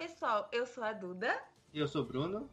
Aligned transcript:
pessoal, 0.00 0.48
eu 0.50 0.64
sou 0.64 0.82
a 0.82 0.94
Duda. 0.94 1.38
E 1.74 1.78
eu 1.78 1.86
sou 1.86 2.00
o 2.00 2.06
Bruno. 2.06 2.48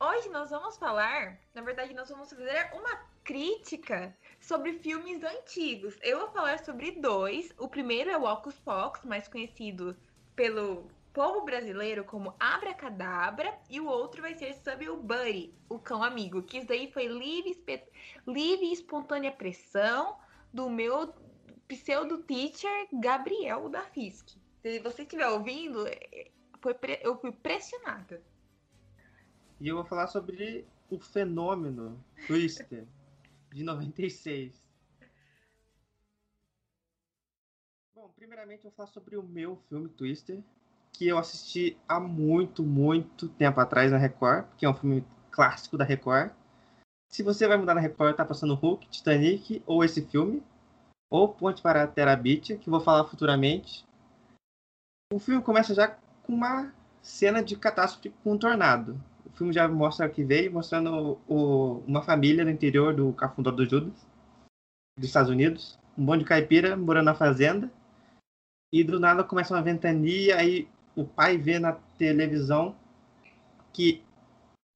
Hoje 0.00 0.28
nós 0.28 0.50
vamos 0.50 0.76
falar, 0.76 1.38
na 1.54 1.62
verdade, 1.62 1.94
nós 1.94 2.08
vamos 2.08 2.30
fazer 2.30 2.68
uma 2.74 2.96
crítica 3.22 4.12
sobre 4.40 4.72
filmes 4.72 5.22
antigos. 5.22 5.96
Eu 6.02 6.18
vou 6.18 6.30
falar 6.32 6.58
sobre 6.64 6.90
dois. 6.90 7.54
O 7.56 7.68
primeiro 7.68 8.10
é 8.10 8.18
o 8.18 8.24
Ocus 8.24 8.58
Pocus, 8.58 9.04
mais 9.04 9.28
conhecido 9.28 9.96
pelo 10.34 10.90
povo 11.12 11.44
brasileiro 11.44 12.02
como 12.02 12.34
Abracadabra, 12.40 13.56
e 13.68 13.78
o 13.78 13.86
outro 13.86 14.20
vai 14.20 14.34
ser 14.34 14.52
sobre 14.54 14.88
o 14.88 14.96
Buddy, 14.96 15.54
o 15.68 15.78
cão 15.78 16.02
amigo, 16.02 16.42
que 16.42 16.58
isso 16.58 16.66
daí 16.66 16.90
foi 16.90 17.06
livre, 17.06 17.56
livre 18.26 18.66
e 18.66 18.72
espontânea 18.72 19.30
pressão 19.30 20.18
do 20.52 20.68
meu 20.68 21.14
pseudo 21.68 22.24
teacher 22.24 22.88
Gabriel 22.92 23.68
da 23.68 23.82
Fisk. 23.82 24.30
Se 24.60 24.80
você 24.80 25.02
estiver 25.02 25.28
ouvindo, 25.28 25.86
foi 26.60 26.76
eu 27.02 27.18
fui 27.18 27.32
pressionada. 27.32 28.22
E 29.60 29.68
eu 29.68 29.76
vou 29.76 29.84
falar 29.84 30.06
sobre 30.06 30.66
o 30.90 30.98
fenômeno 30.98 32.02
Twister 32.26 32.86
de 33.52 33.62
96. 33.62 34.60
Bom, 37.94 38.08
primeiramente 38.16 38.64
eu 38.64 38.70
vou 38.70 38.76
falar 38.76 38.88
sobre 38.88 39.16
o 39.16 39.22
meu 39.22 39.56
filme 39.68 39.88
Twister, 39.88 40.42
que 40.92 41.06
eu 41.06 41.18
assisti 41.18 41.76
há 41.88 42.00
muito, 42.00 42.62
muito 42.62 43.28
tempo 43.28 43.60
atrás 43.60 43.92
na 43.92 43.98
Record, 43.98 44.46
que 44.56 44.64
é 44.64 44.68
um 44.68 44.74
filme 44.74 45.04
clássico 45.30 45.76
da 45.76 45.84
Record. 45.84 46.32
Se 47.08 47.22
você 47.22 47.46
vai 47.46 47.56
mudar 47.56 47.74
na 47.74 47.80
Record, 47.80 48.16
tá 48.16 48.24
passando 48.24 48.54
Hulk, 48.54 48.88
Titanic 48.88 49.62
ou 49.66 49.84
esse 49.84 50.06
filme, 50.06 50.42
ou 51.10 51.28
Ponte 51.28 51.60
para 51.60 51.82
a 51.82 51.86
Terabithia, 51.86 52.56
que 52.56 52.68
eu 52.68 52.70
vou 52.70 52.80
falar 52.80 53.04
futuramente. 53.04 53.84
O 55.12 55.18
filme 55.18 55.42
começa 55.42 55.74
já 55.74 55.98
com 56.30 56.36
uma 56.36 56.72
cena 57.02 57.42
de 57.42 57.56
catástrofe 57.56 58.14
com 58.22 58.34
um 58.34 58.38
tornado. 58.38 59.02
O 59.26 59.30
filme 59.36 59.52
já 59.52 59.66
mostra 59.66 60.06
o 60.06 60.10
que 60.10 60.22
veio, 60.22 60.52
mostrando 60.52 61.18
o, 61.26 61.82
uma 61.86 62.02
família 62.02 62.44
no 62.44 62.50
interior 62.50 62.94
do 62.94 63.12
Cafundó 63.12 63.50
do 63.50 63.68
Judas, 63.68 64.06
dos 64.96 65.08
Estados 65.08 65.28
Unidos. 65.28 65.76
Um 65.98 66.04
monte 66.04 66.20
de 66.20 66.26
caipira 66.26 66.76
morando 66.76 67.06
na 67.06 67.14
fazenda. 67.14 67.70
E 68.72 68.84
do 68.84 69.00
nada 69.00 69.24
começa 69.24 69.52
uma 69.52 69.62
ventania, 69.62 70.36
aí 70.36 70.68
o 70.94 71.04
pai 71.04 71.36
vê 71.36 71.58
na 71.58 71.72
televisão 71.98 72.76
que 73.72 74.04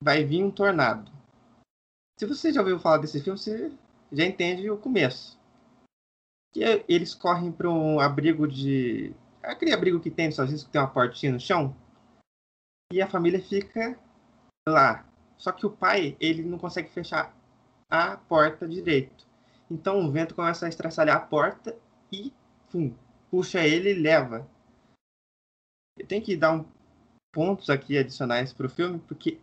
vai 0.02 0.24
vir 0.24 0.42
um 0.42 0.50
tornado. 0.50 1.12
Se 2.18 2.26
você 2.26 2.52
já 2.52 2.60
ouviu 2.60 2.80
falar 2.80 2.98
desse 2.98 3.20
filme, 3.20 3.38
você 3.38 3.70
já 4.10 4.24
entende 4.24 4.68
o 4.68 4.76
começo. 4.76 5.38
Que 6.52 6.84
eles 6.88 7.14
correm 7.14 7.52
para 7.52 7.70
um 7.70 8.00
abrigo 8.00 8.48
de. 8.48 9.14
Aquele 9.44 9.72
abrigo 9.72 10.00
que 10.00 10.10
tem 10.10 10.26
nos 10.26 10.34
Estados 10.34 10.64
que 10.64 10.70
tem 10.70 10.80
uma 10.80 10.90
portinha 10.90 11.32
no 11.32 11.40
chão. 11.40 11.74
E 12.92 13.00
a 13.00 13.08
família 13.08 13.40
fica 13.42 13.98
lá. 14.68 15.06
Só 15.36 15.52
que 15.52 15.66
o 15.66 15.70
pai, 15.70 16.16
ele 16.20 16.42
não 16.42 16.58
consegue 16.58 16.90
fechar 16.90 17.34
a 17.90 18.16
porta 18.16 18.66
direito. 18.66 19.26
Então 19.70 20.04
o 20.04 20.10
vento 20.10 20.34
começa 20.34 20.66
a 20.66 20.68
estraçalhar 20.68 21.16
a 21.16 21.20
porta 21.20 21.76
e 22.12 22.32
pum, 22.70 22.94
puxa 23.30 23.60
ele 23.66 23.90
e 23.90 23.94
leva 23.94 24.48
eu 25.96 26.06
tenho 26.06 26.22
que 26.22 26.36
dar 26.36 26.52
um, 26.52 26.64
pontos 27.32 27.70
aqui 27.70 27.96
adicionais 27.96 28.52
para 28.52 28.66
o 28.66 28.70
filme, 28.70 28.98
porque 28.98 29.40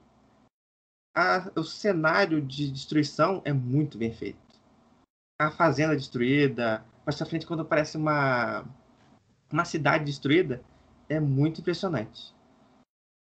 a, 1.15 1.51
o 1.55 1.63
cenário 1.63 2.41
de 2.41 2.69
destruição 2.71 3.41
é 3.45 3.53
muito 3.53 3.97
bem 3.97 4.13
feito. 4.13 4.39
A 5.39 5.49
fazenda 5.49 5.95
destruída, 5.95 6.85
mais 7.05 7.17
pra 7.17 7.25
frente 7.25 7.47
quando 7.47 7.61
aparece 7.61 7.97
uma, 7.97 8.63
uma 9.53 9.65
cidade 9.65 10.05
destruída, 10.05 10.61
é 11.09 11.19
muito 11.19 11.61
impressionante. 11.61 12.33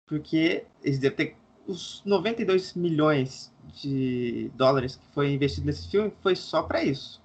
Porque 0.07 0.65
eles 0.81 0.99
devem 0.99 1.17
ter 1.17 1.37
os 1.67 2.03
92 2.05 2.73
milhões 2.73 3.53
de 3.73 4.49
dólares 4.55 4.95
que 4.95 5.05
foi 5.13 5.33
investido 5.33 5.67
nesse 5.67 5.89
filme 5.89 6.11
foi 6.21 6.35
só 6.35 6.63
para 6.63 6.83
isso. 6.83 7.21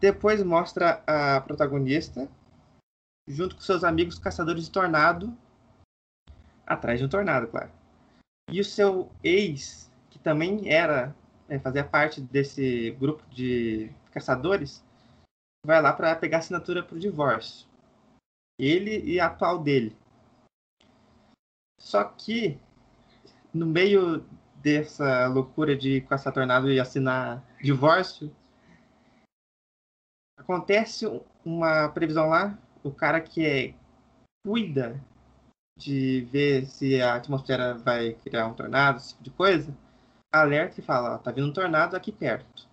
Depois 0.00 0.42
mostra 0.42 1.02
a 1.06 1.40
protagonista, 1.40 2.28
junto 3.26 3.54
com 3.54 3.62
seus 3.62 3.82
amigos 3.82 4.18
caçadores 4.18 4.64
de 4.64 4.70
tornado, 4.70 5.36
atrás 6.66 6.98
de 6.98 7.06
um 7.06 7.08
tornado, 7.08 7.46
claro. 7.48 7.70
E 8.50 8.60
o 8.60 8.64
seu 8.64 9.10
ex, 9.22 9.90
que 10.10 10.18
também 10.18 10.68
era, 10.68 11.14
é, 11.48 11.58
fazia 11.58 11.84
parte 11.84 12.20
desse 12.20 12.90
grupo 12.92 13.22
de 13.30 13.90
caçadores, 14.12 14.84
vai 15.66 15.82
lá 15.82 15.92
para 15.92 16.14
pegar 16.14 16.38
assinatura 16.38 16.82
para 16.82 16.96
o 16.96 17.00
divórcio. 17.00 17.66
Ele 18.58 19.02
e 19.04 19.18
a 19.18 19.26
atual 19.26 19.58
dele. 19.62 19.96
Só 21.78 22.04
que, 22.04 22.58
no 23.52 23.66
meio 23.66 24.24
dessa 24.62 25.26
loucura 25.26 25.76
de 25.76 26.00
caçar 26.02 26.32
tornado 26.32 26.70
e 26.70 26.80
assinar 26.80 27.44
divórcio, 27.60 28.34
acontece 30.38 31.04
uma 31.44 31.88
previsão 31.88 32.28
lá 32.28 32.56
o 32.82 32.90
cara 32.92 33.20
que 33.20 33.44
é, 33.44 33.74
cuida 34.44 35.02
de 35.76 36.26
ver 36.30 36.66
se 36.66 37.02
a 37.02 37.16
atmosfera 37.16 37.74
vai 37.74 38.14
criar 38.14 38.46
um 38.46 38.54
tornado, 38.54 38.98
esse 38.98 39.08
tipo 39.10 39.24
de 39.24 39.30
coisa, 39.30 39.76
alerta 40.32 40.80
e 40.80 40.84
fala, 40.84 41.16
ó, 41.16 41.18
tá 41.18 41.32
vindo 41.32 41.48
um 41.48 41.52
tornado 41.52 41.96
aqui 41.96 42.12
perto. 42.12 42.68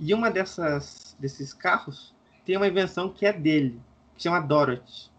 E 0.00 0.14
uma 0.14 0.30
dessas 0.30 1.14
desses 1.20 1.52
carros 1.52 2.14
tem 2.46 2.56
uma 2.56 2.66
invenção 2.66 3.12
que 3.12 3.26
é 3.26 3.32
dele, 3.34 3.78
que 4.16 4.22
chama 4.22 4.40
Dorothy. 4.40 5.10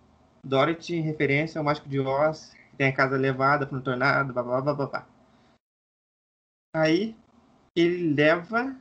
Dorothy 0.43 0.95
em 0.95 1.01
referência 1.01 1.59
ao 1.59 1.63
Mágico 1.63 1.87
de 1.87 1.99
Oz, 1.99 2.51
que 2.71 2.77
tem 2.77 2.87
a 2.87 2.95
casa 2.95 3.15
levada 3.15 3.67
para 3.67 3.77
um 3.77 3.81
tornado, 3.81 4.33
blá 4.33 4.41
blá 4.41 4.61
blá 4.61 4.73
blá. 4.73 5.07
Aí 6.75 7.15
ele 7.75 8.11
leva 8.15 8.75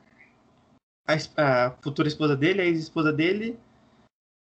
a, 1.07 1.67
a 1.67 1.71
futura 1.83 2.07
esposa 2.07 2.35
dele, 2.35 2.61
a 2.61 2.65
ex-esposa 2.65 3.13
dele, 3.13 3.59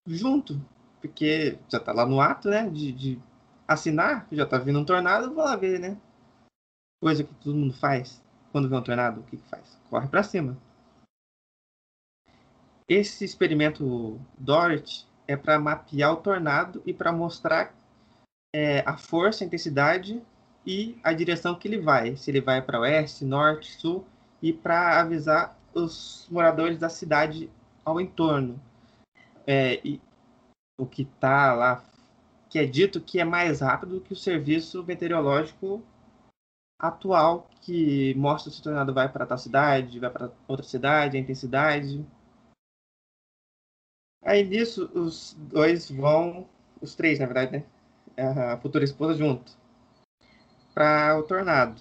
junto, 0.06 0.60
porque 1.00 1.58
já 1.70 1.80
tá 1.80 1.94
lá 1.94 2.06
no 2.06 2.20
ato, 2.20 2.50
né, 2.50 2.70
de, 2.70 2.92
de 2.92 3.22
assinar, 3.66 4.28
já 4.30 4.46
tá 4.46 4.58
vindo 4.58 4.80
um 4.80 4.86
tornado, 4.86 5.34
vou 5.34 5.44
lá 5.44 5.56
ver, 5.56 5.80
né? 5.80 5.98
Coisa 7.02 7.24
que 7.24 7.34
todo 7.36 7.56
mundo 7.56 7.74
faz 7.74 8.22
quando 8.52 8.70
vê 8.70 8.76
um 8.76 8.84
tornado, 8.84 9.22
o 9.22 9.24
que, 9.24 9.38
que 9.38 9.50
faz? 9.50 9.80
Corre 9.90 10.08
para 10.08 10.24
cima. 10.24 10.58
Esse 12.88 13.26
experimento 13.26 14.20
Dorothy 14.38 15.06
é 15.28 15.36
para 15.36 15.60
mapear 15.60 16.14
o 16.14 16.18
tornado 16.18 16.84
e 16.86 16.94
para 16.94 17.12
mostrar 17.12 17.74
é, 18.54 18.80
a 18.86 18.96
força, 18.96 19.44
a 19.44 19.48
intensidade 19.48 20.22
e 20.66 20.98
a 21.04 21.12
direção 21.14 21.56
que 21.56 21.68
ele 21.68 21.80
vai. 21.80 22.16
Se 22.16 22.30
ele 22.30 22.42
vai 22.42 22.62
para 22.62 22.80
oeste, 22.80 23.26
norte, 23.26 23.72
sul 23.80 24.06
e 24.42 24.54
para 24.54 25.02
avisar 25.02 25.58
os 25.74 26.28
moradores 26.30 26.78
da 26.78 26.90
cidade 26.90 27.50
ao 27.84 28.00
entorno 28.00 28.60
é, 29.46 29.80
e, 29.84 30.00
o 30.78 30.86
que 30.86 31.04
está 31.04 31.54
lá, 31.54 31.84
que 32.50 32.60
é 32.60 32.66
dito 32.66 33.02
que 33.02 33.20
é 33.20 33.26
mais 33.26 33.62
rápido 33.62 34.02
que 34.02 34.14
o 34.14 34.16
serviço 34.16 34.84
meteorológico 34.84 35.82
atual, 36.80 37.50
que 37.62 38.14
mostra 38.16 38.52
se 38.52 38.60
o 38.60 38.64
tornado 38.64 38.94
vai 38.94 39.10
para 39.10 39.26
tal 39.26 39.38
cidade, 39.38 40.00
vai 40.00 40.10
para 40.10 40.32
outra 40.48 40.66
cidade, 40.66 41.18
a 41.18 41.20
intensidade. 41.20 42.06
Aí 44.26 44.44
nisso, 44.44 44.90
os 44.96 45.38
dois 45.38 45.90
vão, 45.92 46.50
os 46.82 46.96
três, 46.96 47.20
na 47.20 47.28
verdade, 47.28 47.52
né? 47.52 47.64
A 48.18 48.58
futura 48.58 48.84
esposa 48.84 49.14
junto, 49.14 49.56
para 50.74 51.16
o 51.20 51.24
tornado. 51.24 51.80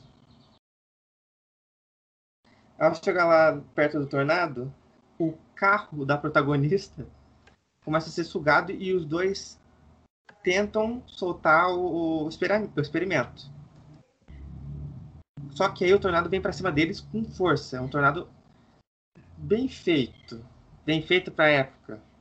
Ao 2.79 2.95
chegar 2.95 3.25
lá 3.25 3.63
perto 3.75 3.99
do 3.99 4.07
tornado, 4.07 4.73
o 5.19 5.33
carro 5.55 6.05
da 6.05 6.19
protagonista 6.19 7.07
começa 7.83 8.11
a 8.11 8.13
ser 8.13 8.25
sugado 8.25 8.73
e 8.73 8.93
os 8.93 9.07
dois 9.07 9.59
tentam 10.43 11.03
soltar 11.07 11.71
o, 11.71 12.27
o, 12.27 12.29
experimento. 12.29 13.51
Só 15.53 15.71
que 15.71 15.85
aí 15.85 15.95
o 15.95 16.01
tornado 16.01 16.29
vem 16.29 16.43
para 16.43 16.53
cima 16.53 16.71
deles 16.71 17.01
com 17.01 17.25
força. 17.25 17.79
É 17.79 17.81
um 17.81 17.89
tornado 17.89 18.29
bem 19.39 19.67
feito. 19.67 20.45
Bem 20.85 21.01
feito 21.01 21.31
para 21.31 21.45
a 21.47 21.51
época. 21.51 22.14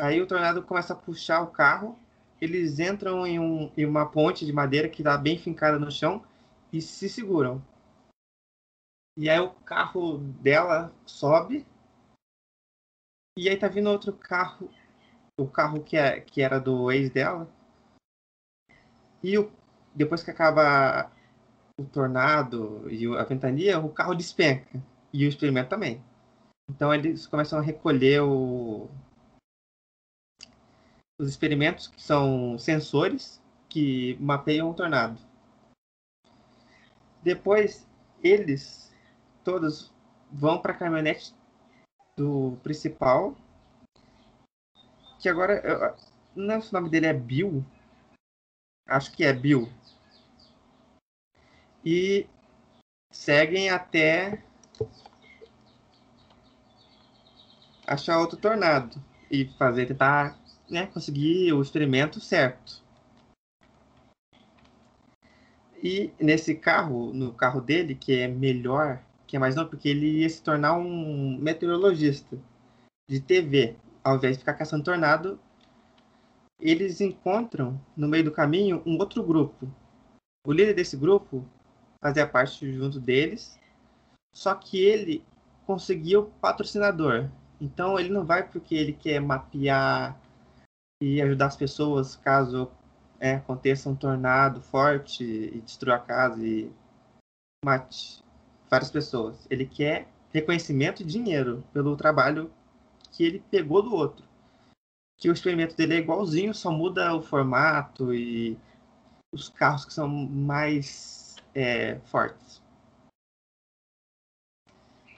Aí 0.00 0.20
o 0.20 0.26
tornado 0.26 0.62
começa 0.62 0.92
a 0.92 0.96
puxar 0.96 1.42
o 1.42 1.50
carro. 1.50 1.98
Eles 2.40 2.78
entram 2.78 3.26
em, 3.26 3.38
um, 3.38 3.72
em 3.76 3.84
uma 3.84 4.08
ponte 4.08 4.46
de 4.46 4.52
madeira 4.52 4.88
que 4.88 5.02
está 5.02 5.18
bem 5.18 5.38
fincada 5.38 5.78
no 5.78 5.90
chão 5.90 6.24
e 6.72 6.80
se 6.80 7.08
seguram. 7.08 7.62
E 9.16 9.28
aí 9.28 9.40
o 9.40 9.50
carro 9.50 10.18
dela 10.18 10.92
sobe 11.04 11.66
e 13.40 13.48
aí 13.48 13.56
tá 13.56 13.68
vindo 13.68 13.88
outro 13.88 14.12
carro, 14.12 14.68
o 15.38 15.46
carro 15.46 15.80
que, 15.84 15.96
é, 15.96 16.20
que 16.20 16.42
era 16.42 16.58
do 16.58 16.90
ex 16.90 17.08
dela. 17.08 17.48
E 19.22 19.38
o, 19.38 19.48
depois 19.94 20.24
que 20.24 20.30
acaba 20.32 21.08
o 21.78 21.84
tornado 21.84 22.90
e 22.90 23.06
a 23.16 23.22
ventania, 23.22 23.78
o 23.78 23.92
carro 23.92 24.16
despenca. 24.16 24.82
E 25.12 25.24
o 25.24 25.28
experimento 25.28 25.70
também. 25.70 26.02
Então 26.68 26.92
eles 26.92 27.28
começam 27.28 27.60
a 27.60 27.62
recolher 27.62 28.22
o. 28.22 28.90
os 31.18 31.28
experimentos 31.28 31.88
que 31.88 32.00
são 32.00 32.56
sensores 32.58 33.42
que 33.68 34.16
mapeiam 34.20 34.70
o 34.70 34.74
tornado. 34.74 35.18
Depois, 37.22 37.86
eles 38.22 38.94
todos 39.42 39.92
vão 40.30 40.60
para 40.60 40.72
a 40.72 40.76
caminhonete 40.76 41.34
do 42.16 42.56
principal, 42.62 43.36
que 45.18 45.28
agora, 45.28 45.54
eu, 45.64 45.96
não 46.36 46.60
sei 46.60 46.62
se 46.62 46.70
o 46.70 46.78
nome 46.78 46.90
dele 46.90 47.06
é 47.06 47.12
Bill, 47.12 47.64
acho 48.86 49.12
que 49.12 49.24
é 49.24 49.32
Bill, 49.32 49.68
e 51.84 52.28
seguem 53.10 53.70
até 53.70 54.44
achar 57.86 58.18
outro 58.18 58.36
tornado 58.36 59.02
e 59.30 59.46
fazer 59.58 59.86
tentar 59.86 60.38
né, 60.68 60.86
conseguir 60.86 61.52
o 61.52 61.62
experimento 61.62 62.20
certo. 62.20 62.82
E 65.82 66.10
nesse 66.18 66.54
carro, 66.54 67.12
no 67.12 67.32
carro 67.32 67.60
dele, 67.60 67.94
que 67.94 68.12
é 68.12 68.28
melhor, 68.28 69.00
que 69.26 69.36
é 69.36 69.38
mais 69.38 69.54
novo, 69.54 69.70
porque 69.70 69.88
ele 69.88 70.20
ia 70.20 70.28
se 70.28 70.42
tornar 70.42 70.76
um 70.76 71.38
meteorologista 71.38 72.36
de 73.08 73.20
TV, 73.20 73.76
ao 74.02 74.16
invés 74.16 74.34
de 74.36 74.40
ficar 74.40 74.54
caçando 74.54 74.84
tornado, 74.84 75.38
eles 76.60 77.00
encontram 77.00 77.80
no 77.96 78.08
meio 78.08 78.24
do 78.24 78.32
caminho 78.32 78.82
um 78.84 78.98
outro 78.98 79.22
grupo. 79.22 79.68
O 80.44 80.52
líder 80.52 80.74
desse 80.74 80.96
grupo 80.96 81.44
fazia 82.00 82.26
parte 82.26 82.70
junto 82.72 82.98
deles, 82.98 83.58
só 84.34 84.54
que 84.54 84.78
ele 84.82 85.24
conseguiu 85.64 86.32
patrocinador. 86.40 87.28
Então 87.60 87.98
ele 87.98 88.08
não 88.08 88.24
vai 88.24 88.48
porque 88.48 88.74
ele 88.74 88.92
quer 88.92 89.20
mapear 89.20 90.18
e 91.00 91.22
ajudar 91.22 91.46
as 91.46 91.56
pessoas 91.56 92.16
caso 92.16 92.70
é, 93.20 93.34
aconteça 93.34 93.88
um 93.88 93.96
tornado 93.96 94.60
forte 94.60 95.24
e 95.24 95.60
destrua 95.60 95.96
a 95.96 96.00
casa 96.00 96.44
e 96.44 96.72
mate 97.64 98.22
várias 98.70 98.90
pessoas. 98.90 99.46
Ele 99.50 99.66
quer 99.66 100.08
reconhecimento 100.32 101.02
e 101.02 101.06
dinheiro 101.06 101.64
pelo 101.72 101.96
trabalho 101.96 102.50
que 103.12 103.24
ele 103.24 103.42
pegou 103.50 103.82
do 103.82 103.94
outro. 103.94 104.26
Que 105.16 105.28
o 105.28 105.32
experimento 105.32 105.76
dele 105.76 105.94
é 105.94 105.98
igualzinho, 105.98 106.54
só 106.54 106.70
muda 106.70 107.14
o 107.14 107.22
formato 107.22 108.14
e 108.14 108.56
os 109.32 109.48
carros 109.48 109.84
que 109.84 109.92
são 109.92 110.08
mais 110.08 111.36
é, 111.54 111.98
fortes. 112.06 112.62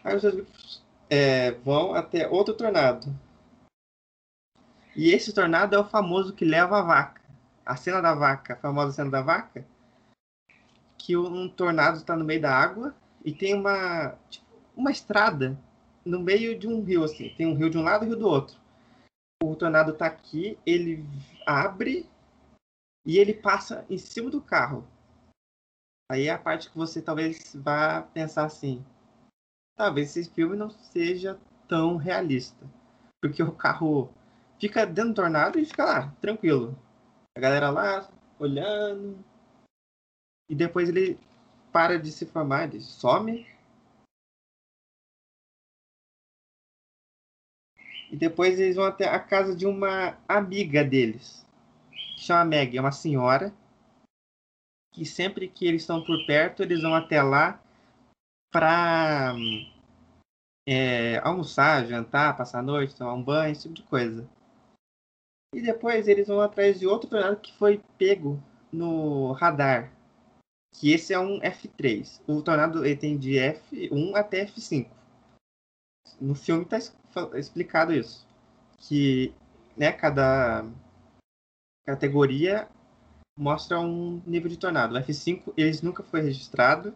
Aí 0.03 0.17
os 0.17 0.23
grupos 0.23 0.83
é, 1.11 1.53
vão 1.53 1.95
até 1.95 2.27
outro 2.27 2.55
tornado. 2.55 3.15
E 4.97 5.11
esse 5.11 5.33
tornado 5.33 5.75
é 5.75 5.79
o 5.79 5.89
famoso 5.89 6.35
que 6.35 6.45
leva 6.45 6.79
a 6.79 6.83
vaca. 6.83 7.23
A 7.65 7.77
cena 7.77 8.01
da 8.01 8.15
vaca, 8.15 8.55
a 8.55 8.57
famosa 8.57 8.93
cena 8.93 9.11
da 9.11 9.23
vaca, 9.23 9.65
que 10.99 11.17
um 11.17 11.49
tornado 11.49 11.99
está 11.99 12.17
no 12.17 12.25
meio 12.25 12.41
da 12.41 12.55
água 12.55 12.95
e 13.25 13.33
tem 13.33 13.55
uma 13.55 14.17
tipo, 14.29 14.47
uma 14.77 14.91
estrada 14.91 15.59
no 16.05 16.21
meio 16.21 16.59
de 16.59 16.67
um 16.67 16.83
rio 16.83 17.05
assim. 17.05 17.35
Tem 17.37 17.47
um 17.47 17.55
rio 17.55 17.71
de 17.71 17.79
um 17.79 17.83
lado 17.83 18.05
e 18.05 18.07
um 18.07 18.11
rio 18.11 18.19
do 18.19 18.29
outro. 18.29 18.59
O 19.43 19.55
tornado 19.55 19.93
está 19.93 20.07
aqui, 20.07 20.59
ele 20.67 21.05
abre 21.47 22.09
e 23.07 23.19
ele 23.19 23.33
passa 23.33 23.85
em 23.89 23.97
cima 23.97 24.31
do 24.31 24.41
carro. 24.41 24.87
Aí 26.11 26.27
é 26.27 26.31
a 26.31 26.39
parte 26.39 26.69
que 26.69 26.77
você 26.77 27.01
talvez 27.01 27.55
vá 27.55 28.03
pensar 28.03 28.45
assim: 28.45 28.85
talvez 29.77 30.17
esse 30.17 30.31
filme 30.31 30.57
não 30.57 30.71
seja 30.71 31.39
tão 31.69 31.97
realista. 31.97 32.69
Porque 33.23 33.43
o 33.43 33.53
carro 33.53 34.13
fica 34.61 34.85
dentro 34.87 35.11
do 35.11 35.15
tornado 35.15 35.59
e 35.59 35.65
fica 35.65 35.85
lá, 35.85 36.17
tranquilo. 36.21 36.79
A 37.37 37.41
galera 37.41 37.71
lá, 37.71 38.09
olhando. 38.39 39.25
E 40.49 40.55
depois 40.55 40.89
ele 40.89 41.19
para 41.73 41.99
de 41.99 42.13
se 42.13 42.27
formar, 42.27 42.65
ele 42.65 42.81
some. 42.81 43.47
E 48.11 48.17
depois 48.17 48.59
eles 48.59 48.77
vão 48.77 48.85
até 48.85 49.09
a 49.09 49.21
casa 49.21 49.55
de 49.55 49.67
uma 49.67 50.19
amiga 50.29 50.85
deles, 50.85 51.47
que 52.17 52.23
chama 52.23 52.45
Meg, 52.45 52.77
é 52.77 52.81
uma 52.81 52.93
senhora. 52.93 53.55
Que 54.93 55.07
sempre 55.07 55.47
que 55.49 55.67
eles 55.67 55.83
estão 55.83 56.05
por 56.05 56.27
perto, 56.27 56.63
eles 56.63 56.83
vão 56.83 56.95
até 56.95 57.23
lá 57.23 57.63
para 58.51 59.33
é, 60.67 61.19
almoçar, 61.19 61.87
jantar, 61.87 62.37
passar 62.37 62.59
a 62.59 62.63
noite, 62.63 62.97
tomar 62.97 63.15
um 63.15 63.23
banho, 63.23 63.53
esse 63.53 63.63
tipo 63.63 63.75
de 63.75 63.83
coisa. 63.85 64.29
E 65.53 65.61
depois 65.61 66.07
eles 66.07 66.29
vão 66.29 66.41
atrás 66.41 66.79
de 66.79 66.87
outro 66.87 67.11
tornado 67.11 67.41
que 67.41 67.53
foi 67.57 67.83
pego 67.99 68.41
no 68.73 69.33
radar. 69.33 69.93
Que 70.73 70.93
esse 70.93 71.13
é 71.13 71.19
um 71.19 71.41
F3. 71.41 72.21
O 72.27 72.41
tornado 72.41 72.85
ele 72.85 72.97
tem 72.97 73.19
de 73.19 73.33
F1 73.33 74.15
até 74.15 74.47
F5. 74.47 74.89
No 76.21 76.35
filme 76.37 76.63
está 76.63 76.79
explicado 77.37 77.93
isso. 77.93 78.27
Que 78.79 79.35
né, 79.77 79.91
cada 79.93 80.65
categoria 81.85 82.69
mostra 83.37 83.81
um 83.81 84.23
nível 84.25 84.49
de 84.49 84.57
tornado. 84.57 84.95
O 84.95 84.99
F5 84.99 85.53
eles 85.57 85.83
nunca 85.83 86.05
foi 86.05 86.21
registrado. 86.21 86.95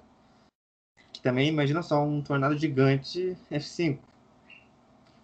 Que 1.13 1.21
também, 1.21 1.49
imagina 1.49 1.83
só, 1.83 2.05
um 2.05 2.23
tornado 2.23 2.57
gigante 2.57 3.37
F5. 3.51 3.99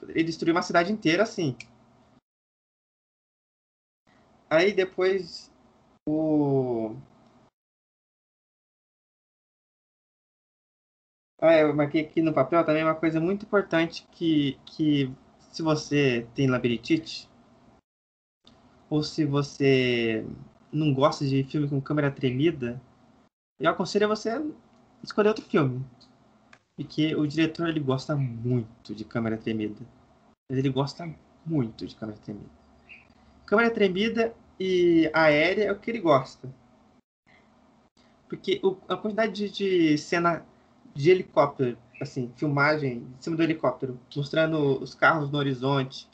Ele 0.09 0.25
destruiu 0.25 0.55
uma 0.55 0.63
cidade 0.63 0.91
inteira 0.91 1.23
assim. 1.23 1.57
Aí 4.51 4.73
depois 4.73 5.49
o. 6.09 6.97
Ah, 11.41 11.57
eu 11.57 11.75
marquei 11.75 12.03
aqui 12.03 12.21
no 12.21 12.35
papel 12.35 12.65
também 12.65 12.83
uma 12.83 12.95
coisa 12.95 13.21
muito 13.21 13.47
importante 13.47 14.07
que, 14.13 14.59
que 14.67 15.11
se 15.53 15.63
você 15.63 16.27
tem 16.35 16.49
labirintite, 16.49 17.31
ou 18.91 19.03
se 19.03 19.25
você 19.25 20.27
não 20.73 20.93
gosta 20.93 21.25
de 21.25 21.45
filme 21.45 21.69
com 21.69 21.81
câmera 21.81 22.11
tremida, 22.11 22.81
eu 23.59 23.71
aconselho 23.71 24.07
a 24.07 24.09
você 24.09 24.31
escolher 25.03 25.29
outro 25.29 25.45
filme. 25.45 25.85
Porque 26.77 27.15
o 27.15 27.27
diretor 27.27 27.69
ele 27.69 27.81
gosta 27.81 28.17
muito 28.17 28.95
de 28.95 29.05
câmera 29.05 29.39
tremida. 29.39 29.81
Ele 30.51 30.69
gosta 30.69 31.09
muito 31.47 31.87
de 31.87 31.95
câmera 31.95 32.19
tremida. 32.19 32.60
Câmera 33.51 33.75
tremida 33.75 34.33
e 34.61 35.11
aérea 35.13 35.65
é 35.65 35.73
o 35.73 35.77
que 35.77 35.91
ele 35.91 35.99
gosta. 35.99 36.49
Porque 38.29 38.61
o, 38.63 38.77
a 38.89 38.97
quantidade 38.97 39.33
de, 39.33 39.51
de, 39.51 39.99
cena 39.99 40.47
de 40.95 41.11
helicóptero, 41.11 41.77
assim, 42.01 42.33
filmagem 42.37 42.99
em 42.99 43.17
cima 43.19 43.37
do 43.37 43.43
helicóptero, 43.43 43.99
mostrando 44.15 44.81
os 44.81 44.95
carros 44.95 45.33
no 45.33 45.39
horizonte, 45.39 46.09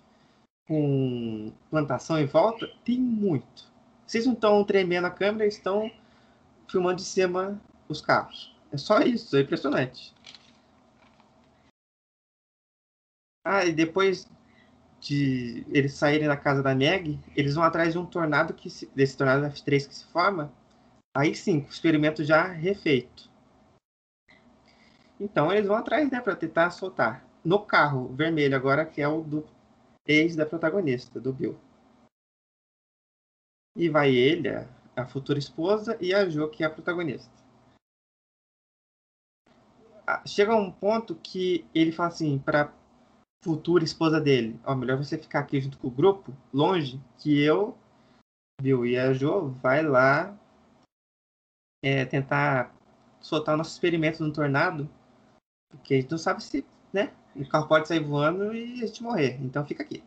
com 0.66 1.52
plantação 1.68 2.18
em 2.18 2.24
volta, 2.24 2.66
tem 2.82 2.98
muito. 2.98 3.70
Vocês 4.06 4.24
não 4.24 4.32
estão 4.32 4.64
tremendo 4.64 5.06
a 5.06 5.10
câmera, 5.10 5.46
estão 5.46 5.90
filmando 6.66 6.96
de 6.96 7.04
cima 7.04 7.60
os 7.86 8.00
carros. 8.00 8.56
É 8.72 8.78
só 8.78 9.00
isso, 9.00 9.36
é 9.36 9.42
impressionante. 9.42 10.14
Ah, 13.44 13.66
e 13.66 13.74
depois 13.74 14.26
de 15.06 15.64
eles 15.68 15.94
saírem 15.94 16.26
da 16.26 16.36
casa 16.36 16.62
da 16.62 16.74
Meg, 16.74 17.18
eles 17.36 17.54
vão 17.54 17.62
atrás 17.62 17.92
de 17.92 17.98
um 17.98 18.04
tornado 18.04 18.52
que 18.52 18.68
se, 18.68 18.86
desse 18.94 19.16
tornado 19.16 19.46
F3 19.46 19.86
que 19.86 19.94
se 19.94 20.04
forma. 20.06 20.52
Aí 21.16 21.34
sim, 21.34 21.60
o 21.60 21.68
experimento 21.68 22.24
já 22.24 22.44
refeito. 22.44 23.30
Então 25.20 25.52
eles 25.52 25.66
vão 25.66 25.76
atrás, 25.76 26.10
né, 26.10 26.20
para 26.20 26.34
tentar 26.34 26.70
soltar. 26.70 27.24
No 27.44 27.60
carro 27.60 28.08
vermelho 28.08 28.56
agora, 28.56 28.84
que 28.84 29.00
é 29.00 29.06
o 29.06 29.22
do 29.22 29.46
ex 30.04 30.34
da 30.34 30.44
protagonista, 30.44 31.20
do 31.20 31.32
Bill. 31.32 31.56
E 33.76 33.88
vai 33.88 34.10
ele, 34.12 34.48
a 34.96 35.06
futura 35.06 35.38
esposa, 35.38 35.96
e 36.00 36.12
a 36.12 36.28
Jo, 36.28 36.48
que 36.48 36.64
é 36.64 36.66
a 36.66 36.70
protagonista. 36.70 37.30
Chega 40.26 40.54
um 40.54 40.70
ponto 40.70 41.14
que 41.14 41.64
ele 41.74 41.92
fala 41.92 42.08
assim, 42.08 42.38
para 42.38 42.72
futura 43.42 43.84
esposa 43.84 44.20
dele. 44.20 44.58
Ó, 44.64 44.74
melhor 44.74 44.96
você 44.96 45.16
ficar 45.18 45.40
aqui 45.40 45.60
junto 45.60 45.78
com 45.78 45.88
o 45.88 45.90
grupo, 45.90 46.34
longe, 46.52 47.00
que 47.18 47.40
eu, 47.40 47.76
viu, 48.60 48.84
e 48.86 48.98
a 48.98 49.12
Jo 49.12 49.50
vai 49.62 49.82
lá 49.82 50.36
é, 51.82 52.04
tentar 52.04 52.74
soltar 53.20 53.54
o 53.54 53.58
nosso 53.58 53.72
experimento 53.72 54.22
no 54.24 54.32
tornado, 54.32 54.88
porque 55.68 55.94
a 55.94 56.00
gente 56.00 56.10
não 56.10 56.18
sabe 56.18 56.42
se, 56.42 56.64
né, 56.92 57.12
o 57.34 57.48
carro 57.48 57.68
pode 57.68 57.86
sair 57.88 58.02
voando 58.02 58.54
e 58.54 58.82
a 58.82 58.86
gente 58.86 59.02
morrer. 59.02 59.38
Então 59.42 59.64
fica 59.64 59.82
aqui. 59.82 60.02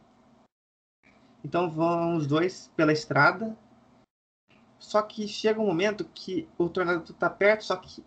Então 1.43 1.69
vão 1.69 2.15
os 2.15 2.27
dois 2.27 2.71
pela 2.75 2.91
estrada. 2.91 3.55
Só 4.77 5.01
que 5.01 5.27
chega 5.27 5.59
um 5.59 5.65
momento 5.65 6.05
que 6.05 6.48
o 6.57 6.69
tornado 6.69 7.03
está 7.03 7.29
perto, 7.29 7.65
só 7.65 7.75
que 7.75 8.03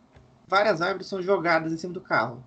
várias 0.46 0.80
árvores 0.80 1.06
são 1.06 1.22
jogadas 1.22 1.72
em 1.72 1.76
cima 1.76 1.92
do 1.92 2.00
carro. 2.00 2.42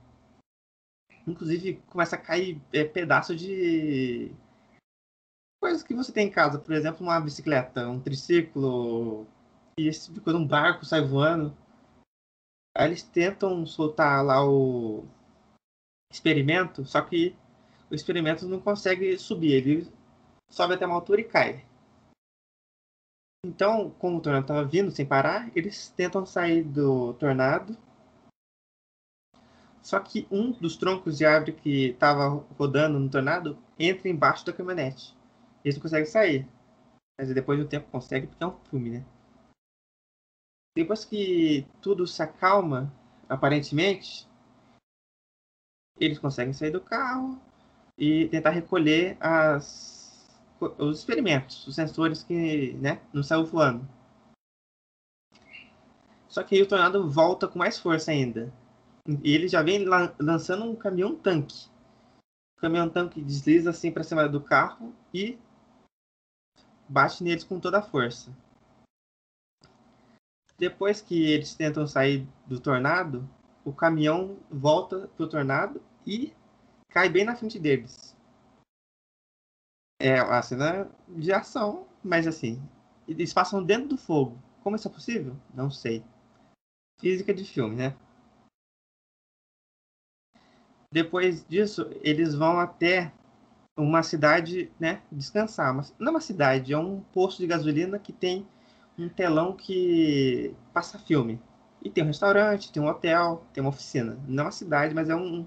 Inclusive, 1.28 1.82
começa 1.88 2.16
a 2.16 2.20
cair 2.20 2.62
é, 2.72 2.84
pedaço 2.84 3.36
de 3.36 4.32
coisas 5.60 5.82
que 5.82 5.96
você 5.96 6.12
tem 6.12 6.28
em 6.28 6.32
casa, 6.32 6.60
por 6.60 6.74
exemplo, 6.74 7.06
uma 7.06 7.20
bicicleta, 7.20 7.90
um 7.90 8.00
triciclo, 8.00 9.26
e 9.80 9.88
esse 9.88 10.06
tipo 10.06 10.16
de 10.16 10.22
coisa, 10.22 10.38
um 10.38 10.48
barco 10.48 10.86
sai 10.86 11.02
voando. 11.02 11.56
Aí 12.78 12.88
eles 12.88 13.02
tentam 13.02 13.66
soltar 13.66 14.24
lá 14.24 14.46
o 14.48 15.06
experimento, 16.12 16.86
só 16.86 17.02
que 17.02 17.36
o 17.90 17.96
experimento 17.96 18.48
não 18.48 18.60
consegue 18.60 19.18
subir, 19.18 19.54
ele 19.54 19.92
sobe 20.50 20.74
até 20.74 20.86
uma 20.86 20.96
altura 20.96 21.22
e 21.22 21.24
cai. 21.24 21.66
Então, 23.46 23.92
como 23.92 24.18
o 24.18 24.22
tornado 24.22 24.44
estava 24.44 24.66
vindo 24.66 24.92
sem 24.92 25.06
parar, 25.06 25.52
eles 25.56 25.90
tentam 25.90 26.26
sair 26.26 26.64
do 26.64 27.14
tornado. 27.14 27.78
Só 29.86 30.00
que 30.00 30.28
um 30.32 30.52
dos 30.52 30.76
troncos 30.78 31.16
de 31.16 31.26
árvore 31.28 31.52
que 31.52 31.90
estava 31.90 32.28
rodando 32.58 32.98
no 32.98 33.08
tornado 33.08 33.56
entra 33.78 34.10
embaixo 34.10 34.44
da 34.44 34.52
caminhonete. 34.52 35.16
Eles 35.64 35.76
não 35.76 35.84
conseguem 35.84 36.08
sair. 36.08 36.48
Mas 37.20 37.32
depois 37.32 37.60
do 37.60 37.68
tempo 37.68 37.92
consegue 37.92 38.26
porque 38.26 38.44
é 38.44 38.48
um 38.48 38.58
filme, 38.68 38.90
né? 38.90 39.06
Depois 40.76 41.06
que 41.06 41.68
tudo 41.84 42.08
se 42.08 42.20
acalma, 42.24 42.92
aparentemente, 43.30 44.28
eles 46.00 46.18
conseguem 46.18 46.52
sair 46.52 46.72
do 46.72 46.82
carro 46.82 47.40
e 47.96 48.28
tentar 48.30 48.50
recolher 48.50 49.18
as 49.20 50.04
os 50.80 50.98
experimentos, 50.98 51.68
os 51.68 51.76
sensores 51.76 52.24
que 52.24 52.74
né, 52.82 53.00
não 53.14 53.22
saiu 53.22 53.46
voando. 53.46 53.88
Só 56.28 56.42
que 56.42 56.56
aí 56.56 56.62
o 56.64 56.68
tornado 56.68 57.08
volta 57.08 57.48
com 57.48 57.60
mais 57.60 57.78
força 57.78 58.10
ainda. 58.10 58.52
E 59.08 59.34
ele 59.34 59.48
já 59.48 59.62
vem 59.62 59.86
lançando 60.20 60.66
um 60.66 60.76
caminhão 60.76 61.16
tanque. 61.16 61.68
O 62.58 62.62
caminhão 62.62 62.90
tanque 62.90 63.22
desliza 63.22 63.70
assim 63.70 63.92
para 63.92 64.04
cima 64.04 64.28
do 64.28 64.42
carro 64.42 64.94
e 65.14 65.38
bate 66.90 67.24
neles 67.24 67.44
com 67.44 67.60
toda 67.60 67.80
a 67.80 67.84
força. 67.84 68.36
Depois 70.58 71.02
que 71.02 71.24
eles 71.32 71.54
tentam 71.54 71.86
sair 71.86 72.28
do 72.48 72.60
tornado, 72.60 73.30
o 73.64 73.74
caminhão 73.74 74.40
volta 74.50 75.08
pro 75.10 75.28
tornado 75.28 75.82
e 76.08 76.34
cai 76.90 77.10
bem 77.10 77.26
na 77.26 77.36
frente 77.36 77.60
deles. 77.60 78.16
É 80.00 80.22
uma 80.24 80.42
cena 80.42 80.90
de 81.10 81.32
ação, 81.32 81.88
mas 82.04 82.26
assim, 82.26 82.62
eles 83.08 83.34
passam 83.34 83.64
dentro 83.64 83.90
do 83.90 83.98
fogo. 83.98 84.42
Como 84.64 84.76
isso 84.76 84.88
é 84.88 84.92
possível? 84.92 85.36
Não 85.54 85.70
sei. 85.70 86.04
Física 87.00 87.34
de 87.34 87.44
filme, 87.44 87.76
né? 87.76 87.96
Depois 90.92 91.46
disso, 91.48 91.90
eles 92.02 92.34
vão 92.36 92.60
até 92.60 93.12
uma 93.78 94.02
cidade, 94.04 94.72
né, 94.80 95.02
descansar. 95.12 95.74
Mas 95.74 95.94
não 96.00 96.08
é 96.08 96.12
uma 96.12 96.22
cidade, 96.22 96.74
é 96.74 96.78
um 96.78 97.02
posto 97.14 97.40
de 97.40 97.48
gasolina 97.48 98.00
que 98.00 98.14
tem 98.14 98.48
um 98.98 99.10
telão 99.10 99.54
que 99.54 100.56
passa 100.74 100.98
filme. 100.98 101.42
E 101.84 101.90
tem 101.90 102.04
um 102.04 102.08
restaurante, 102.08 102.72
tem 102.72 102.82
um 102.82 102.88
hotel, 102.88 103.44
tem 103.54 103.62
uma 103.62 103.70
oficina. 103.70 104.18
Não 104.28 104.44
é 104.44 104.46
uma 104.46 104.52
cidade, 104.52 104.96
mas 104.96 105.10
é 105.10 105.16
um 105.16 105.46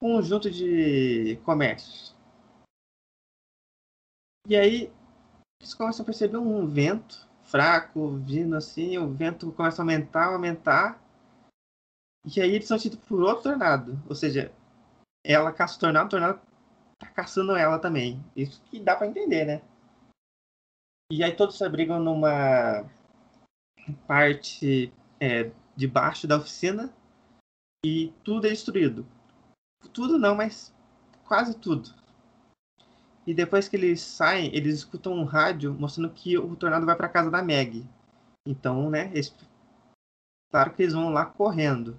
conjunto 0.00 0.50
de 0.50 1.38
comércios. 1.44 2.14
E 4.46 4.56
aí 4.56 4.92
eles 5.60 5.72
começam 5.72 6.02
a 6.02 6.06
perceber 6.06 6.36
um 6.36 6.66
vento 6.66 7.28
fraco 7.44 8.16
vindo 8.18 8.56
assim, 8.56 8.98
o 8.98 9.08
vento 9.08 9.52
começa 9.52 9.80
a 9.80 9.82
aumentar, 9.82 10.26
aumentar. 10.26 11.02
E 12.24 12.40
aí 12.40 12.54
eles 12.54 12.66
são 12.66 12.78
tidos 12.78 12.98
por 13.00 13.20
outro 13.20 13.42
tornado. 13.42 14.02
Ou 14.08 14.14
seja, 14.14 14.50
ela 15.22 15.52
caça 15.52 15.76
o 15.76 15.80
tornado, 15.80 16.06
o 16.06 16.10
tornado 16.10 16.40
tá 16.98 17.06
caçando 17.08 17.54
ela 17.54 17.78
também. 17.78 18.24
Isso 18.34 18.62
que 18.70 18.80
dá 18.80 18.96
para 18.96 19.06
entender, 19.06 19.44
né? 19.44 19.62
E 21.12 21.22
aí 21.22 21.34
todos 21.36 21.58
se 21.58 21.64
abrigam 21.64 22.00
numa 22.00 22.88
parte 24.06 24.92
é, 25.20 25.50
debaixo 25.76 26.26
da 26.26 26.38
oficina 26.38 26.92
e 27.84 28.12
tudo 28.24 28.46
é 28.46 28.50
destruído. 28.50 29.06
Tudo 29.92 30.18
não, 30.18 30.34
mas 30.34 30.74
quase 31.24 31.54
tudo. 31.54 31.94
E 33.26 33.34
depois 33.34 33.68
que 33.68 33.76
eles 33.76 34.00
saem, 34.00 34.54
eles 34.54 34.76
escutam 34.76 35.12
um 35.12 35.24
rádio 35.24 35.74
mostrando 35.74 36.12
que 36.12 36.36
o 36.38 36.56
tornado 36.56 36.86
vai 36.86 36.96
para 36.96 37.08
casa 37.08 37.30
da 37.30 37.42
Meg. 37.42 37.86
Então, 38.46 38.90
né, 38.90 39.10
eles... 39.12 39.34
claro 40.50 40.72
que 40.72 40.82
eles 40.82 40.94
vão 40.94 41.10
lá 41.10 41.26
correndo 41.26 41.98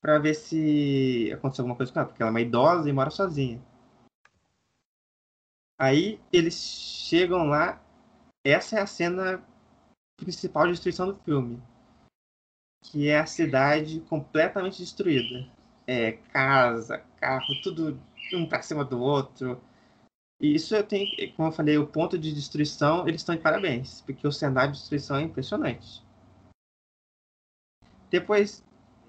para 0.00 0.18
ver 0.18 0.34
se 0.34 1.30
aconteceu 1.32 1.62
alguma 1.62 1.76
coisa 1.76 1.92
com 1.92 1.98
ela, 1.98 2.08
porque 2.08 2.22
ela 2.22 2.30
é 2.30 2.32
uma 2.32 2.40
idosa 2.40 2.88
e 2.88 2.92
mora 2.92 3.10
sozinha. 3.10 3.60
Aí 5.78 6.20
eles 6.32 6.54
chegam 6.54 7.44
lá, 7.48 7.82
essa 8.44 8.76
é 8.76 8.80
a 8.80 8.86
cena 8.86 9.44
principal 10.16 10.66
de 10.66 10.72
destruição 10.72 11.06
do 11.06 11.16
filme, 11.16 11.62
que 12.82 13.08
é 13.08 13.18
a 13.18 13.26
cidade 13.26 14.00
completamente 14.08 14.78
destruída. 14.78 15.46
É 15.86 16.12
casa, 16.12 16.98
carro, 17.20 17.60
tudo 17.62 18.00
um 18.32 18.48
para 18.48 18.62
cima 18.62 18.84
do 18.84 18.98
outro 19.00 19.60
e 20.40 20.54
isso 20.54 20.76
eu 20.76 20.86
tenho, 20.86 21.08
como 21.34 21.48
eu 21.48 21.52
falei, 21.52 21.78
o 21.78 21.86
ponto 21.86 22.18
de 22.18 22.32
destruição, 22.32 23.08
eles 23.08 23.22
estão 23.22 23.34
de 23.34 23.40
parabéns, 23.40 24.02
porque 24.02 24.26
o 24.26 24.32
cenário 24.32 24.72
de 24.72 24.78
destruição 24.78 25.16
é 25.16 25.22
impressionante. 25.22 26.04
Depois 28.10 28.62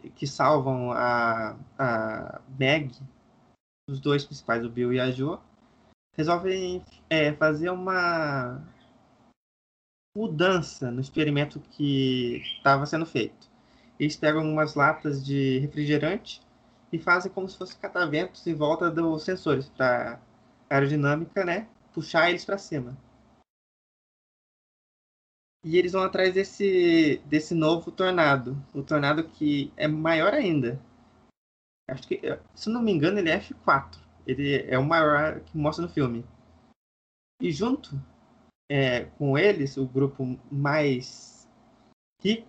que 0.10 0.28
salvam 0.28 0.92
a, 0.92 1.56
a 1.78 2.42
Meg, 2.58 2.92
os 3.90 4.00
dois 4.00 4.26
principais, 4.26 4.66
o 4.66 4.70
Bill 4.70 4.94
e 4.94 5.00
a 5.00 5.12
Jo, 5.12 5.40
resolvem 6.16 6.84
é, 7.10 7.32
fazer 7.34 7.70
uma 7.70 8.62
mudança 10.16 10.90
no 10.90 11.00
experimento 11.00 11.60
que 11.72 12.42
estava 12.58 12.86
sendo 12.86 13.06
feito. 13.06 13.48
Eles 14.00 14.16
pegam 14.16 14.44
umas 14.44 14.76
latas 14.76 15.24
de 15.26 15.60
refrigerante 15.60 16.42
e 16.92 16.98
fazem 16.98 17.32
como 17.32 17.48
se 17.48 17.58
fosse 17.58 17.78
cataventos 17.78 18.46
em 18.48 18.54
volta 18.54 18.90
dos 18.90 19.24
sensores 19.24 19.70
para 19.70 20.20
aerodinâmica, 20.70 21.46
né? 21.46 21.68
Puxar 21.94 22.30
eles 22.30 22.46
para 22.46 22.58
cima. 22.58 22.98
E 25.68 25.78
eles 25.78 25.92
vão 25.92 26.02
atrás 26.02 26.34
desse, 26.34 27.22
desse 27.26 27.54
novo 27.54 27.92
tornado. 27.92 28.56
O 28.74 28.82
tornado 28.82 29.28
que 29.28 29.70
é 29.76 29.86
maior 29.86 30.34
ainda. 30.34 30.80
Acho 31.90 32.08
que, 32.08 32.22
se 32.56 32.70
não 32.70 32.82
me 32.82 32.90
engano, 32.90 33.20
ele 33.20 33.30
é 33.30 33.38
F4. 33.38 34.00
Ele 34.26 34.64
é 34.66 34.80
o 34.80 34.86
maior 34.86 35.42
que 35.42 35.58
mostra 35.58 35.86
no 35.86 35.92
filme. 35.92 36.24
E 37.42 37.52
junto 37.52 38.02
é, 38.72 39.06
com 39.18 39.38
eles, 39.38 39.76
o 39.76 39.86
grupo 39.86 40.40
mais 40.50 41.46
rico 42.24 42.48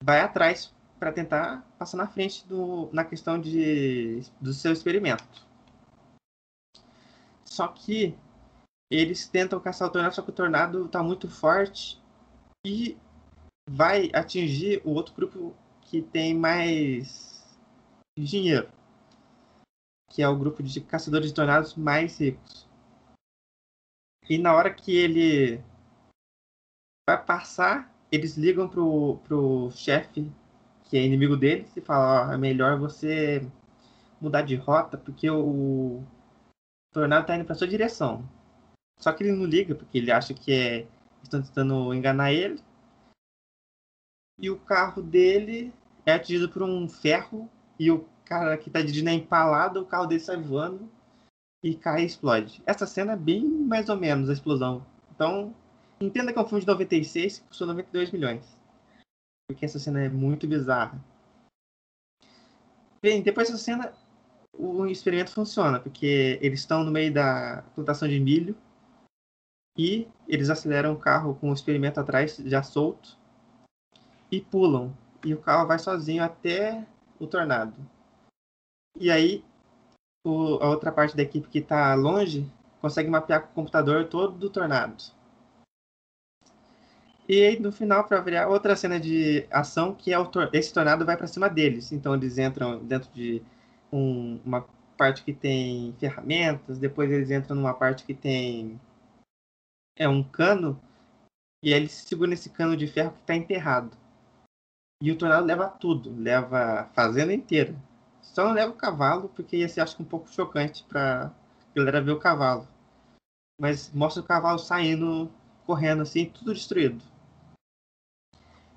vai 0.00 0.20
atrás 0.20 0.72
para 1.00 1.10
tentar 1.10 1.68
passar 1.76 1.96
na 1.96 2.06
frente 2.06 2.46
do, 2.46 2.88
na 2.92 3.04
questão 3.04 3.40
de, 3.40 4.20
do 4.40 4.52
seu 4.52 4.72
experimento. 4.72 5.44
Só 7.44 7.66
que 7.66 8.16
eles 8.88 9.26
tentam 9.26 9.58
caçar 9.58 9.88
o 9.88 9.90
tornado, 9.90 10.14
só 10.14 10.22
que 10.22 10.30
o 10.30 10.32
tornado 10.32 10.86
está 10.86 11.02
muito 11.02 11.28
forte 11.28 12.00
e 12.64 12.96
vai 13.68 14.10
atingir 14.12 14.82
o 14.84 14.90
outro 14.90 15.14
grupo 15.14 15.54
que 15.82 16.02
tem 16.02 16.34
mais 16.34 17.58
dinheiro, 18.18 18.70
que 20.10 20.22
é 20.22 20.28
o 20.28 20.38
grupo 20.38 20.62
de 20.62 20.80
caçadores 20.80 21.28
de 21.28 21.34
tornados 21.34 21.74
mais 21.74 22.18
ricos. 22.18 22.68
E 24.28 24.38
na 24.38 24.54
hora 24.54 24.72
que 24.72 24.96
ele 24.96 25.62
vai 27.08 27.24
passar, 27.24 27.92
eles 28.12 28.36
ligam 28.36 28.68
pro, 28.68 29.18
pro 29.24 29.70
chefe, 29.72 30.30
que 30.84 30.96
é 30.96 31.04
inimigo 31.04 31.36
deles, 31.36 31.76
e 31.76 31.80
falam, 31.80 32.28
ó, 32.28 32.32
é 32.32 32.36
melhor 32.36 32.78
você 32.78 33.40
mudar 34.20 34.42
de 34.42 34.54
rota, 34.54 34.98
porque 34.98 35.28
o 35.30 36.04
tornado 36.92 37.26
tá 37.26 37.34
indo 37.34 37.44
pra 37.44 37.54
sua 37.54 37.66
direção. 37.66 38.28
Só 38.98 39.12
que 39.12 39.24
ele 39.24 39.32
não 39.32 39.44
liga, 39.44 39.74
porque 39.74 39.98
ele 39.98 40.12
acha 40.12 40.34
que 40.34 40.52
é. 40.52 40.86
Estão 41.22 41.42
tentando 41.42 41.92
enganar 41.94 42.32
ele. 42.32 42.60
E 44.38 44.50
o 44.50 44.58
carro 44.58 45.02
dele 45.02 45.72
é 46.06 46.12
atingido 46.12 46.48
por 46.48 46.62
um 46.62 46.88
ferro. 46.88 47.48
E 47.78 47.90
o 47.90 48.06
cara 48.24 48.56
que 48.56 48.70
tá 48.70 48.80
dirigindo 48.80 49.10
é 49.10 49.14
empalado, 49.14 49.80
o 49.80 49.86
carro 49.86 50.06
dele 50.06 50.20
sai 50.20 50.36
voando 50.36 50.90
e 51.62 51.74
cai 51.74 52.02
e 52.02 52.06
explode. 52.06 52.62
Essa 52.66 52.86
cena 52.86 53.12
é 53.12 53.16
bem 53.16 53.44
mais 53.44 53.88
ou 53.88 53.96
menos 53.96 54.30
a 54.30 54.32
explosão. 54.32 54.84
Então, 55.14 55.54
entenda 56.00 56.32
que 56.32 56.38
é 56.38 56.42
um 56.42 56.46
filme 56.46 56.60
de 56.60 56.66
96 56.66 57.38
que 57.40 57.48
custou 57.48 57.66
92 57.66 58.10
milhões. 58.10 58.58
Porque 59.48 59.64
essa 59.64 59.78
cena 59.78 60.00
é 60.00 60.08
muito 60.08 60.46
bizarra. 60.46 61.02
Bem, 63.02 63.22
depois 63.22 63.48
dessa 63.48 63.62
cena, 63.62 63.92
o 64.52 64.86
experimento 64.86 65.32
funciona, 65.32 65.80
porque 65.80 66.38
eles 66.42 66.60
estão 66.60 66.84
no 66.84 66.90
meio 66.90 67.12
da 67.12 67.64
plantação 67.74 68.06
de 68.06 68.20
milho 68.20 68.56
e 69.80 70.06
eles 70.28 70.50
aceleram 70.50 70.92
o 70.92 70.98
carro 70.98 71.34
com 71.36 71.48
o 71.48 71.54
experimento 71.54 71.98
atrás 71.98 72.36
já 72.44 72.62
solto 72.62 73.16
e 74.30 74.38
pulam. 74.38 74.92
E 75.24 75.32
o 75.32 75.38
carro 75.38 75.66
vai 75.66 75.78
sozinho 75.78 76.22
até 76.22 76.86
o 77.18 77.26
tornado. 77.26 77.74
E 78.94 79.10
aí 79.10 79.42
o, 80.22 80.58
a 80.62 80.68
outra 80.68 80.92
parte 80.92 81.16
da 81.16 81.22
equipe 81.22 81.48
que 81.48 81.60
está 81.60 81.94
longe 81.94 82.46
consegue 82.78 83.08
mapear 83.08 83.40
com 83.40 83.48
o 83.48 83.54
computador 83.54 84.04
todo 84.04 84.44
o 84.44 84.50
tornado. 84.50 85.02
E 87.26 87.42
aí, 87.42 87.60
no 87.60 87.72
final, 87.72 88.04
para 88.04 88.20
variar, 88.20 88.50
outra 88.50 88.76
cena 88.76 88.98
de 89.00 89.46
ação 89.50 89.94
que 89.94 90.12
é 90.12 90.18
o 90.18 90.26
tor 90.26 90.50
esse 90.52 90.74
tornado 90.74 91.06
vai 91.06 91.16
para 91.16 91.26
cima 91.26 91.48
deles. 91.48 91.90
Então 91.90 92.14
eles 92.14 92.36
entram 92.36 92.84
dentro 92.84 93.10
de 93.14 93.42
um, 93.90 94.38
uma 94.44 94.66
parte 94.98 95.24
que 95.24 95.32
tem 95.32 95.94
ferramentas, 95.98 96.78
depois 96.78 97.10
eles 97.10 97.30
entram 97.30 97.56
numa 97.56 97.72
parte 97.72 98.04
que 98.04 98.12
tem 98.12 98.78
é 100.00 100.08
um 100.08 100.22
cano 100.22 100.80
e 101.62 101.74
aí 101.74 101.80
eles 101.80 101.92
seguram 101.92 102.32
esse 102.32 102.48
cano 102.48 102.74
de 102.74 102.86
ferro 102.86 103.12
que 103.12 103.20
está 103.20 103.36
enterrado. 103.36 103.94
E 105.02 105.12
o 105.12 105.18
tornado 105.18 105.46
leva 105.46 105.68
tudo, 105.68 106.14
leva 106.16 106.80
a 106.80 106.84
fazenda 106.86 107.34
inteira. 107.34 107.74
Só 108.22 108.44
não 108.44 108.52
leva 108.52 108.72
o 108.72 108.76
cavalo, 108.76 109.28
porque 109.28 109.58
ia 109.58 109.68
ser 109.68 109.82
acho 109.82 110.00
um 110.02 110.04
pouco 110.04 110.32
chocante 110.32 110.84
para 110.84 111.30
galera 111.74 112.00
ver 112.00 112.12
o 112.12 112.18
cavalo. 112.18 112.66
Mas 113.60 113.92
mostra 113.92 114.22
o 114.22 114.26
cavalo 114.26 114.58
saindo, 114.58 115.30
correndo 115.66 116.02
assim, 116.02 116.26
tudo 116.26 116.54
destruído. 116.54 117.04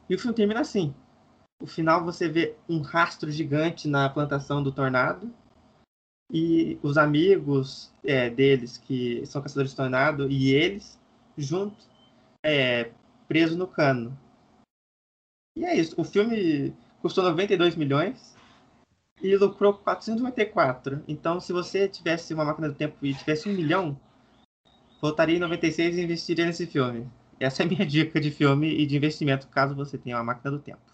E 0.10 0.16
o 0.16 0.20
filme 0.20 0.36
termina 0.36 0.60
assim. 0.60 0.94
No 1.62 1.68
final 1.68 2.04
você 2.04 2.28
vê 2.28 2.58
um 2.68 2.82
rastro 2.82 3.32
gigante 3.32 3.88
na 3.88 4.10
plantação 4.10 4.62
do 4.62 4.74
tornado. 4.74 5.34
E 6.32 6.78
os 6.82 6.98
amigos 6.98 7.94
é, 8.04 8.30
deles, 8.30 8.78
que 8.78 9.26
são 9.26 9.42
caçadores 9.42 9.72
de 9.72 9.78
tornado, 9.78 10.30
e 10.30 10.54
eles, 10.54 11.00
juntos, 11.38 11.88
é, 12.44 12.92
presos 13.28 13.58
no 13.58 13.68
cano. 13.68 14.18
E 15.58 15.66
é 15.66 15.76
isso. 15.76 16.00
O 16.00 16.04
filme 16.04 16.74
custou 17.02 17.24
92 17.24 17.76
milhões 17.76 18.36
e 19.22 19.36
lucrou 19.36 19.74
494. 19.74 21.04
Então, 21.08 21.40
se 21.40 21.54
você 21.54 21.88
tivesse 21.88 22.34
uma 22.34 22.46
máquina 22.46 22.70
do 22.70 22.76
tempo 22.76 23.06
e 23.06 23.14
tivesse 23.14 23.50
um 23.50 23.54
milhão, 23.54 24.00
voltaria 25.02 25.38
em 25.38 25.40
96 25.40 25.98
e 25.98 26.02
investiria 26.02 26.46
nesse 26.46 26.66
filme. 26.66 27.10
Essa 27.40 27.64
é 27.64 27.66
a 27.66 27.70
minha 27.70 27.86
dica 27.88 28.20
de 28.20 28.32
filme 28.32 28.70
e 28.70 28.86
de 28.86 28.96
investimento, 28.96 29.48
caso 29.48 29.76
você 29.76 29.98
tenha 29.98 30.18
uma 30.18 30.24
máquina 30.24 30.52
do 30.52 30.60
tempo. 30.60 30.93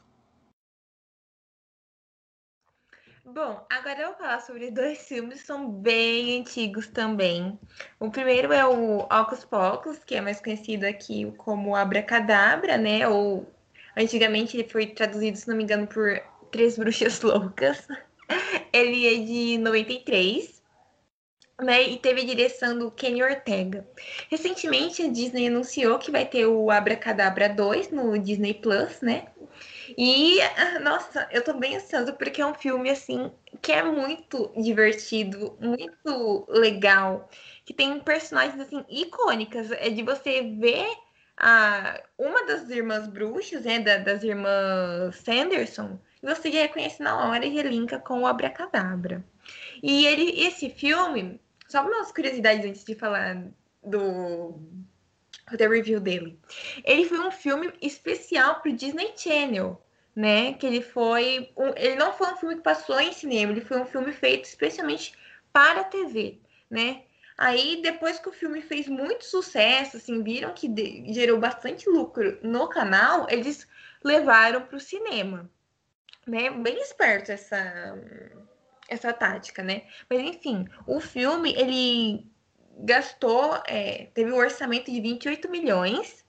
Bom, 3.33 3.63
agora 3.69 4.01
eu 4.01 4.07
vou 4.07 4.17
falar 4.17 4.39
sobre 4.39 4.71
dois 4.71 5.07
filmes 5.07 5.41
que 5.41 5.45
são 5.45 5.69
bem 5.69 6.39
antigos 6.39 6.87
também. 6.87 7.59
O 7.99 8.09
primeiro 8.09 8.51
é 8.51 8.65
o 8.65 9.01
Ocus 9.01 9.45
Pocus, 9.45 9.99
que 10.03 10.15
é 10.15 10.21
mais 10.21 10.41
conhecido 10.41 10.85
aqui 10.85 11.31
como 11.37 11.75
Abracadabra, 11.75 12.75
né? 12.75 13.07
Ou 13.07 13.47
antigamente 13.95 14.57
ele 14.57 14.67
foi 14.67 14.87
traduzido, 14.87 15.37
se 15.37 15.47
não 15.47 15.55
me 15.55 15.63
engano, 15.63 15.85
por 15.85 16.19
Três 16.51 16.75
Bruxas 16.75 17.21
Loucas. 17.21 17.87
Ele 18.73 19.07
é 19.07 19.23
de 19.23 19.57
93 19.59 20.58
né, 21.61 21.83
e 21.83 21.97
teve 21.97 22.21
a 22.21 22.25
direção 22.25 22.77
do 22.77 22.91
Kenny 22.91 23.23
Ortega. 23.23 23.87
Recentemente, 24.29 25.03
a 25.03 25.07
Disney 25.07 25.47
anunciou 25.47 25.99
que 25.99 26.11
vai 26.11 26.25
ter 26.25 26.45
o 26.45 26.71
Abracadabra 26.71 27.49
2 27.49 27.91
no 27.91 28.17
Disney 28.17 28.53
Plus, 28.53 29.01
né? 29.01 29.27
E, 29.97 30.39
ah, 30.41 30.79
nossa, 30.79 31.27
eu 31.31 31.43
tô 31.43 31.53
bem 31.53 31.75
ansiosa 31.75 32.13
porque 32.13 32.41
é 32.41 32.45
um 32.45 32.53
filme, 32.53 32.89
assim, 32.89 33.31
que 33.61 33.71
é 33.71 33.83
muito 33.83 34.51
divertido, 34.55 35.57
muito 35.59 36.45
legal, 36.47 37.29
que 37.65 37.73
tem 37.73 37.99
personagens, 37.99 38.59
assim, 38.59 38.85
icônicas. 38.89 39.71
É 39.71 39.89
de 39.89 40.03
você 40.03 40.41
ver 40.41 40.87
a, 41.37 42.01
uma 42.17 42.45
das 42.45 42.69
irmãs 42.69 43.07
bruxas, 43.07 43.63
né, 43.63 43.79
da, 43.79 43.97
das 43.97 44.23
irmãs 44.23 45.15
Sanderson, 45.15 45.99
e 46.21 46.27
você 46.27 46.51
já 46.51 46.59
reconhece 46.61 47.01
na 47.01 47.29
hora 47.29 47.45
e 47.45 47.49
relinca 47.49 47.97
com 47.97 48.21
o 48.21 48.27
Abracadabra. 48.27 49.23
E 49.81 50.05
ele, 50.05 50.41
esse 50.41 50.69
filme, 50.69 51.39
só 51.69 51.85
umas 51.85 52.11
curiosidades 52.11 52.65
antes 52.65 52.83
de 52.83 52.95
falar 52.95 53.47
do 53.83 54.59
da 55.57 55.67
review 55.67 55.99
dele. 55.99 56.39
Ele 56.83 57.05
foi 57.05 57.19
um 57.19 57.31
filme 57.31 57.71
especial 57.81 58.59
para 58.59 58.71
o 58.71 58.75
Disney 58.75 59.13
Channel, 59.15 59.81
né? 60.15 60.53
Que 60.53 60.65
ele 60.65 60.81
foi, 60.81 61.51
um, 61.55 61.69
ele 61.75 61.95
não 61.95 62.13
foi 62.13 62.27
um 62.33 62.37
filme 62.37 62.55
que 62.55 62.61
passou 62.61 62.99
em 62.99 63.13
cinema, 63.13 63.51
ele 63.51 63.61
foi 63.61 63.79
um 63.79 63.85
filme 63.85 64.11
feito 64.11 64.45
especialmente 64.45 65.13
para 65.51 65.81
a 65.81 65.85
TV, 65.85 66.39
né? 66.69 67.03
Aí 67.37 67.81
depois 67.81 68.19
que 68.19 68.29
o 68.29 68.33
filme 68.33 68.61
fez 68.61 68.87
muito 68.87 69.23
sucesso, 69.23 69.97
assim, 69.97 70.21
viram 70.21 70.53
que 70.53 70.67
de, 70.67 71.11
gerou 71.13 71.39
bastante 71.39 71.89
lucro 71.89 72.37
no 72.43 72.67
canal, 72.67 73.27
eles 73.29 73.65
levaram 74.03 74.61
para 74.61 74.75
o 74.75 74.79
cinema, 74.79 75.49
né? 76.27 76.49
Bem 76.49 76.79
esperto 76.81 77.31
essa 77.31 77.97
essa 78.89 79.13
tática, 79.13 79.63
né? 79.63 79.83
Mas 80.09 80.19
enfim, 80.19 80.67
o 80.85 80.99
filme 80.99 81.53
ele 81.55 82.25
gastou, 82.79 83.61
é, 83.67 84.09
teve 84.13 84.31
um 84.31 84.37
orçamento 84.37 84.91
de 84.91 84.99
28 84.99 85.49
milhões 85.49 86.25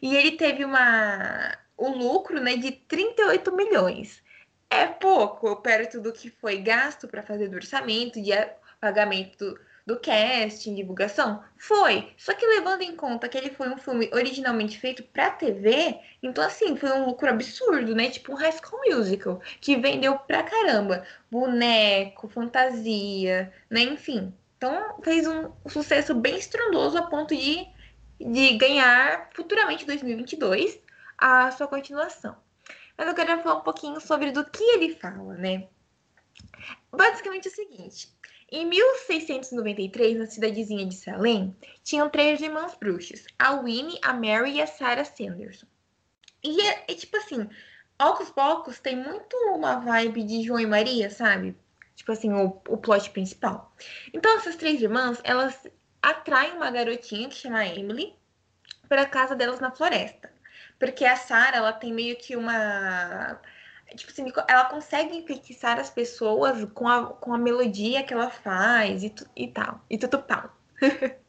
e 0.00 0.16
ele 0.16 0.32
teve 0.32 0.64
uma 0.64 1.56
o 1.76 1.90
lucro, 1.90 2.40
né, 2.40 2.56
de 2.56 2.72
38 2.72 3.54
milhões. 3.54 4.22
É 4.68 4.86
pouco 4.86 5.54
perto 5.56 6.00
do 6.00 6.12
que 6.12 6.28
foi 6.28 6.58
gasto 6.60 7.06
para 7.06 7.22
fazer 7.22 7.48
do 7.48 7.56
orçamento, 7.56 8.20
de 8.20 8.32
pagamento 8.80 9.58
do 9.88 9.98
casting, 9.98 10.74
divulgação? 10.74 11.42
Foi. 11.56 12.12
Só 12.18 12.34
que 12.34 12.46
levando 12.46 12.82
em 12.82 12.94
conta 12.94 13.26
que 13.26 13.38
ele 13.38 13.48
foi 13.48 13.70
um 13.70 13.78
filme 13.78 14.10
originalmente 14.12 14.78
feito 14.78 15.02
para 15.02 15.30
TV, 15.30 15.98
então 16.22 16.44
assim, 16.44 16.76
foi 16.76 16.92
um 16.92 17.06
lucro 17.06 17.30
absurdo, 17.30 17.94
né? 17.94 18.10
Tipo 18.10 18.32
um 18.32 18.36
High 18.36 18.52
School 18.52 18.82
Musical, 18.86 19.40
que 19.62 19.76
vendeu 19.76 20.18
pra 20.18 20.42
caramba. 20.42 21.06
Boneco, 21.30 22.28
fantasia, 22.28 23.50
né? 23.70 23.80
Enfim. 23.80 24.34
Então 24.58 25.00
fez 25.02 25.26
um 25.26 25.50
sucesso 25.66 26.14
bem 26.14 26.36
estrondoso 26.36 26.98
a 26.98 27.02
ponto 27.06 27.34
de, 27.34 27.66
de 28.20 28.58
ganhar 28.58 29.30
futuramente, 29.34 29.84
em 29.84 29.86
2022, 29.86 30.78
a 31.16 31.50
sua 31.52 31.66
continuação. 31.66 32.36
Mas 32.94 33.08
eu 33.08 33.14
quero 33.14 33.42
falar 33.42 33.60
um 33.60 33.64
pouquinho 33.64 33.98
sobre 34.02 34.32
do 34.32 34.44
que 34.44 34.62
ele 34.62 34.94
fala, 34.96 35.32
né? 35.34 35.66
Basicamente 36.92 37.48
é 37.48 37.50
o 37.50 37.54
seguinte: 37.54 38.17
em 38.50 38.66
1693, 38.66 40.18
na 40.18 40.26
cidadezinha 40.26 40.86
de 40.86 40.94
Salem, 40.94 41.54
tinham 41.82 42.08
três 42.08 42.40
irmãs 42.40 42.74
bruxas: 42.74 43.26
a 43.38 43.54
Winnie, 43.54 43.98
a 44.02 44.12
Mary 44.14 44.52
e 44.52 44.62
a 44.62 44.66
Sarah 44.66 45.04
Sanderson. 45.04 45.66
E 46.42 46.60
é, 46.62 46.84
é 46.88 46.94
tipo 46.94 47.16
assim, 47.16 47.48
Ocus 48.00 48.30
Pocos 48.30 48.78
tem 48.78 48.96
muito 48.96 49.36
uma 49.54 49.76
vibe 49.80 50.22
de 50.22 50.42
João 50.42 50.60
e 50.60 50.66
Maria, 50.66 51.10
sabe? 51.10 51.56
Tipo 51.94 52.12
assim, 52.12 52.32
o, 52.32 52.46
o 52.68 52.76
plot 52.76 53.10
principal. 53.10 53.74
Então, 54.14 54.36
essas 54.36 54.56
três 54.56 54.80
irmãs, 54.80 55.20
elas 55.24 55.66
atraem 56.00 56.52
uma 56.52 56.70
garotinha 56.70 57.28
que 57.28 57.34
chama 57.34 57.66
Emily 57.66 58.14
para 58.88 59.04
casa 59.04 59.34
delas 59.34 59.60
na 59.60 59.70
floresta. 59.70 60.32
Porque 60.78 61.04
a 61.04 61.16
Sarah, 61.16 61.56
ela 61.56 61.72
tem 61.72 61.92
meio 61.92 62.16
que 62.16 62.36
uma 62.36 63.40
tipo 63.94 64.10
assim, 64.12 64.30
ela 64.46 64.66
consegue 64.66 65.16
enfeitiçar 65.16 65.78
as 65.78 65.90
pessoas 65.90 66.64
com 66.74 66.88
a, 66.88 67.06
com 67.06 67.34
a 67.34 67.38
melodia 67.38 68.02
que 68.02 68.12
ela 68.12 68.30
faz 68.30 69.02
e, 69.02 69.10
tu, 69.10 69.26
e 69.36 69.48
tal, 69.48 69.80
e 69.88 69.98
tudo 69.98 70.22
pau. 70.22 70.50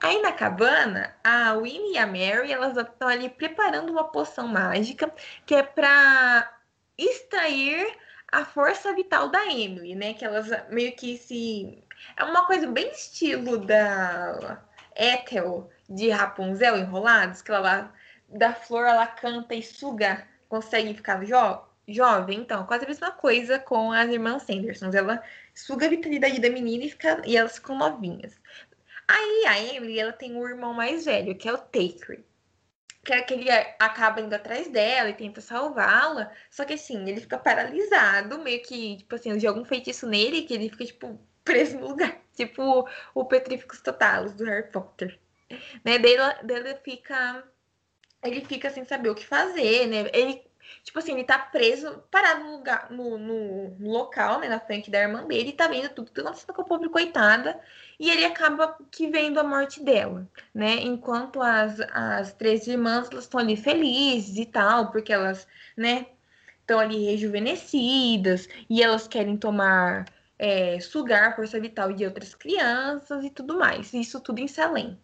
Aí 0.00 0.20
na 0.22 0.32
cabana, 0.32 1.14
a 1.22 1.54
Winnie 1.54 1.94
e 1.94 1.98
a 1.98 2.06
Mary, 2.06 2.52
elas 2.52 2.76
estão 2.76 3.08
ali 3.08 3.28
preparando 3.28 3.90
uma 3.90 4.04
poção 4.04 4.48
mágica 4.48 5.12
que 5.44 5.54
é 5.54 5.62
para 5.62 6.58
extrair 6.96 7.96
a 8.30 8.44
força 8.44 8.94
vital 8.94 9.28
da 9.28 9.44
Emily, 9.46 9.94
né? 9.94 10.14
Que 10.14 10.24
elas 10.24 10.48
meio 10.70 10.96
que 10.96 11.18
se 11.18 11.84
é 12.16 12.24
uma 12.24 12.46
coisa 12.46 12.66
bem 12.66 12.90
estilo 12.90 13.58
da 13.58 14.62
Ethel 14.96 15.70
de 15.88 16.08
Rapunzel 16.10 16.78
enrolados, 16.78 17.42
que 17.42 17.52
ela 17.52 17.92
da 18.28 18.54
flor 18.54 18.86
ela 18.86 19.06
canta 19.06 19.54
e 19.54 19.62
suga, 19.62 20.26
consegue 20.48 20.94
ficar 20.94 21.22
jo 21.24 21.71
jovem, 21.92 22.40
então, 22.40 22.66
quase 22.66 22.84
a 22.84 22.88
mesma 22.88 23.10
coisa 23.10 23.58
com 23.58 23.92
as 23.92 24.10
irmãs 24.10 24.42
Sanderson. 24.42 24.90
Ela 24.92 25.22
suga 25.54 25.86
a 25.86 25.88
vitalidade 25.88 26.40
da 26.40 26.50
menina 26.50 26.84
e, 26.84 26.90
fica, 26.90 27.22
e 27.26 27.36
elas 27.36 27.56
ficam 27.56 27.76
novinhas. 27.76 28.40
Aí 29.08 29.44
a 29.46 29.60
Emily, 29.74 29.98
ela 29.98 30.12
tem 30.12 30.34
um 30.34 30.46
irmão 30.46 30.72
mais 30.72 31.04
velho, 31.04 31.36
que 31.36 31.48
é 31.48 31.52
o 31.52 31.58
Takery. 31.58 32.24
Que 33.04 33.12
é 33.12 33.18
aquele 33.18 33.50
acaba 33.78 34.20
indo 34.20 34.34
atrás 34.34 34.68
dela 34.68 35.10
e 35.10 35.14
tenta 35.14 35.40
salvá-la. 35.40 36.32
Só 36.50 36.64
que 36.64 36.74
assim, 36.74 37.08
ele 37.08 37.20
fica 37.20 37.36
paralisado, 37.38 38.38
meio 38.38 38.62
que, 38.62 38.98
tipo 38.98 39.14
assim, 39.14 39.36
de 39.36 39.46
algum 39.46 39.64
feitiço 39.64 40.06
nele, 40.06 40.42
que 40.42 40.54
ele 40.54 40.70
fica, 40.70 40.84
tipo, 40.84 41.20
preso 41.44 41.78
no 41.78 41.88
lugar. 41.88 42.20
Tipo 42.34 42.88
o 43.14 43.26
Petrificus 43.26 43.82
Totalus 43.82 44.32
do 44.32 44.44
Harry 44.46 44.70
Potter. 44.70 45.18
Né? 45.84 45.98
Dele, 45.98 46.22
dele 46.44 46.74
fica. 46.82 47.44
Ele 48.24 48.42
fica 48.42 48.70
sem 48.70 48.86
saber 48.86 49.10
o 49.10 49.14
que 49.14 49.26
fazer, 49.26 49.86
né? 49.86 50.10
Ele 50.14 50.42
Tipo 50.82 50.98
assim, 50.98 51.12
ele 51.12 51.24
tá 51.24 51.38
preso, 51.38 52.02
parado 52.10 52.44
no, 52.44 52.52
lugar, 52.52 52.90
no, 52.90 53.18
no, 53.18 53.90
local, 53.92 54.40
né, 54.40 54.48
na 54.48 54.60
frente 54.60 54.90
da 54.90 55.00
irmã 55.00 55.24
dele, 55.26 55.50
e 55.50 55.52
tá 55.52 55.68
vendo 55.68 55.90
tudo 55.90 56.10
tá 56.10 56.22
acontecendo 56.22 56.54
com 56.54 56.62
a 56.62 56.64
pobre 56.64 56.88
coitada, 56.88 57.58
e 57.98 58.10
ele 58.10 58.24
acaba 58.24 58.76
que 58.90 59.08
vendo 59.08 59.38
a 59.38 59.44
morte 59.44 59.82
dela, 59.82 60.28
né? 60.54 60.76
Enquanto 60.76 61.40
as, 61.40 61.80
as 61.92 62.32
três 62.34 62.66
irmãs, 62.66 63.08
elas 63.10 63.24
estão 63.24 63.40
ali 63.40 63.56
felizes 63.56 64.36
e 64.36 64.46
tal, 64.46 64.90
porque 64.90 65.12
elas, 65.12 65.46
né, 65.76 66.06
estão 66.60 66.78
ali 66.78 67.04
rejuvenescidas, 67.04 68.48
e 68.68 68.82
elas 68.82 69.06
querem 69.08 69.36
tomar 69.36 70.06
é, 70.38 70.80
sugar 70.80 71.30
a 71.30 71.36
força 71.36 71.60
vital 71.60 71.92
de 71.92 72.04
outras 72.04 72.34
crianças 72.34 73.24
e 73.24 73.30
tudo 73.30 73.56
mais. 73.56 73.94
Isso 73.94 74.20
tudo 74.20 74.40
em 74.40 74.48
Salem. 74.48 74.98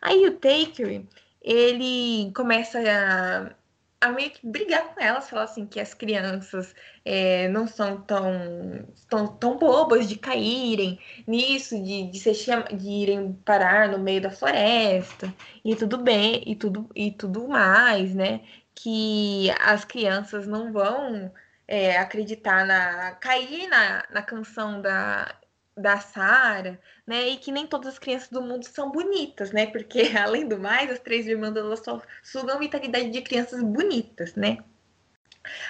Aí 0.00 0.26
o 0.26 0.36
Taker, 0.38 1.04
ele 1.42 2.32
começa 2.34 2.78
a 2.78 3.54
a 4.00 4.12
meio 4.12 4.30
que 4.30 4.46
brigar 4.46 4.94
com 4.94 5.00
elas, 5.00 5.28
falar 5.28 5.44
assim 5.44 5.66
que 5.66 5.80
as 5.80 5.92
crianças 5.92 6.74
é, 7.04 7.48
não 7.48 7.66
são 7.66 8.00
tão, 8.02 8.86
tão, 9.08 9.26
tão 9.36 9.58
bobas 9.58 10.08
de 10.08 10.16
caírem 10.16 11.00
nisso, 11.26 11.82
de, 11.82 12.10
de, 12.10 12.18
se 12.18 12.34
chama, 12.34 12.64
de 12.64 12.88
irem 12.88 13.32
parar 13.44 13.88
no 13.88 13.98
meio 13.98 14.20
da 14.20 14.30
floresta 14.30 15.34
e 15.64 15.74
tudo 15.74 15.98
bem, 15.98 16.42
e 16.46 16.54
tudo, 16.54 16.88
e 16.94 17.10
tudo 17.10 17.48
mais, 17.48 18.14
né? 18.14 18.40
Que 18.74 19.50
as 19.60 19.84
crianças 19.84 20.46
não 20.46 20.72
vão 20.72 21.32
é, 21.66 21.98
acreditar 21.98 22.66
na. 22.66 23.12
cair 23.16 23.68
na, 23.68 24.04
na 24.10 24.22
canção 24.22 24.80
da 24.80 25.34
da 25.78 25.98
Sara, 25.98 26.80
né? 27.06 27.28
E 27.28 27.36
que 27.36 27.52
nem 27.52 27.66
todas 27.66 27.88
as 27.94 27.98
crianças 27.98 28.28
do 28.28 28.42
mundo 28.42 28.64
são 28.64 28.90
bonitas, 28.90 29.52
né? 29.52 29.66
Porque, 29.66 30.12
além 30.18 30.46
do 30.46 30.58
mais, 30.58 30.90
as 30.90 30.98
três 30.98 31.26
irmãs 31.26 31.56
elas 31.56 31.80
só 31.80 32.00
sugam 32.22 32.56
a 32.56 32.58
vitalidade 32.58 33.10
de 33.10 33.22
crianças 33.22 33.62
bonitas, 33.62 34.34
né? 34.34 34.58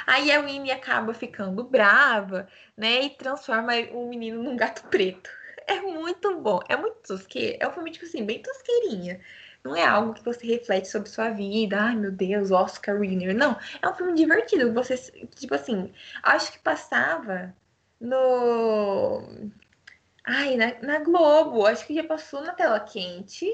Aí 0.07 0.33
a 0.33 0.40
Winnie 0.40 0.73
acaba 0.73 1.14
ficando 1.14 1.62
brava, 1.64 2.49
né? 2.77 3.03
E 3.03 3.11
transforma 3.11 3.73
o 3.92 4.09
menino 4.09 4.42
num 4.42 4.57
gato 4.57 4.85
preto. 4.88 5.31
É 5.66 5.81
muito 5.81 6.38
bom, 6.40 6.61
é 6.68 6.77
muito 6.77 6.97
tosqueiro. 7.07 7.59
É 7.61 7.68
um 7.68 7.73
filme, 7.73 7.90
tipo 7.90 8.07
assim, 8.07 8.25
bem 8.25 8.42
tosqueirinha. 8.42 9.21
Não 9.62 9.77
é 9.77 9.85
algo 9.85 10.14
que 10.14 10.25
você 10.25 10.47
reflete 10.47 10.88
sobre 10.88 11.11
sua 11.11 11.31
vida. 11.31 11.79
Ai, 11.81 11.97
meu 11.97 12.11
Deus, 12.11 12.51
Oscar 12.51 12.99
winner. 12.99 13.35
Não, 13.37 13.57
é 13.83 13.88
um 13.88 13.94
filme 13.94 14.14
divertido. 14.14 14.73
Você, 14.73 14.97
tipo 15.37 15.55
assim, 15.55 15.92
acho 16.23 16.53
que 16.53 16.59
passava 16.61 17.55
no 18.01 19.51
Ai, 20.30 20.56
na, 20.56 20.74
na 20.82 20.98
Globo, 20.98 21.64
acho 21.66 21.86
que 21.86 21.94
já 21.94 22.04
passou 22.04 22.42
na 22.42 22.52
tela 22.52 22.78
quente 22.80 23.46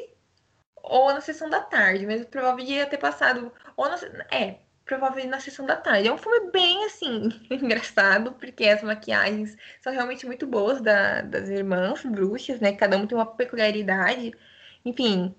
ou 0.77 1.13
na 1.15 1.21
sessão 1.21 1.49
da 1.49 1.61
tarde, 1.63 2.05
mas 2.07 2.25
provavelmente 2.27 2.73
ia 2.73 2.87
ter 2.87 2.99
passado. 2.99 3.53
Ou 3.77 3.89
na, 3.89 3.97
é, 4.33 4.59
provavelmente 4.85 5.29
na 5.29 5.39
sessão 5.41 5.65
da 5.67 5.77
tarde. 5.77 6.09
É 6.09 6.13
um 6.13 6.19
filme 6.19 6.51
bem 6.51 6.85
assim, 6.87 7.29
engraçado, 7.51 8.33
porque 8.33 8.65
as 8.67 8.83
maquiagens 8.83 9.57
são 9.81 9.93
realmente 9.93 10.27
muito 10.27 10.47
boas 10.49 10.81
da, 10.83 11.23
das 11.23 11.49
irmãs 11.49 12.05
bruxas, 12.05 12.59
né? 12.61 12.73
Cada 12.75 12.97
um 12.99 13.07
tem 13.07 13.17
uma 13.17 13.27
peculiaridade. 13.27 14.33
Enfim, 14.85 15.35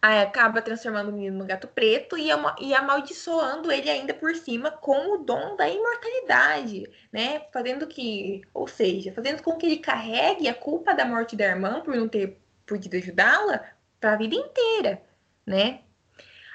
Aí 0.00 0.20
acaba 0.20 0.62
transformando 0.62 1.08
o 1.08 1.12
menino 1.12 1.38
no 1.38 1.44
gato 1.44 1.66
preto 1.68 2.16
e, 2.16 2.28
e 2.60 2.74
amaldiçoando 2.74 3.70
ele 3.72 3.90
ainda 3.90 4.14
por 4.14 4.34
cima 4.36 4.70
com 4.70 5.14
o 5.14 5.18
dom 5.18 5.56
da 5.56 5.68
imortalidade, 5.68 6.88
né? 7.12 7.42
Fazendo 7.52 7.86
que, 7.86 8.42
ou 8.54 8.68
seja, 8.68 9.12
fazendo 9.12 9.42
com 9.42 9.56
que 9.56 9.66
ele 9.66 9.78
carregue 9.78 10.48
a 10.48 10.54
culpa 10.54 10.94
da 10.94 11.04
morte 11.04 11.36
da 11.36 11.44
irmã 11.44 11.80
por 11.80 11.96
não 11.96 12.08
ter 12.08 12.40
podido 12.66 12.96
ajudá-la 12.96 13.64
para 14.00 14.12
a 14.12 14.16
vida 14.16 14.34
inteira, 14.34 15.02
né? 15.46 15.80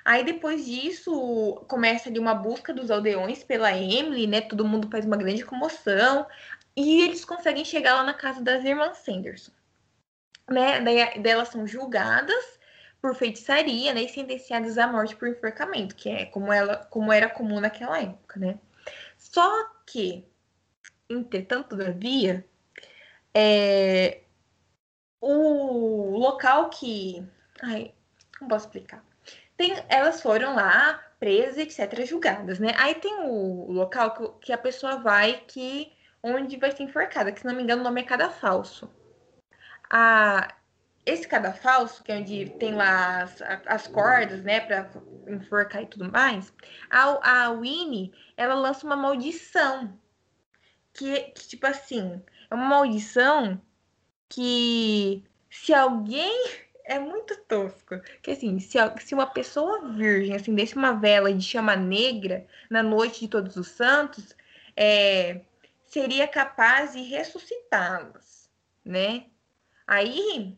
Aí 0.06 0.24
depois 0.24 0.66
disso 0.66 1.64
começa 1.68 2.10
ali 2.10 2.20
uma 2.20 2.36
busca 2.36 2.74
dos 2.74 2.92
aldeões 2.92 3.44
pela 3.44 3.72
Emily, 3.72 4.28
né? 4.28 4.42
Todo 4.42 4.68
mundo 4.68 4.90
faz 4.90 5.06
uma 5.06 5.18
grande 5.18 5.46
comoção 5.46 6.28
e 6.76 7.02
eles 7.02 7.24
conseguem 7.24 7.64
chegar 7.64 7.96
lá 7.96 8.04
na 8.04 8.14
casa 8.14 8.42
das 8.42 8.64
irmãs 8.64 8.98
Sanderson, 8.98 9.52
né? 10.50 10.82
Daí, 10.82 11.22
daí 11.22 11.32
elas 11.32 11.50
são 11.50 11.66
julgadas 11.66 12.60
por 13.04 13.14
feitiçaria, 13.16 13.94
né, 13.94 14.04
e 14.04 14.08
sentenciados 14.08 14.78
à 14.78 14.88
morte 14.88 15.14
por 15.14 15.28
enforcamento, 15.28 15.94
que 15.94 16.10
é 16.10 16.26
como, 16.28 16.54
ela, 16.54 16.78
como 16.86 17.12
era 17.12 17.30
comum 17.30 17.60
naquela 17.60 18.02
época, 18.02 18.40
né? 18.40 18.58
Só 19.18 19.46
que, 19.86 20.26
entretanto, 21.10 21.76
todavia, 21.76 22.46
é, 23.34 24.22
o 25.20 26.18
local 26.18 26.70
que. 26.70 27.28
Ai, 27.62 27.94
não 28.40 28.48
posso 28.48 28.68
explicar. 28.68 29.04
Tem, 29.58 29.84
elas 29.90 30.22
foram 30.22 30.56
lá, 30.56 31.04
presas, 31.20 31.58
etc., 31.58 32.06
julgadas, 32.06 32.58
né? 32.58 32.70
Aí 32.78 32.96
tem 32.96 33.14
o 33.28 33.70
local 33.70 34.14
que, 34.14 34.46
que 34.46 34.54
a 34.54 34.58
pessoa 34.58 34.96
vai 34.98 35.42
que 35.46 35.92
onde 36.24 36.56
vai 36.56 36.72
ser 36.72 36.84
enforcada, 36.84 37.34
que 37.34 37.42
se 37.42 37.46
não 37.46 37.54
me 37.54 37.64
engano 37.64 37.82
o 37.82 37.84
nome 37.84 38.00
é 38.00 38.06
cada 38.06 38.30
falso. 38.30 38.90
A, 39.92 40.56
esse 41.06 41.28
cadafalso, 41.28 42.04
que 42.04 42.12
é 42.12 42.18
onde 42.18 42.50
tem 42.52 42.74
lá 42.74 43.24
as, 43.24 43.42
as 43.66 43.88
cordas, 43.88 44.42
né, 44.44 44.62
para 44.62 44.90
enforcar 45.28 45.84
e 45.84 45.88
tudo 45.88 46.10
mais, 46.10 46.54
a, 46.90 47.46
a 47.46 47.52
Winnie, 47.52 48.14
ela 48.38 48.56
lança 48.56 48.86
uma 48.86 48.96
maldição. 48.96 50.00
Que, 50.94 51.22
que, 51.32 51.48
tipo 51.48 51.66
assim, 51.66 52.22
é 52.50 52.56
uma 52.56 52.66
maldição 52.66 53.60
que 54.30 55.24
se 55.50 55.74
alguém. 55.74 56.64
É 56.86 57.00
muito 57.00 57.38
tosco. 57.44 57.98
Que 58.22 58.32
assim, 58.32 58.60
se, 58.60 58.78
se 59.00 59.14
uma 59.14 59.26
pessoa 59.26 59.88
virgem 59.94 60.36
acendesse 60.36 60.76
uma 60.76 60.92
vela 60.92 61.34
de 61.34 61.42
chama 61.42 61.78
negra 61.78 62.46
na 62.70 62.84
noite 62.84 63.22
de 63.22 63.30
Todos 63.30 63.56
os 63.56 63.70
Santos, 63.70 64.36
é, 64.76 65.40
seria 65.86 66.28
capaz 66.28 66.92
de 66.92 67.02
ressuscitá-las, 67.04 68.52
né? 68.84 69.28
Aí 69.88 70.58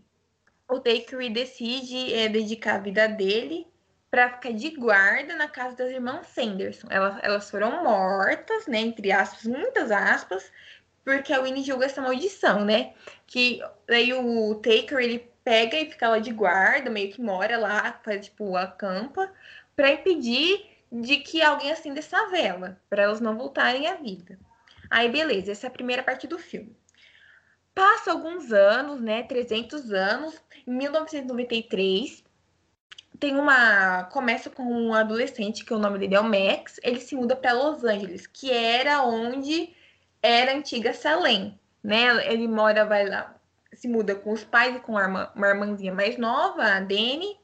o 0.69 0.80
Takery 0.80 1.30
decide 1.30 2.13
é, 2.13 2.28
dedicar 2.28 2.75
a 2.75 2.80
vida 2.80 3.08
dele 3.08 3.67
para 4.10 4.30
ficar 4.30 4.54
de 4.54 4.69
guarda 4.71 5.36
na 5.36 5.47
casa 5.47 5.75
das 5.75 5.91
irmãs 5.91 6.28
Sanderson. 6.28 6.88
Elas, 6.89 7.19
elas 7.21 7.49
foram 7.49 7.84
mortas, 7.84 8.65
né, 8.67 8.80
entre 8.80 9.12
aspas, 9.12 9.43
muitas 9.45 9.91
aspas, 9.91 10.51
porque 11.04 11.34
a 11.34 11.41
Winnie 11.41 11.63
julga 11.63 11.86
essa 11.86 12.01
maldição, 12.01 12.65
né? 12.65 12.93
Que 13.28 13.62
daí 13.88 14.13
o 14.13 14.56
Taker 14.56 14.99
ele 14.99 15.30
pega 15.43 15.78
e 15.78 15.91
fica 15.91 16.10
lá 16.10 16.19
de 16.19 16.32
guarda, 16.32 16.89
meio 16.89 17.12
que 17.12 17.21
mora 17.21 17.58
lá, 17.58 17.99
faz 18.04 18.25
tipo 18.25 18.56
acampa, 18.56 19.32
para 19.75 19.91
impedir 19.91 20.65
de 20.91 21.17
que 21.17 21.41
alguém 21.41 21.71
acenda 21.71 21.99
essa 21.99 22.28
vela, 22.28 22.82
para 22.89 23.04
elas 23.04 23.19
não 23.19 23.38
voltarem 23.38 23.88
à 23.88 23.95
vida. 23.95 24.39
Aí 24.89 25.10
beleza, 25.10 25.51
essa 25.51 25.67
é 25.67 25.69
a 25.69 25.73
primeira 25.73 26.01
parte 26.01 26.25
do 26.25 26.39
filme. 26.39 26.75
Passa 27.76 28.12
alguns 28.12 28.54
anos, 28.54 29.02
né, 29.02 29.24
300 29.24 29.92
anos, 29.92 30.42
em 30.66 30.72
1993, 30.72 32.24
tem 33.20 33.36
uma. 33.36 34.06
Começa 34.06 34.50
com 34.50 34.64
um 34.64 34.94
adolescente, 34.94 35.66
que 35.66 35.74
o 35.74 35.80
nome 35.80 36.00
dele 36.00 36.16
é 36.16 36.20
o 36.20 36.24
Max. 36.24 36.80
Ele 36.84 37.00
se 37.00 37.16
muda 37.16 37.36
para 37.36 37.54
Los 37.54 37.84
Angeles, 37.84 38.28
que 38.28 38.52
era 38.52 39.04
onde 39.04 39.74
era 40.22 40.52
a 40.52 40.56
antiga 40.56 40.94
Salem. 40.94 41.60
Né? 41.84 42.32
Ele 42.32 42.48
mora, 42.48 42.86
vai 42.86 43.08
lá, 43.08 43.36
se 43.74 43.88
muda 43.88 44.16
com 44.16 44.32
os 44.34 44.44
pais 44.44 44.76
e 44.76 44.80
com 44.80 44.94
uma, 44.94 45.32
irmãzinha 45.38 45.94
mais 45.94 46.18
nova, 46.18 46.64
a 46.64 46.80
Dani. 46.80 47.38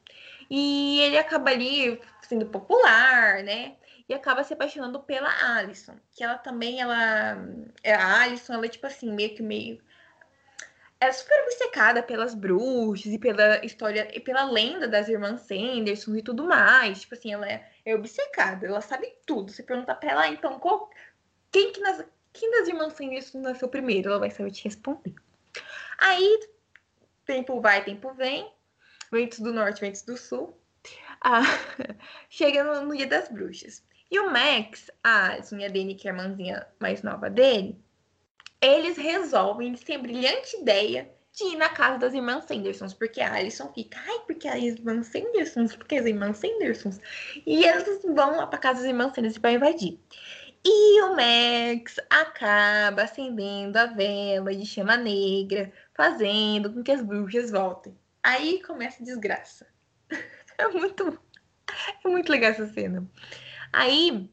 E 0.50 1.00
ele 1.00 1.18
acaba 1.18 1.50
ali 1.50 2.00
sendo 2.22 2.46
popular, 2.46 3.42
né? 3.42 3.76
E 4.08 4.14
acaba 4.14 4.44
se 4.44 4.52
apaixonando 4.52 5.00
pela 5.00 5.30
Alison, 5.56 5.94
que 6.10 6.24
ela 6.24 6.36
também, 6.38 6.80
ela. 6.80 7.36
É, 7.82 7.94
a 7.94 8.22
Alison, 8.22 8.54
ela 8.54 8.66
é 8.66 8.68
tipo 8.68 8.86
assim, 8.86 9.10
meio 9.12 9.34
que 9.34 9.42
meio 9.42 9.80
é 11.02 11.12
super 11.12 11.42
obcecada 11.42 12.02
pelas 12.02 12.34
bruxas 12.34 13.12
e 13.12 13.18
pela 13.18 13.64
história 13.64 14.08
e 14.14 14.20
pela 14.20 14.44
lenda 14.44 14.86
das 14.86 15.08
irmãs 15.08 15.40
Sanderson 15.40 16.14
e 16.14 16.22
tudo 16.22 16.44
mais. 16.44 17.00
Tipo 17.00 17.14
assim, 17.14 17.32
ela 17.32 17.48
é, 17.50 17.68
é 17.84 17.94
obcecada, 17.94 18.66
ela 18.66 18.80
sabe 18.80 19.12
tudo. 19.26 19.50
Você 19.50 19.62
pergunta 19.64 19.94
pra 19.94 20.10
ela, 20.10 20.28
então, 20.28 20.60
qual, 20.60 20.88
quem, 21.50 21.72
que 21.72 21.80
nas, 21.80 22.04
quem 22.32 22.50
das 22.52 22.68
irmãs 22.68 22.92
Sanderson 22.92 23.40
nasceu 23.40 23.68
primeiro? 23.68 24.10
Ela 24.10 24.20
vai 24.20 24.30
saber 24.30 24.52
te 24.52 24.64
responder. 24.64 25.14
Aí, 25.98 26.48
tempo 27.26 27.60
vai, 27.60 27.84
tempo 27.84 28.12
vem. 28.14 28.52
Ventos 29.10 29.40
do 29.40 29.52
norte, 29.52 29.80
ventos 29.80 30.02
do 30.02 30.16
sul. 30.16 30.56
Ah, 31.20 31.42
chega 32.30 32.62
no, 32.62 32.86
no, 32.86 32.96
dia 32.96 33.06
das 33.08 33.28
bruxas. 33.28 33.82
E 34.08 34.20
o 34.20 34.30
Max, 34.30 34.90
a 35.02 35.38
minha 35.50 35.68
Dani, 35.68 35.94
que 35.96 36.06
é 36.06 36.12
a 36.12 36.14
irmãzinha 36.14 36.66
mais 36.78 37.02
nova 37.02 37.28
dele, 37.28 37.82
eles 38.62 38.96
resolvem, 38.96 39.68
eles 39.68 39.82
têm 39.82 39.96
a 39.96 39.98
brilhante 39.98 40.56
ideia 40.56 41.10
de 41.32 41.44
ir 41.44 41.56
na 41.56 41.68
casa 41.70 41.98
das 41.98 42.14
irmãs 42.14 42.44
Sandersons, 42.44 42.94
porque 42.94 43.20
a 43.20 43.34
Alison 43.34 43.72
fica, 43.72 43.98
ai, 44.06 44.20
porque 44.26 44.46
as 44.46 44.62
irmãs 44.62 45.06
Sandersons, 45.08 45.74
porque 45.74 45.96
as 45.96 46.06
irmãs 46.06 46.38
Sandersons. 46.38 47.00
E 47.46 47.64
eles 47.64 48.02
vão 48.02 48.36
lá 48.36 48.46
pra 48.46 48.58
casa 48.58 48.80
das 48.80 48.88
irmãs 48.88 49.14
Sandersons 49.14 49.40
pra 49.40 49.52
invadir. 49.52 49.98
E 50.64 51.02
o 51.02 51.16
Max 51.16 51.96
acaba 52.08 53.02
acendendo 53.02 53.76
a 53.76 53.86
vela 53.86 54.54
de 54.54 54.64
chama 54.64 54.96
negra, 54.96 55.72
fazendo 55.94 56.72
com 56.72 56.84
que 56.84 56.92
as 56.92 57.02
bruxas 57.02 57.50
voltem. 57.50 57.98
Aí 58.22 58.62
começa 58.62 59.02
a 59.02 59.04
desgraça. 59.04 59.66
É 60.58 60.68
muito, 60.68 61.18
é 62.04 62.08
muito 62.08 62.30
legal 62.30 62.50
essa 62.50 62.66
cena. 62.68 63.10
Aí 63.72 64.30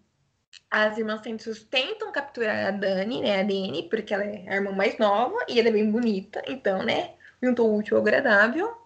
as 0.69 0.97
irmãs 0.97 1.21
Santos 1.23 1.63
tentam 1.63 2.11
capturar 2.11 2.67
a 2.67 2.71
Dani, 2.71 3.21
né, 3.21 3.39
a 3.39 3.43
Dani, 3.43 3.87
porque 3.89 4.13
ela 4.13 4.23
é 4.23 4.45
a 4.47 4.55
irmã 4.55 4.71
mais 4.71 4.97
nova 4.97 5.37
e 5.47 5.59
ela 5.59 5.69
é 5.69 5.71
bem 5.71 5.89
bonita, 5.91 6.43
então, 6.47 6.83
né, 6.83 7.13
juntou 7.41 7.69
o 7.69 7.77
útil 7.77 7.97
ao 7.97 8.03
agradável 8.03 8.77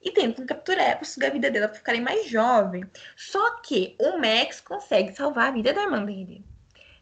e 0.00 0.10
tentam 0.12 0.46
capturar 0.46 0.96
para 0.96 1.04
sugar 1.04 1.30
a 1.30 1.32
vida 1.32 1.50
dela 1.50 1.68
para 1.68 1.76
ficarem 1.76 2.00
mais 2.00 2.28
jovem. 2.28 2.84
Só 3.16 3.56
que 3.60 3.96
o 3.98 4.18
Max 4.18 4.60
consegue 4.60 5.14
salvar 5.14 5.48
a 5.48 5.50
vida 5.50 5.72
da 5.72 5.82
irmã 5.82 6.04
dele, 6.04 6.44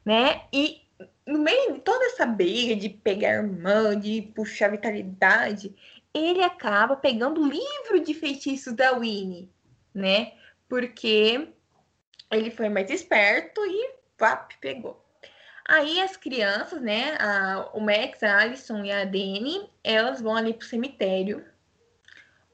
né? 0.05 0.43
E 0.53 0.81
no 1.27 1.39
meio 1.39 1.75
de 1.75 1.81
toda 1.81 2.05
essa 2.07 2.25
briga 2.25 2.75
de 2.75 2.89
pegar 2.89 3.29
a 3.29 3.43
irmã, 3.43 3.99
de 3.99 4.23
puxar 4.35 4.71
vitalidade, 4.71 5.75
ele 6.15 6.43
acaba 6.43 6.97
pegando 6.97 7.43
o 7.43 7.49
livro 7.49 8.01
de 8.03 8.15
feitiços 8.15 8.73
da 8.73 8.93
Winnie, 8.93 9.51
né? 9.93 10.33
Porque 10.69 11.49
ele 12.31 12.51
foi 12.51 12.69
mais 12.69 12.91
esperto 12.91 13.61
e 13.67 13.95
vap, 14.19 14.55
pegou. 14.61 15.05
Aí 15.67 16.01
as 16.01 16.17
crianças, 16.17 16.81
né, 16.81 17.17
a, 17.19 17.71
o 17.73 17.81
Max, 17.81 18.23
a 18.23 18.39
Alison 18.39 18.85
e 18.85 18.93
a 18.93 19.05
Dani, 19.05 19.71
elas 19.83 20.21
vão 20.21 20.37
ali 20.37 20.53
pro 20.53 20.67
cemitério, 20.67 21.45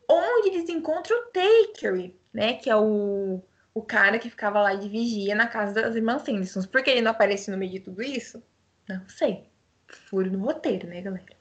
onde 0.09 0.49
eles 0.49 0.68
encontram 0.68 1.16
o 1.18 1.31
Takery, 1.33 2.16
né, 2.33 2.55
que 2.55 2.70
é 2.70 2.77
o, 2.77 3.42
o 3.75 3.83
cara 3.83 4.18
que 4.18 4.31
ficava 4.31 4.61
lá 4.62 4.75
de 4.75 4.88
vigia 4.88 5.35
na 5.35 5.49
casa 5.49 5.75
das 5.75 5.96
irmãs 5.96 6.23
Sandersons. 6.23 6.66
Por 6.66 6.83
que 6.83 6.90
ele 6.90 7.01
não 7.01 7.11
aparece 7.11 7.51
no 7.51 7.57
meio 7.57 7.73
de 7.73 7.81
tudo 7.81 8.01
isso? 8.01 8.42
Não 8.88 9.09
sei. 9.09 9.49
Furo 9.88 10.31
no 10.31 10.44
roteiro, 10.44 10.87
né, 10.87 11.01
galera? 11.01 11.40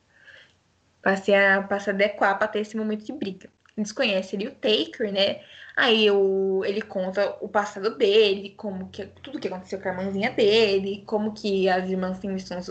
Passei 1.03 1.35
a, 1.35 1.61
passei 1.61 1.93
a 1.93 1.95
adequar 1.95 2.37
pra 2.37 2.47
ter 2.47 2.59
esse 2.59 2.75
momento 2.75 3.05
de 3.05 3.13
briga. 3.13 3.49
Eles 3.77 3.91
conhecem 3.91 4.37
ali 4.39 4.47
o 4.47 4.55
Taker, 4.55 5.11
né? 5.13 5.41
Aí 5.81 6.11
o, 6.11 6.61
ele 6.65 6.81
conta 6.81 7.37
o 7.39 7.47
passado 7.47 7.95
dele, 7.95 8.53
como 8.57 8.89
que 8.89 9.05
tudo 9.23 9.39
que 9.39 9.47
aconteceu 9.47 9.79
com 9.79 9.87
a 9.87 9.91
irmãzinha 9.93 10.29
dele, 10.29 11.05
como 11.07 11.33
que 11.33 11.69
as 11.69 11.89
irmãs 11.89 12.17
Simpsons, 12.17 12.69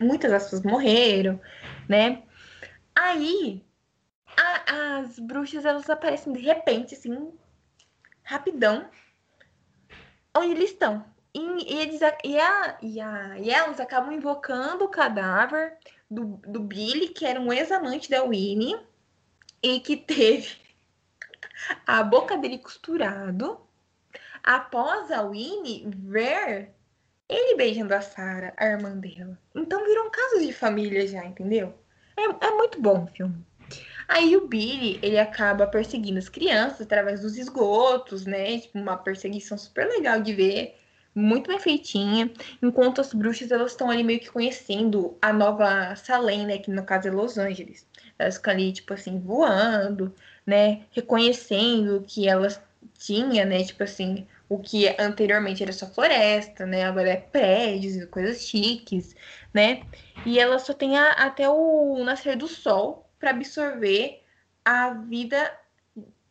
muitas 0.00 0.50
das 0.50 0.62
morreram, 0.64 1.40
né? 1.88 2.24
Aí 2.96 3.64
a, 4.36 4.98
as 4.98 5.20
bruxas 5.20 5.64
elas 5.64 5.88
aparecem 5.88 6.32
de 6.32 6.40
repente, 6.40 6.96
assim, 6.96 7.32
rapidão, 8.24 8.90
onde 10.36 10.50
eles 10.50 10.70
estão. 10.70 11.04
E, 11.32 11.74
e, 11.74 11.80
eles, 11.80 12.00
e, 12.24 12.40
a, 12.40 12.78
e, 12.82 13.00
a, 13.00 13.38
e 13.38 13.50
elas 13.50 13.78
acabam 13.78 14.12
invocando 14.12 14.84
o 14.84 14.88
cadáver 14.88 15.78
do, 16.10 16.40
do 16.44 16.58
Billy, 16.58 17.10
que 17.10 17.24
era 17.24 17.40
um 17.40 17.52
ex-amante 17.52 18.10
da 18.10 18.24
Winnie, 18.24 18.76
e 19.62 19.78
que 19.78 19.96
teve 19.96 20.67
a 21.86 22.02
boca 22.02 22.36
dele 22.36 22.58
costurado 22.58 23.60
após 24.42 25.10
a 25.10 25.22
Winnie 25.22 25.88
ver 25.96 26.70
ele 27.28 27.56
beijando 27.56 27.94
a 27.94 28.00
Sarah, 28.00 28.54
a 28.56 28.66
irmã 28.66 28.96
dela. 28.96 29.38
Então 29.54 29.84
virou 29.84 30.06
um 30.06 30.10
caso 30.10 30.40
de 30.40 30.52
família 30.52 31.06
já, 31.06 31.24
entendeu? 31.24 31.74
É, 32.16 32.46
é 32.46 32.50
muito 32.52 32.80
bom 32.80 33.04
o 33.04 33.06
filme. 33.08 33.44
Aí 34.08 34.34
o 34.34 34.48
Billy, 34.48 34.98
ele 35.02 35.18
acaba 35.18 35.66
perseguindo 35.66 36.18
as 36.18 36.30
crianças 36.30 36.80
através 36.80 37.20
dos 37.20 37.36
esgotos, 37.36 38.24
né? 38.24 38.58
Tipo, 38.58 38.78
uma 38.78 38.96
perseguição 38.96 39.58
super 39.58 39.86
legal 39.86 40.22
de 40.22 40.32
ver, 40.32 40.78
muito 41.14 41.48
bem 41.48 41.58
feitinha. 41.58 42.32
Enquanto 42.62 43.02
as 43.02 43.12
bruxas, 43.12 43.50
elas 43.50 43.72
estão 43.72 43.90
ali 43.90 44.02
meio 44.02 44.18
que 44.18 44.30
conhecendo 44.30 45.18
a 45.20 45.30
nova 45.30 45.94
Salem, 45.96 46.46
né? 46.46 46.56
Que 46.56 46.70
no 46.70 46.84
caso 46.84 47.08
é 47.08 47.10
Los 47.10 47.36
Angeles. 47.36 47.86
Elas 48.18 48.36
ficam 48.36 48.54
ali, 48.54 48.72
tipo 48.72 48.94
assim, 48.94 49.20
voando, 49.20 50.14
né? 50.48 50.86
Reconhecendo 50.92 52.02
que 52.08 52.26
elas 52.26 52.58
tinham, 52.98 53.44
né? 53.44 53.62
Tipo 53.62 53.84
assim, 53.84 54.26
o 54.48 54.58
que 54.58 54.88
anteriormente 54.98 55.62
era 55.62 55.72
só 55.74 55.86
floresta, 55.86 56.64
né? 56.64 56.84
Agora 56.84 57.10
é 57.10 57.16
prédios 57.16 57.96
e 57.96 58.06
coisas 58.06 58.40
chiques, 58.40 59.14
né? 59.52 59.82
E 60.24 60.38
ela 60.40 60.58
só 60.58 60.72
tem 60.72 60.96
a, 60.96 61.10
até 61.10 61.46
o 61.50 62.02
nascer 62.02 62.34
do 62.34 62.48
sol 62.48 63.06
para 63.20 63.28
absorver 63.28 64.22
a 64.64 64.94
vida, 64.94 65.52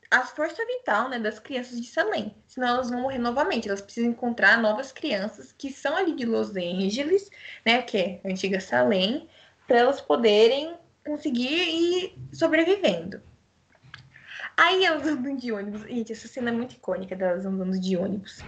a 0.09 0.21
força 0.21 0.65
vital, 0.65 1.09
né, 1.09 1.19
das 1.19 1.37
crianças 1.37 1.79
de 1.79 1.85
Salem. 1.85 2.33
Senão 2.47 2.69
elas 2.69 2.89
vão 2.89 3.01
morrer 3.01 3.19
novamente. 3.19 3.67
Elas 3.67 3.81
precisam 3.81 4.09
encontrar 4.09 4.59
novas 4.59 4.91
crianças 4.91 5.53
que 5.55 5.71
são 5.71 5.95
ali 5.95 6.15
de 6.15 6.25
Los 6.25 6.55
Angeles, 6.55 7.29
né? 7.63 7.83
Que 7.83 7.97
é 7.99 8.21
a 8.25 8.29
antiga 8.29 8.59
Salem, 8.59 9.29
para 9.67 9.77
elas 9.77 10.01
poderem 10.01 10.75
conseguir 11.05 11.69
ir 11.69 12.17
sobrevivendo. 12.33 13.21
Aí 14.57 14.83
elas 14.83 15.05
andam 15.05 15.35
de 15.35 15.51
ônibus. 15.51 15.83
Gente, 15.83 16.11
essa 16.11 16.27
cena 16.27 16.49
é 16.49 16.51
muito 16.51 16.73
icônica 16.73 17.15
delas 17.15 17.45
andando 17.45 17.79
de 17.79 17.95
ônibus. 17.95 18.43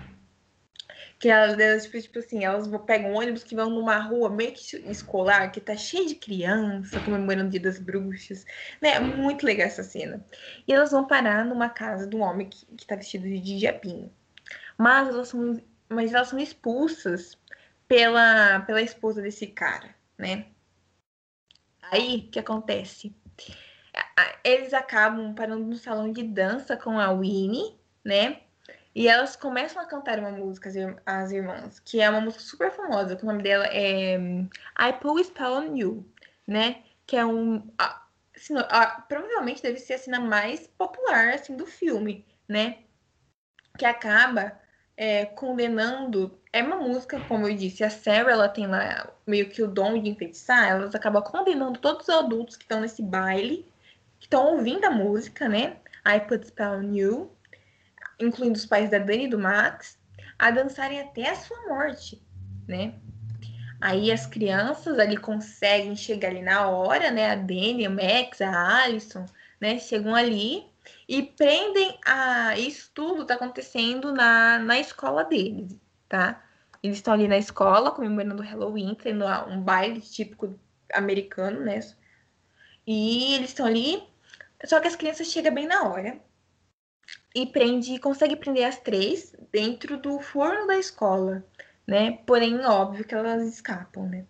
Que 1.20 1.30
elas, 1.30 1.84
tipo, 1.84 2.02
tipo 2.02 2.20
assim, 2.20 2.44
elas 2.44 2.68
pegam 2.86 3.12
um 3.12 3.18
ônibus 3.18 3.44
que 3.44 3.56
vão 3.56 3.70
numa 3.70 4.00
rua 4.00 4.30
meio 4.30 4.54
que 4.54 4.78
escolar, 4.90 5.52
que 5.52 5.62
tá 5.62 5.76
cheia 5.76 6.08
de 6.08 6.16
criança, 6.16 7.00
comemorando 7.02 7.48
o 7.48 7.52
dia 7.52 7.60
das 7.60 7.78
bruxas. 7.78 8.46
Né? 8.82 9.00
Muito 9.00 9.46
legal 9.46 9.68
essa 9.68 9.84
cena. 9.84 10.26
E 10.68 10.74
elas 10.74 10.92
vão 10.92 11.06
parar 11.06 11.46
numa 11.46 11.70
casa 11.70 12.08
de 12.08 12.16
um 12.16 12.22
homem 12.22 12.50
que, 12.50 12.66
que 12.76 12.88
tá 12.88 12.96
vestido 12.96 13.26
de 13.26 13.60
diabinho. 13.60 14.12
Mas 14.78 15.10
elas 15.10 15.28
são, 15.28 15.62
mas 15.90 16.14
elas 16.14 16.30
são 16.30 16.40
expulsas 16.40 17.38
pela, 17.88 18.62
pela 18.62 18.82
esposa 18.82 19.22
desse 19.22 19.46
cara, 19.46 19.94
né? 20.18 20.48
Aí, 21.92 22.26
o 22.28 22.32
que 22.32 22.40
acontece? 22.40 23.14
Eles 24.44 24.74
acabam 24.74 25.34
parando 25.34 25.66
no 25.66 25.76
salão 25.76 26.12
de 26.12 26.24
dança 26.24 26.76
com 26.78 27.00
a 27.00 27.12
Winnie, 27.12 27.78
né? 28.04 28.42
E 28.94 29.08
elas 29.08 29.36
começam 29.36 29.82
a 29.82 29.86
cantar 29.86 30.20
uma 30.20 30.32
música, 30.32 30.70
as 31.06 31.32
irmãs, 31.32 31.80
que 31.80 32.02
é 32.02 32.10
uma 32.10 32.22
música 32.22 32.44
super 32.44 32.72
famosa, 32.72 33.16
que 33.16 33.24
o 33.24 33.28
nome 33.28 33.44
dela 33.44 33.66
é 33.68 34.16
I 34.16 34.94
Pull 35.00 35.24
Spell 35.24 35.54
on 35.54 35.76
You, 35.76 36.06
né? 36.48 36.84
Que 37.06 37.16
é 37.16 37.26
um. 37.26 37.68
Assim, 37.78 38.56
provavelmente 39.08 39.62
deve 39.62 39.80
ser 39.80 39.94
a 39.94 39.98
cena 39.98 40.20
mais 40.20 40.68
popular 40.68 41.30
assim, 41.34 41.56
do 41.56 41.66
filme, 41.66 42.26
né? 42.48 42.80
Que 43.78 43.86
acaba 43.86 44.60
é, 44.98 45.26
condenando. 45.26 46.38
É 46.52 46.64
uma 46.64 46.78
música, 46.78 47.20
como 47.28 47.48
eu 47.48 47.56
disse, 47.56 47.84
a 47.84 47.90
Sarah 47.90 48.32
ela 48.32 48.50
tem 48.50 48.66
lá 48.66 49.14
meio 49.26 49.50
que 49.50 49.62
o 49.62 49.68
dom 49.68 50.02
de 50.02 50.10
enfeitiçar, 50.10 50.72
elas 50.72 50.96
acabam 50.96 51.22
condenando 51.22 51.80
todos 51.80 52.08
os 52.08 52.14
adultos 52.14 52.58
que 52.58 52.64
estão 52.64 52.82
nesse 52.82 53.04
baile 53.04 53.70
estão 54.30 54.54
ouvindo 54.54 54.86
a 54.86 54.92
música, 54.92 55.50
né? 55.50 55.78
I 56.06 56.20
Put 56.20 56.46
Spell 56.46 56.84
You, 56.84 57.36
incluindo 58.20 58.58
os 58.58 58.66
pais 58.66 58.92
da 58.92 59.00
Dani 59.00 59.26
e 59.26 59.28
do 59.28 59.40
Max, 59.40 59.98
a 60.38 60.52
dançarem 60.52 61.02
até 61.02 61.32
a 61.32 61.36
sua 61.36 61.68
morte, 61.68 62.22
né? 62.68 62.94
Aí 63.82 64.12
as 64.12 64.28
crianças 64.28 65.00
ali 65.00 65.18
conseguem 65.18 65.96
chegar 65.96 66.30
ali 66.30 66.44
na 66.44 66.68
hora, 66.68 67.10
né? 67.10 67.32
A 67.32 67.36
Dani, 67.36 67.88
a 67.88 67.90
Max, 67.90 68.40
a 68.40 68.84
Alison, 68.84 69.26
né? 69.60 69.80
Chegam 69.80 70.14
ali 70.14 70.64
e 71.08 71.24
prendem 71.24 71.98
a 72.06 72.56
isso 72.56 72.92
tudo 72.94 73.26
tá 73.26 73.34
acontecendo 73.34 74.14
na, 74.14 74.60
na 74.60 74.80
escola 74.80 75.24
deles, 75.24 75.76
tá? 76.08 76.44
Eles 76.84 76.98
estão 76.98 77.16
ali 77.16 77.28
na 77.28 77.38
escola 77.38 77.92
comemorando 77.92 78.44
o 78.44 78.46
Halloween, 78.46 78.94
tendo 78.94 79.26
um 79.48 79.60
baile 79.60 80.02
típico 80.02 80.60
americano, 80.94 81.62
né? 81.62 81.80
E 82.86 83.34
eles 83.36 83.50
estão 83.50 83.66
ali 83.66 84.09
só 84.66 84.80
que 84.80 84.88
as 84.88 84.96
crianças 84.96 85.28
chegam 85.28 85.54
bem 85.54 85.68
na 85.68 85.88
hora 85.88 86.20
e 87.34 87.46
prende, 87.46 88.00
consegue 88.00 88.36
prender 88.36 88.66
as 88.66 88.80
três 88.80 89.34
dentro 89.52 89.98
do 89.98 90.20
forno 90.20 90.68
da 90.68 90.78
escola, 90.78 91.46
né? 91.88 92.20
Porém, 92.26 92.60
óbvio 92.66 93.06
que 93.06 93.16
elas 93.16 93.48
escapam, 93.48 94.08
né? 94.08 94.26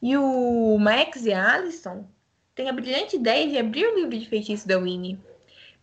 E 0.00 0.16
o 0.16 0.78
Max 0.78 1.24
e 1.24 1.32
a 1.32 1.54
Alison 1.54 2.06
têm 2.54 2.68
a 2.68 2.72
brilhante 2.72 3.16
ideia 3.16 3.48
de 3.48 3.58
abrir 3.58 3.86
o 3.86 3.94
livro 3.94 4.18
de 4.18 4.28
feitiço 4.28 4.66
da 4.66 4.78
Winnie 4.78 5.18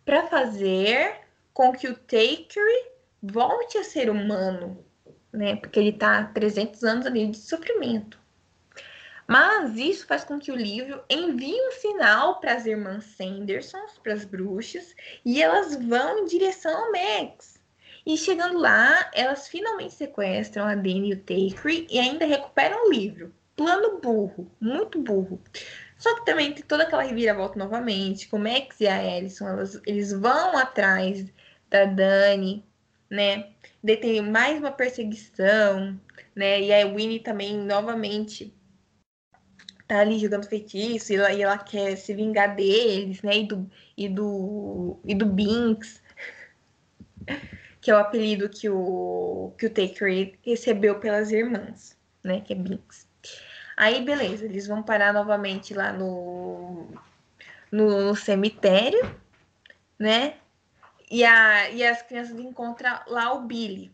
para 0.05 0.27
fazer 0.27 1.21
com 1.53 1.71
que 1.71 1.87
o 1.87 1.95
Takery 1.95 2.91
volte 3.21 3.77
a 3.77 3.83
ser 3.83 4.09
humano, 4.09 4.83
né? 5.31 5.55
Porque 5.55 5.79
ele 5.79 5.93
tá 5.93 6.19
há 6.19 6.25
300 6.25 6.83
anos 6.83 7.05
ali 7.05 7.27
de 7.27 7.37
sofrimento. 7.37 8.19
Mas 9.27 9.75
isso 9.77 10.05
faz 10.05 10.23
com 10.23 10.39
que 10.39 10.51
o 10.51 10.55
livro 10.55 11.03
envie 11.09 11.55
um 11.67 11.71
sinal 11.71 12.39
para 12.39 12.53
as 12.53 12.65
irmãs 12.65 13.05
Sandersons, 13.05 13.97
para 14.01 14.13
as 14.13 14.25
bruxas, 14.25 14.95
e 15.23 15.41
elas 15.41 15.75
vão 15.75 16.19
em 16.19 16.25
direção 16.25 16.85
ao 16.85 16.91
Max. 16.91 17.61
E 18.05 18.17
chegando 18.17 18.57
lá, 18.59 19.09
elas 19.13 19.47
finalmente 19.47 19.93
sequestram 19.93 20.65
a 20.65 20.75
Dani 20.75 21.11
e 21.11 21.13
o 21.13 21.19
Takery 21.19 21.87
e 21.89 21.99
ainda 21.99 22.25
recuperam 22.25 22.85
o 22.85 22.91
livro. 22.91 23.33
Plano 23.55 23.99
burro, 24.01 24.51
muito 24.59 24.99
burro. 25.01 25.41
Só 25.97 26.13
que 26.15 26.25
também 26.25 26.51
tem 26.51 26.63
toda 26.63 26.83
aquela 26.83 27.03
reviravolta 27.03 27.57
novamente, 27.57 28.27
com 28.27 28.35
o 28.35 28.39
Max 28.39 28.81
e 28.81 28.87
a 28.87 28.97
Alison, 28.97 29.47
elas, 29.47 29.79
eles 29.85 30.11
vão 30.11 30.57
atrás 30.57 31.25
da 31.69 31.85
Dani, 31.85 32.65
né? 33.09 33.51
Daí 33.81 34.21
mais 34.21 34.59
uma 34.59 34.71
perseguição, 34.71 35.97
né? 36.35 36.61
E 36.61 36.73
a 36.73 36.85
Winnie 36.85 37.19
também 37.19 37.57
novamente 37.57 38.53
tá 39.87 39.99
ali 39.99 40.19
jogando 40.19 40.47
feitiço 40.47 41.11
e 41.11 41.15
ela, 41.15 41.33
e 41.33 41.41
ela 41.41 41.57
quer 41.57 41.95
se 41.97 42.13
vingar 42.13 42.55
deles, 42.55 43.21
né? 43.21 43.37
E 43.37 43.47
do, 43.47 43.69
e 43.97 44.09
do, 44.09 44.99
e 45.05 45.15
do 45.15 45.25
Binks, 45.25 46.01
que 47.81 47.91
é 47.91 47.95
o 47.95 47.99
apelido 47.99 48.49
que 48.49 48.69
o, 48.69 49.53
que 49.57 49.65
o 49.65 49.69
Taker 49.69 50.37
recebeu 50.45 50.99
pelas 50.99 51.31
irmãs, 51.31 51.97
né? 52.23 52.41
Que 52.41 52.53
é 52.53 52.55
Binks. 52.55 53.07
Aí, 53.75 54.03
beleza, 54.03 54.45
eles 54.45 54.67
vão 54.67 54.83
parar 54.83 55.11
novamente 55.11 55.73
lá 55.73 55.91
no, 55.91 56.87
no, 57.71 58.07
no 58.07 58.15
cemitério, 58.15 59.19
né? 59.97 60.35
E, 61.09 61.23
a, 61.23 61.69
e 61.69 61.85
as 61.85 62.01
crianças 62.01 62.37
encontram 62.39 62.99
lá 63.07 63.33
o 63.33 63.41
Billy, 63.41 63.91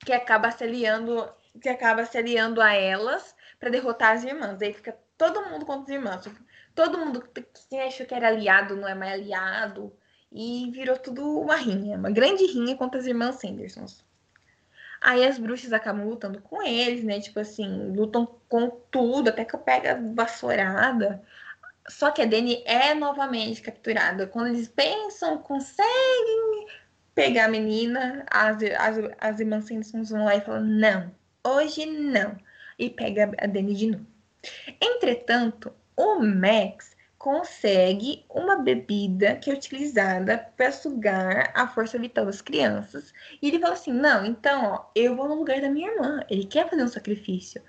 que 0.00 0.12
acaba 0.12 0.50
se 0.50 0.64
aliando, 0.64 1.28
que 1.60 1.68
acaba 1.68 2.04
se 2.04 2.18
aliando 2.18 2.60
a 2.60 2.74
elas 2.74 3.34
para 3.62 3.70
derrotar 3.70 4.16
as 4.16 4.24
irmãs. 4.24 4.60
Aí 4.60 4.72
fica 4.72 4.98
todo 5.16 5.48
mundo 5.48 5.64
contra 5.64 5.84
as 5.84 5.88
irmãs. 6.00 6.28
Todo 6.74 6.98
mundo 6.98 7.22
que 7.32 7.76
achou 7.76 8.04
que 8.04 8.12
era 8.12 8.26
aliado 8.26 8.74
não 8.74 8.88
é 8.88 8.94
mais 8.94 9.12
aliado. 9.12 9.92
E 10.32 10.68
virou 10.72 10.98
tudo 10.98 11.38
uma 11.38 11.54
rinha, 11.54 11.96
uma 11.96 12.10
grande 12.10 12.44
rinha 12.44 12.74
contra 12.74 12.98
as 12.98 13.06
irmãs 13.06 13.36
Sandersons. 13.36 14.04
Aí 15.00 15.24
as 15.24 15.38
bruxas 15.38 15.72
acabam 15.72 16.08
lutando 16.08 16.40
com 16.40 16.60
eles, 16.60 17.04
né? 17.04 17.20
Tipo 17.20 17.38
assim, 17.38 17.92
lutam 17.94 18.26
com 18.48 18.68
tudo, 18.90 19.28
até 19.28 19.44
que 19.44 19.56
pega 19.58 20.00
vassourada. 20.12 21.22
Só 21.88 22.10
que 22.10 22.20
a 22.20 22.26
Dani 22.26 22.64
é 22.66 22.94
novamente 22.94 23.62
capturada. 23.62 24.26
Quando 24.26 24.48
eles 24.48 24.66
pensam, 24.66 25.38
conseguem 25.38 26.66
pegar 27.14 27.44
a 27.44 27.48
menina, 27.48 28.26
as, 28.28 28.56
as, 28.76 28.96
as 29.18 29.38
irmãs 29.38 29.66
Sandersons 29.66 30.10
vão 30.10 30.24
lá 30.24 30.34
e 30.34 30.40
falam: 30.40 30.64
não, 30.64 31.14
hoje 31.44 31.86
não. 31.86 32.36
E 32.82 32.90
pega 32.90 33.30
a 33.38 33.46
Dani 33.46 33.74
de 33.74 33.86
novo. 33.92 34.06
Entretanto, 34.80 35.72
o 35.96 36.18
Max 36.18 36.96
consegue 37.16 38.24
uma 38.28 38.56
bebida 38.56 39.36
que 39.36 39.52
é 39.52 39.54
utilizada 39.54 40.36
para 40.56 40.72
sugar 40.72 41.52
a 41.54 41.68
força 41.68 41.96
vital 41.96 42.26
das 42.26 42.42
crianças. 42.42 43.14
E 43.40 43.46
ele 43.46 43.60
fala 43.60 43.74
assim: 43.74 43.92
não, 43.92 44.26
então, 44.26 44.64
ó, 44.64 44.90
eu 44.96 45.14
vou 45.14 45.28
no 45.28 45.36
lugar 45.36 45.60
da 45.60 45.70
minha 45.70 45.92
irmã. 45.92 46.24
Ele 46.28 46.44
quer 46.44 46.68
fazer 46.68 46.82
um 46.82 46.88
sacrifício. 46.88 47.62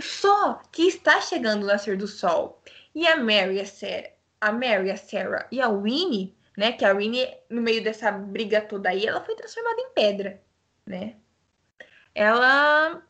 Só 0.00 0.60
que 0.72 0.88
está 0.88 1.20
chegando 1.20 1.62
o 1.62 1.66
nascer 1.66 1.96
do 1.96 2.08
sol. 2.08 2.60
E 2.92 3.06
a 3.06 3.14
Mary, 3.14 3.60
a 3.60 3.66
Sarah, 3.66 4.10
a 4.40 4.50
Mary, 4.50 4.90
a 4.90 4.96
Sarah 4.96 5.46
e 5.52 5.60
a 5.60 5.68
Winnie, 5.68 6.36
né? 6.58 6.72
Que 6.72 6.84
a 6.84 6.92
Winnie, 6.92 7.36
no 7.48 7.62
meio 7.62 7.84
dessa 7.84 8.10
briga 8.10 8.60
toda 8.60 8.88
aí, 8.88 9.06
ela 9.06 9.20
foi 9.20 9.36
transformada 9.36 9.80
em 9.80 9.90
pedra, 9.94 10.42
né? 10.84 11.14
Ela. 12.12 13.00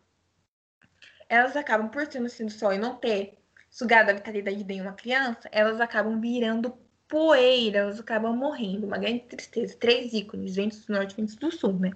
Elas 1.28 1.56
acabam 1.56 1.88
por 1.88 2.06
ser 2.06 2.20
no 2.20 2.28
do 2.28 2.50
sol 2.50 2.72
e 2.72 2.78
não 2.78 2.94
ter 2.94 3.38
sugada 3.70 4.12
a 4.12 4.14
vitalidade 4.14 4.62
de 4.62 4.80
uma 4.80 4.92
criança, 4.92 5.48
elas 5.52 5.80
acabam 5.80 6.20
virando 6.20 6.76
poeira, 7.08 7.80
elas 7.80 8.00
acabam 8.00 8.34
morrendo. 8.34 8.86
Uma 8.86 8.98
grande 8.98 9.20
tristeza. 9.20 9.76
Três 9.78 10.12
ícones, 10.12 10.56
ventos 10.56 10.84
do 10.86 10.92
norte 10.94 11.16
ventos 11.16 11.36
do 11.36 11.50
sul, 11.50 11.74
né? 11.74 11.90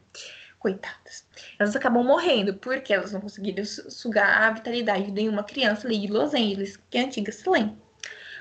Coitadas. 0.59 1.27
Elas 1.59 1.75
acabam 1.75 2.05
morrendo 2.05 2.55
porque 2.55 2.93
elas 2.93 3.13
não 3.13 3.21
conseguiram 3.21 3.65
sugar 3.65 4.43
a 4.43 4.51
vitalidade 4.51 5.11
de 5.11 5.29
uma 5.29 5.43
criança 5.43 5.87
ali 5.87 6.01
de 6.01 6.09
Los 6.09 6.35
Angeles, 6.35 6.77
que 6.91 6.99
é 6.99 7.03
antiga 7.03 7.33
Selene. 7.33 7.77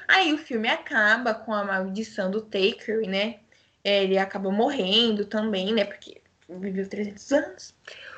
Aí 0.07 0.33
o 0.33 0.37
filme 0.37 0.67
acaba 0.67 1.33
com 1.33 1.53
a 1.53 1.63
maldição 1.63 2.29
do 2.29 2.41
Taker, 2.41 3.07
né? 3.07 3.39
Ele 3.83 4.17
acaba 4.17 4.51
morrendo 4.51 5.23
também, 5.25 5.73
né? 5.73 5.85
Porque 5.85 6.21
viveu 6.49 6.89
300 6.89 7.31
anos. 7.31 7.75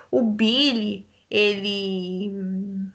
O 0.10 0.24
Billy, 0.24 1.08
ele 1.32 2.92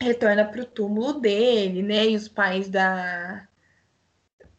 retorna 0.00 0.44
para 0.44 0.62
o 0.62 0.66
túmulo 0.66 1.20
dele, 1.20 1.82
né? 1.82 2.08
E 2.08 2.16
os 2.16 2.28
pais 2.28 2.68
da 2.68 3.46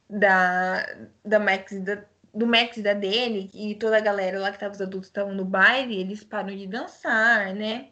da 0.09 0.85
da 1.23 1.39
Max 1.39 1.79
da, 1.81 2.03
do 2.33 2.47
Max 2.47 2.77
e 2.77 2.81
da 2.81 2.93
Dani 2.93 3.49
e 3.53 3.75
toda 3.75 3.97
a 3.97 4.01
galera 4.01 4.39
lá 4.39 4.51
que 4.51 4.59
tava 4.59 4.73
os 4.73 4.81
adultos 4.81 5.09
estavam 5.09 5.33
no 5.33 5.45
baile, 5.45 5.99
eles 5.99 6.23
param 6.23 6.55
de 6.55 6.67
dançar, 6.67 7.53
né? 7.53 7.91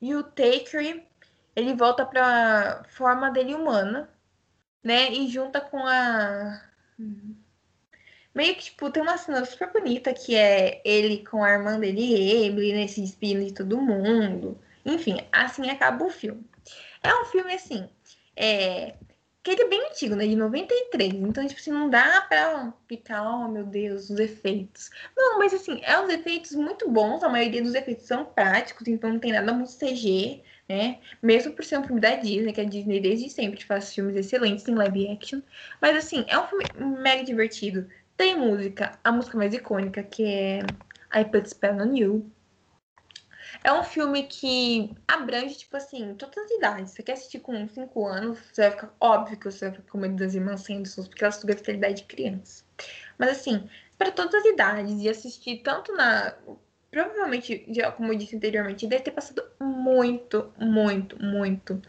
E 0.00 0.14
o 0.14 0.22
Taker, 0.22 1.04
ele 1.56 1.74
volta 1.74 2.04
para 2.06 2.84
forma 2.88 3.30
dele 3.30 3.54
humana, 3.54 4.08
né? 4.82 5.12
E 5.12 5.28
junta 5.28 5.60
com 5.60 5.78
a 5.86 6.62
meio 8.34 8.54
que 8.56 8.64
tipo 8.64 8.90
tem 8.90 9.02
uma 9.02 9.16
cena 9.16 9.44
super 9.44 9.72
bonita 9.72 10.12
que 10.12 10.34
é 10.34 10.80
ele 10.84 11.24
com 11.24 11.44
a 11.44 11.50
irmã 11.52 11.78
dele, 11.78 12.44
Emily, 12.46 12.72
né, 12.72 12.86
se 12.86 13.00
despedindo 13.00 13.44
de 13.44 13.52
todo 13.52 13.80
mundo. 13.80 14.58
Enfim, 14.84 15.18
assim 15.32 15.70
acaba 15.70 16.04
o 16.04 16.10
filme. 16.10 16.44
É 17.02 17.14
um 17.14 17.24
filme, 17.26 17.52
assim, 17.52 17.88
é, 18.36 18.94
que 19.44 19.50
ele 19.50 19.62
é 19.62 19.68
bem 19.68 19.86
antigo, 19.88 20.16
né? 20.16 20.26
De 20.26 20.34
93. 20.34 21.14
Então, 21.14 21.46
tipo 21.46 21.60
assim, 21.60 21.70
não 21.70 21.90
dá 21.90 22.22
pra 22.22 22.72
ficar, 22.88 23.22
oh 23.22 23.46
meu 23.46 23.64
Deus, 23.64 24.08
os 24.08 24.18
efeitos. 24.18 24.90
Não, 25.14 25.38
mas 25.38 25.52
assim, 25.52 25.80
é 25.82 26.00
uns 26.00 26.10
efeitos 26.10 26.52
muito 26.52 26.88
bons. 26.88 27.22
A 27.22 27.28
maioria 27.28 27.62
dos 27.62 27.74
efeitos 27.74 28.06
são 28.06 28.24
práticos, 28.24 28.88
então 28.88 29.12
não 29.12 29.18
tem 29.20 29.32
nada 29.32 29.52
muito 29.52 29.76
CG, 29.76 30.42
né? 30.66 30.98
Mesmo 31.22 31.52
por 31.52 31.62
ser 31.62 31.78
um 31.78 31.84
filme 31.84 32.00
da 32.00 32.16
Disney, 32.16 32.54
que 32.54 32.60
a 32.62 32.64
Disney 32.64 33.00
desde 33.00 33.28
sempre 33.28 33.62
faz 33.62 33.94
filmes 33.94 34.16
excelentes 34.16 34.66
em 34.66 34.74
live 34.74 35.08
action. 35.12 35.42
Mas 35.80 35.94
assim, 35.96 36.24
é 36.26 36.38
um 36.38 36.46
filme 36.46 36.64
mega 37.02 37.22
divertido. 37.22 37.86
Tem 38.16 38.38
música, 38.38 38.98
a 39.02 39.10
música 39.10 39.36
mais 39.36 39.52
icônica, 39.52 40.02
que 40.02 40.24
é 40.24 40.58
I 41.14 41.24
Put 41.24 41.48
Spell 41.48 41.76
on 41.76 41.96
You. 41.96 42.30
É 43.62 43.72
um 43.72 43.84
filme 43.84 44.24
que 44.24 44.94
abrange, 45.06 45.56
tipo 45.56 45.76
assim, 45.76 46.14
todas 46.14 46.38
as 46.38 46.50
idades. 46.52 46.92
Você 46.92 47.02
quer 47.02 47.12
assistir 47.12 47.40
com 47.40 47.68
5 47.68 48.06
anos, 48.06 48.38
você 48.52 48.62
vai 48.62 48.70
ficar. 48.70 48.94
Óbvio 49.00 49.38
que 49.38 49.50
você 49.50 49.66
vai 49.66 49.74
ficar 49.76 49.90
com 49.90 49.98
medo 49.98 50.16
das 50.16 50.34
irmãs 50.34 50.62
Sanderson, 50.62 51.04
porque 51.04 51.24
elas 51.24 51.36
sugam 51.36 51.56
a 51.56 51.70
idade 51.70 52.02
de 52.02 52.04
criança. 52.04 52.64
Mas 53.18 53.30
assim, 53.30 53.68
para 53.98 54.10
todas 54.10 54.34
as 54.34 54.44
idades, 54.44 55.00
e 55.00 55.08
assistir 55.08 55.58
tanto 55.62 55.92
na. 55.92 56.34
Provavelmente, 56.90 57.64
já, 57.70 57.90
como 57.90 58.12
eu 58.12 58.18
disse 58.18 58.36
anteriormente, 58.36 58.86
deve 58.86 59.02
ter 59.02 59.10
passado 59.10 59.42
muito, 59.60 60.52
muito, 60.58 61.20
muito 61.20 61.82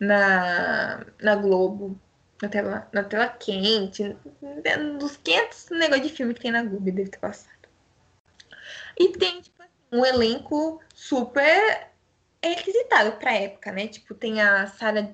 na, 0.00 1.04
na 1.20 1.36
Globo, 1.36 2.00
na 2.42 2.48
tela, 2.48 2.88
na 2.92 3.04
tela 3.04 3.28
quente, 3.28 4.16
dos 4.98 5.16
500 5.18 5.70
negócios 5.70 6.08
de 6.08 6.14
filme 6.14 6.34
que 6.34 6.40
tem 6.40 6.50
na 6.50 6.62
Globo, 6.62 6.84
deve 6.84 7.10
ter 7.10 7.18
passado. 7.18 7.68
E 8.98 9.08
tem, 9.12 9.40
tipo, 9.40 9.62
um 9.92 10.04
elenco 10.04 10.80
super 10.94 11.88
requisitado 12.42 13.12
pra 13.12 13.34
época, 13.34 13.72
né? 13.72 13.86
Tipo, 13.88 14.14
tem 14.14 14.40
a 14.40 14.66
Sarah, 14.66 15.10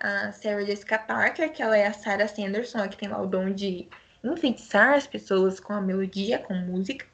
a 0.00 0.32
Sarah 0.32 0.64
Jessica 0.64 0.98
Parker, 0.98 1.52
que 1.52 1.62
ela 1.62 1.76
é 1.76 1.86
a 1.86 1.92
Sarah 1.92 2.28
Sanderson, 2.28 2.88
que 2.88 2.96
tem 2.96 3.08
lá 3.08 3.20
o 3.20 3.26
dom 3.26 3.50
de 3.50 3.88
enfeitiçar 4.24 4.94
as 4.94 5.06
pessoas 5.06 5.60
com 5.60 5.72
a 5.72 5.80
melodia, 5.80 6.38
com 6.38 6.54
música. 6.54 7.06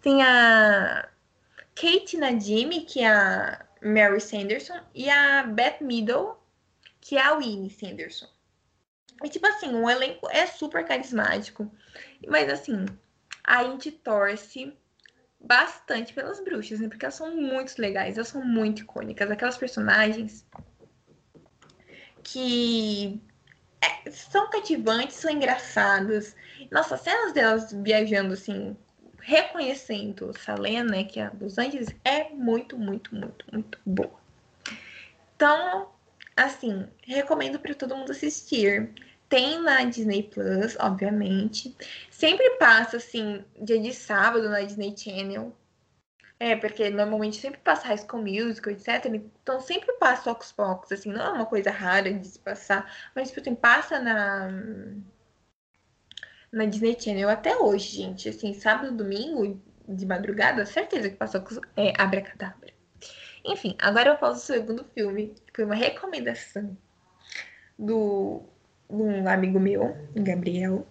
Tem 0.00 0.22
a 0.22 1.08
Kate 1.74 2.16
Nadimi, 2.16 2.82
que 2.82 3.00
é 3.00 3.08
a 3.08 3.66
Mary 3.82 4.20
Sanderson, 4.20 4.80
e 4.94 5.10
a 5.10 5.42
Beth 5.42 5.78
Meadow, 5.80 6.42
que 7.00 7.16
é 7.16 7.22
a 7.22 7.34
Winnie 7.34 7.70
Sanderson. 7.70 8.28
E, 9.22 9.28
tipo 9.28 9.46
assim, 9.46 9.74
o 9.74 9.88
elenco 9.88 10.28
é 10.30 10.46
super 10.46 10.84
carismático. 10.84 11.70
Mas, 12.26 12.48
assim, 12.48 12.86
a 13.44 13.64
gente 13.64 13.90
torce 13.90 14.72
bastante 15.40 16.12
pelas 16.12 16.40
bruxas, 16.40 16.80
né? 16.80 16.88
Porque 16.88 17.04
elas 17.04 17.14
são 17.14 17.34
muito 17.34 17.74
legais, 17.78 18.16
elas 18.16 18.28
são 18.28 18.44
muito 18.44 18.82
icônicas. 18.82 19.30
Aquelas 19.30 19.56
personagens 19.56 20.46
que 22.22 23.20
é, 23.80 24.10
são 24.10 24.50
cativantes, 24.50 25.16
são 25.16 25.30
engraçadas. 25.30 26.36
Nossa, 26.70 26.94
as 26.94 27.00
cenas 27.00 27.32
delas 27.32 27.72
viajando 27.72 28.34
assim, 28.34 28.76
reconhecendo 29.20 30.36
Salena, 30.38 30.90
né, 30.90 31.04
que 31.04 31.20
é 31.20 31.24
a 31.24 31.30
dos 31.30 31.58
Angeles, 31.58 31.88
é 32.04 32.28
muito, 32.30 32.78
muito, 32.78 33.14
muito, 33.14 33.44
muito 33.50 33.78
boa. 33.84 34.20
Então, 35.34 35.90
assim, 36.36 36.86
recomendo 37.06 37.58
para 37.58 37.74
todo 37.74 37.96
mundo 37.96 38.12
assistir. 38.12 38.92
Tem 39.30 39.62
na 39.62 39.84
Disney 39.84 40.24
Plus, 40.24 40.76
obviamente. 40.80 41.74
Sempre 42.10 42.50
passa, 42.58 42.96
assim, 42.96 43.44
dia 43.62 43.80
de 43.80 43.94
sábado 43.94 44.50
na 44.50 44.60
Disney 44.60 44.94
Channel. 44.96 45.56
É, 46.38 46.56
porque 46.56 46.90
normalmente 46.90 47.36
sempre 47.36 47.60
passa 47.60 47.86
High 47.86 47.98
School 47.98 48.22
Musical, 48.22 48.72
etc. 48.72 49.06
Então 49.06 49.60
sempre 49.60 49.92
passa 49.98 50.32
Ocus 50.32 50.50
Pocus, 50.50 50.90
assim, 50.90 51.12
não 51.12 51.22
é 51.22 51.30
uma 51.30 51.46
coisa 51.46 51.70
rara 51.70 52.12
de 52.12 52.26
se 52.26 52.38
passar. 52.40 52.92
Mas, 53.14 53.28
tipo 53.28 53.40
assim, 53.40 53.54
passa 53.54 54.00
na... 54.00 54.50
Na 56.52 56.64
Disney 56.64 56.96
Channel 56.98 57.28
até 57.28 57.56
hoje, 57.56 57.98
gente. 57.98 58.28
Assim, 58.28 58.52
sábado, 58.52 58.90
domingo, 58.96 59.62
de 59.88 60.06
madrugada, 60.06 60.66
certeza 60.66 61.08
que 61.08 61.16
passou 61.16 61.44
é, 61.76 61.92
Abracadabra. 61.96 62.72
Enfim, 63.44 63.76
agora 63.78 64.10
eu 64.10 64.18
falo 64.18 64.34
do 64.34 64.40
segundo 64.40 64.84
filme, 64.92 65.34
que 65.46 65.52
foi 65.54 65.64
uma 65.64 65.76
recomendação 65.76 66.76
do 67.78 68.42
um 68.90 69.28
amigo 69.28 69.58
meu, 69.60 69.96
Gabriel, 70.14 70.86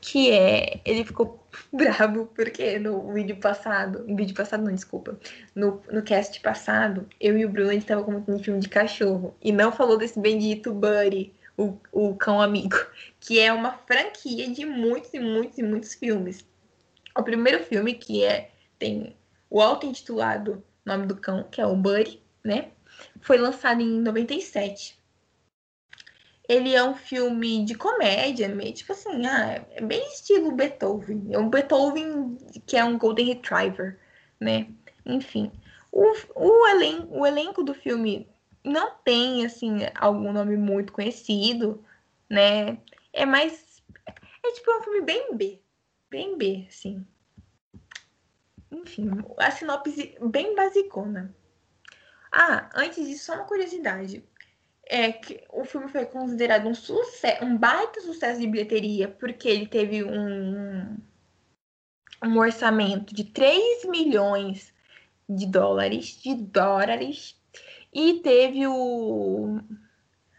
que 0.00 0.30
é. 0.30 0.80
Ele 0.84 1.04
ficou 1.04 1.46
bravo 1.72 2.26
porque 2.34 2.78
no 2.78 3.12
vídeo 3.12 3.36
passado. 3.36 4.04
No 4.06 4.16
vídeo 4.16 4.34
passado, 4.34 4.64
não, 4.64 4.74
desculpa. 4.74 5.18
No, 5.54 5.82
no 5.90 6.02
cast 6.02 6.40
passado, 6.40 7.08
eu 7.20 7.38
e 7.38 7.44
o 7.44 7.48
Bruno 7.48 7.72
estavam 7.72 8.04
comentando 8.04 8.36
um 8.36 8.42
filme 8.42 8.60
de 8.60 8.68
cachorro. 8.68 9.34
E 9.42 9.52
não 9.52 9.72
falou 9.72 9.96
desse 9.96 10.18
bendito 10.18 10.72
Buddy, 10.72 11.32
o, 11.56 11.76
o 11.92 12.14
cão 12.16 12.40
amigo. 12.40 12.76
Que 13.20 13.38
é 13.38 13.52
uma 13.52 13.72
franquia 13.72 14.48
de 14.48 14.64
muitos 14.64 15.12
e 15.12 15.20
muitos 15.20 15.58
e 15.58 15.62
muitos 15.62 15.94
filmes. 15.94 16.44
O 17.16 17.22
primeiro 17.22 17.62
filme, 17.64 17.94
que 17.94 18.24
é. 18.24 18.50
Tem 18.78 19.14
o 19.50 19.60
auto-intitulado 19.60 20.64
Nome 20.86 21.06
do 21.06 21.14
Cão, 21.16 21.44
que 21.50 21.60
é 21.60 21.66
o 21.66 21.76
Buddy, 21.76 22.22
né? 22.42 22.68
Foi 23.20 23.36
lançado 23.36 23.82
em 23.82 24.00
97 24.00 24.99
ele 26.50 26.74
é 26.74 26.82
um 26.82 26.96
filme 26.96 27.64
de 27.64 27.76
comédia, 27.76 28.48
meio 28.48 28.74
tipo 28.74 28.90
assim, 28.90 29.24
ah, 29.24 29.64
é 29.70 29.80
bem 29.80 30.04
estilo 30.08 30.50
Beethoven. 30.50 31.28
É 31.30 31.38
um 31.38 31.48
Beethoven 31.48 32.36
que 32.66 32.76
é 32.76 32.84
um 32.84 32.98
Golden 32.98 33.26
Retriever, 33.26 34.00
né? 34.40 34.66
Enfim. 35.06 35.52
O, 35.92 36.02
o, 36.34 36.66
elen 36.66 37.06
o 37.08 37.24
elenco 37.24 37.62
do 37.62 37.72
filme 37.72 38.28
não 38.64 38.90
tem, 39.04 39.46
assim, 39.46 39.78
algum 39.94 40.32
nome 40.32 40.56
muito 40.56 40.92
conhecido, 40.92 41.84
né? 42.28 42.78
É 43.12 43.24
mais. 43.24 43.80
É 44.44 44.52
tipo 44.52 44.76
um 44.76 44.82
filme 44.82 45.02
bem 45.02 45.36
B. 45.36 45.60
Bem 46.10 46.36
B, 46.36 46.66
assim. 46.68 47.06
Enfim, 48.72 49.08
a 49.38 49.52
sinopse 49.52 50.16
bem 50.20 50.56
basicona. 50.56 51.32
Ah, 52.32 52.68
antes 52.74 53.06
disso, 53.06 53.26
só 53.26 53.34
uma 53.34 53.44
curiosidade. 53.44 54.24
É 54.92 55.12
que 55.12 55.40
o 55.52 55.64
filme 55.64 55.88
foi 55.88 56.04
considerado 56.04 56.66
um 56.66 56.74
sucesso, 56.74 57.44
um 57.44 57.56
baita 57.56 58.00
sucesso 58.00 58.40
de 58.40 58.46
bilheteria, 58.48 59.06
porque 59.06 59.48
ele 59.48 59.68
teve 59.68 60.02
um, 60.02 60.96
um 62.24 62.36
orçamento 62.36 63.14
de 63.14 63.22
3 63.22 63.84
milhões 63.84 64.74
de 65.28 65.46
dólares, 65.46 66.20
de 66.20 66.34
dólares, 66.34 67.36
e 67.94 68.14
teve 68.14 68.66
o, 68.66 69.60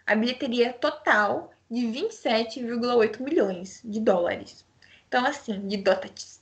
a 0.06 0.16
bilheteria 0.16 0.74
total 0.74 1.54
de 1.70 1.86
27,8 1.88 3.22
milhões 3.22 3.82
de 3.86 4.02
dólares. 4.02 4.66
Então, 5.08 5.26
assim, 5.26 5.66
de 5.66 5.78
dotas. 5.78 6.42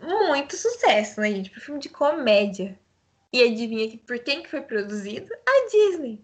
Muito 0.00 0.56
sucesso, 0.56 1.20
né, 1.20 1.30
gente? 1.30 1.50
Para 1.50 1.60
filme 1.60 1.80
de 1.80 1.90
comédia. 1.90 2.78
E 3.30 3.42
adivinha 3.42 3.90
que 3.90 3.98
por 3.98 4.18
quem 4.20 4.42
que 4.42 4.48
foi 4.48 4.62
produzido? 4.62 5.30
A 5.46 5.68
Disney. 5.70 6.18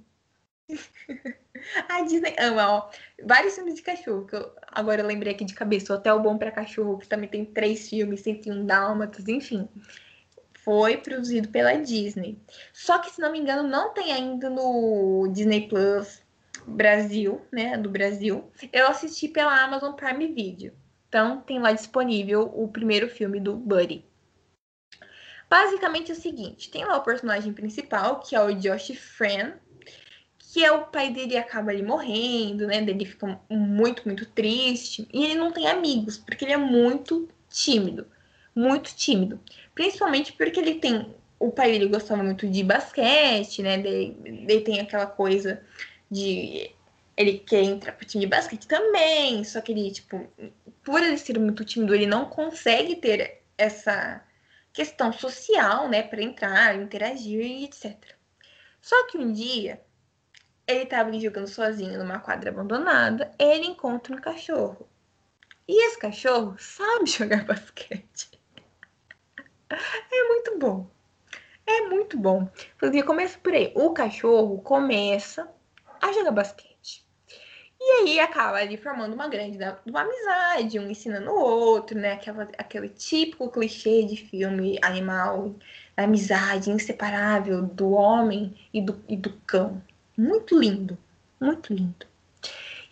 a 1.88 2.02
Disney 2.02 2.34
ama, 2.38 2.70
ó. 2.70 2.90
Vários 3.24 3.54
filmes 3.54 3.74
de 3.74 3.82
cachorro, 3.82 4.26
que 4.26 4.36
eu 4.36 4.52
agora 4.68 5.02
eu 5.02 5.06
lembrei 5.06 5.34
aqui 5.34 5.44
de 5.44 5.54
cabeça. 5.54 5.92
O 5.92 5.96
Hotel 5.96 6.20
Bom 6.20 6.38
para 6.38 6.50
Cachorro, 6.50 6.98
que 6.98 7.08
também 7.08 7.28
tem 7.28 7.44
três 7.44 7.88
filmes, 7.88 8.20
101 8.20 8.66
Dálmatas, 8.66 9.28
enfim. 9.28 9.68
Foi 10.64 10.96
produzido 10.96 11.48
pela 11.48 11.74
Disney. 11.74 12.38
Só 12.72 12.98
que, 12.98 13.10
se 13.10 13.20
não 13.20 13.32
me 13.32 13.38
engano, 13.38 13.68
não 13.68 13.92
tem 13.92 14.12
ainda 14.12 14.48
no 14.48 15.28
Disney 15.32 15.68
Plus 15.68 16.22
Brasil, 16.66 17.40
né? 17.50 17.76
Do 17.76 17.90
Brasil. 17.90 18.50
Eu 18.72 18.86
assisti 18.86 19.28
pela 19.28 19.62
Amazon 19.62 19.92
Prime 19.92 20.32
Video. 20.32 20.72
Então, 21.08 21.40
tem 21.40 21.58
lá 21.58 21.72
disponível 21.72 22.50
o 22.54 22.68
primeiro 22.68 23.08
filme 23.08 23.38
do 23.40 23.54
Buddy. 23.54 24.04
Basicamente 25.52 26.10
é 26.10 26.14
o 26.14 26.18
seguinte: 26.18 26.70
tem 26.70 26.82
lá 26.84 26.96
o 26.96 27.02
personagem 27.02 27.52
principal, 27.52 28.20
que 28.20 28.34
é 28.34 28.40
o 28.40 28.54
Josh 28.54 28.96
Fran, 28.96 29.52
que 30.52 30.62
é 30.62 30.70
o 30.70 30.84
pai 30.84 31.10
dele 31.10 31.34
acaba 31.38 31.70
ali 31.70 31.82
morrendo, 31.82 32.66
né? 32.66 32.76
Ele 32.76 33.06
fica 33.06 33.40
muito, 33.48 34.02
muito 34.04 34.26
triste. 34.26 35.08
E 35.10 35.24
ele 35.24 35.36
não 35.36 35.50
tem 35.50 35.66
amigos, 35.66 36.18
porque 36.18 36.44
ele 36.44 36.52
é 36.52 36.58
muito 36.58 37.26
tímido. 37.48 38.06
Muito 38.54 38.94
tímido. 38.94 39.40
Principalmente 39.74 40.34
porque 40.34 40.60
ele 40.60 40.74
tem. 40.74 41.14
O 41.38 41.50
pai 41.50 41.72
dele 41.72 41.88
gostava 41.88 42.22
muito 42.22 42.46
de 42.46 42.62
basquete, 42.62 43.62
né? 43.62 43.76
Ele, 43.80 44.60
tem 44.60 44.78
aquela 44.78 45.06
coisa 45.06 45.62
de. 46.10 46.70
Ele 47.16 47.38
quer 47.38 47.62
entrar 47.62 47.92
pro 47.92 48.04
time 48.04 48.26
de 48.26 48.30
basquete 48.30 48.66
também. 48.68 49.42
Só 49.44 49.62
que 49.62 49.72
ele, 49.72 49.90
tipo, 49.90 50.28
por 50.84 51.02
ele 51.02 51.16
ser 51.16 51.38
muito 51.38 51.64
tímido, 51.64 51.94
ele 51.94 52.06
não 52.06 52.26
consegue 52.26 52.96
ter 52.96 53.42
essa 53.56 54.22
questão 54.70 55.14
social, 55.14 55.88
né, 55.88 56.02
para 56.02 56.22
entrar, 56.22 56.76
interagir 56.76 57.40
e 57.40 57.64
etc. 57.64 57.96
Só 58.82 59.06
que 59.06 59.16
um 59.16 59.32
dia 59.32 59.80
ele 60.72 60.84
estava 60.84 61.12
jogando 61.18 61.46
sozinho 61.46 61.98
numa 61.98 62.18
quadra 62.18 62.50
abandonada, 62.50 63.30
ele 63.38 63.66
encontra 63.66 64.14
um 64.14 64.20
cachorro. 64.20 64.88
E 65.68 65.86
esse 65.86 65.98
cachorro 65.98 66.56
sabe 66.58 67.06
jogar 67.10 67.44
basquete. 67.44 68.30
É 69.70 70.28
muito 70.28 70.58
bom. 70.58 70.90
É 71.66 71.80
muito 71.82 72.18
bom. 72.18 72.48
Inclusive, 72.76 73.06
começa 73.06 73.38
por 73.38 73.54
aí. 73.54 73.72
O 73.74 73.92
cachorro 73.92 74.60
começa 74.60 75.48
a 76.00 76.12
jogar 76.12 76.32
basquete. 76.32 77.06
E 77.80 77.84
aí 78.00 78.20
acaba 78.20 78.58
ali 78.58 78.76
formando 78.76 79.14
uma 79.14 79.28
grande 79.28 79.58
uma 79.86 80.02
amizade, 80.02 80.78
um 80.78 80.88
ensinando 80.88 81.30
o 81.30 81.40
outro, 81.40 81.98
né? 81.98 82.12
Aquela, 82.12 82.48
aquele 82.56 82.88
típico 82.88 83.50
clichê 83.50 84.04
de 84.04 84.16
filme 84.16 84.78
animal, 84.82 85.56
amizade 85.96 86.70
inseparável 86.70 87.62
do 87.62 87.90
homem 87.90 88.54
e 88.72 88.80
do, 88.80 89.02
e 89.08 89.16
do 89.16 89.32
cão. 89.46 89.82
Muito 90.22 90.56
lindo, 90.56 90.96
muito 91.40 91.74
lindo. 91.74 92.06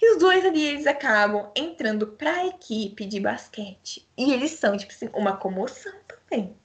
E 0.02 0.12
os 0.12 0.18
dois 0.18 0.44
ali, 0.44 0.64
eles 0.64 0.84
acabam 0.84 1.52
entrando 1.54 2.08
para 2.08 2.32
a 2.32 2.46
equipe 2.48 3.06
de 3.06 3.20
basquete. 3.20 4.04
E 4.18 4.32
eles 4.32 4.50
são, 4.50 4.76
tipo 4.76 4.90
assim, 4.90 5.08
uma 5.14 5.36
comoção 5.36 5.92
também. 6.08 6.56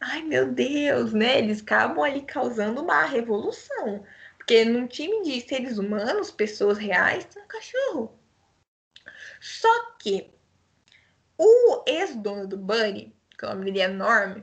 Ai, 0.00 0.22
meu 0.22 0.50
Deus, 0.50 1.12
né? 1.12 1.38
Eles 1.38 1.60
acabam 1.60 2.02
ali 2.02 2.22
causando 2.22 2.80
uma 2.80 3.04
revolução. 3.04 4.06
Porque 4.38 4.64
num 4.64 4.86
time 4.86 5.22
de 5.22 5.38
seres 5.46 5.76
humanos, 5.76 6.30
pessoas 6.30 6.78
reais, 6.78 7.26
tem 7.26 7.42
um 7.42 7.46
cachorro. 7.46 8.18
Só 9.38 9.92
que 9.98 10.30
o 11.36 11.84
ex-dono 11.86 12.46
do 12.46 12.56
Bunny, 12.56 13.14
que 13.38 13.44
o 13.44 13.50
nome 13.50 13.66
dele 13.66 13.80
é 13.80 13.88
Norm, 13.88 14.40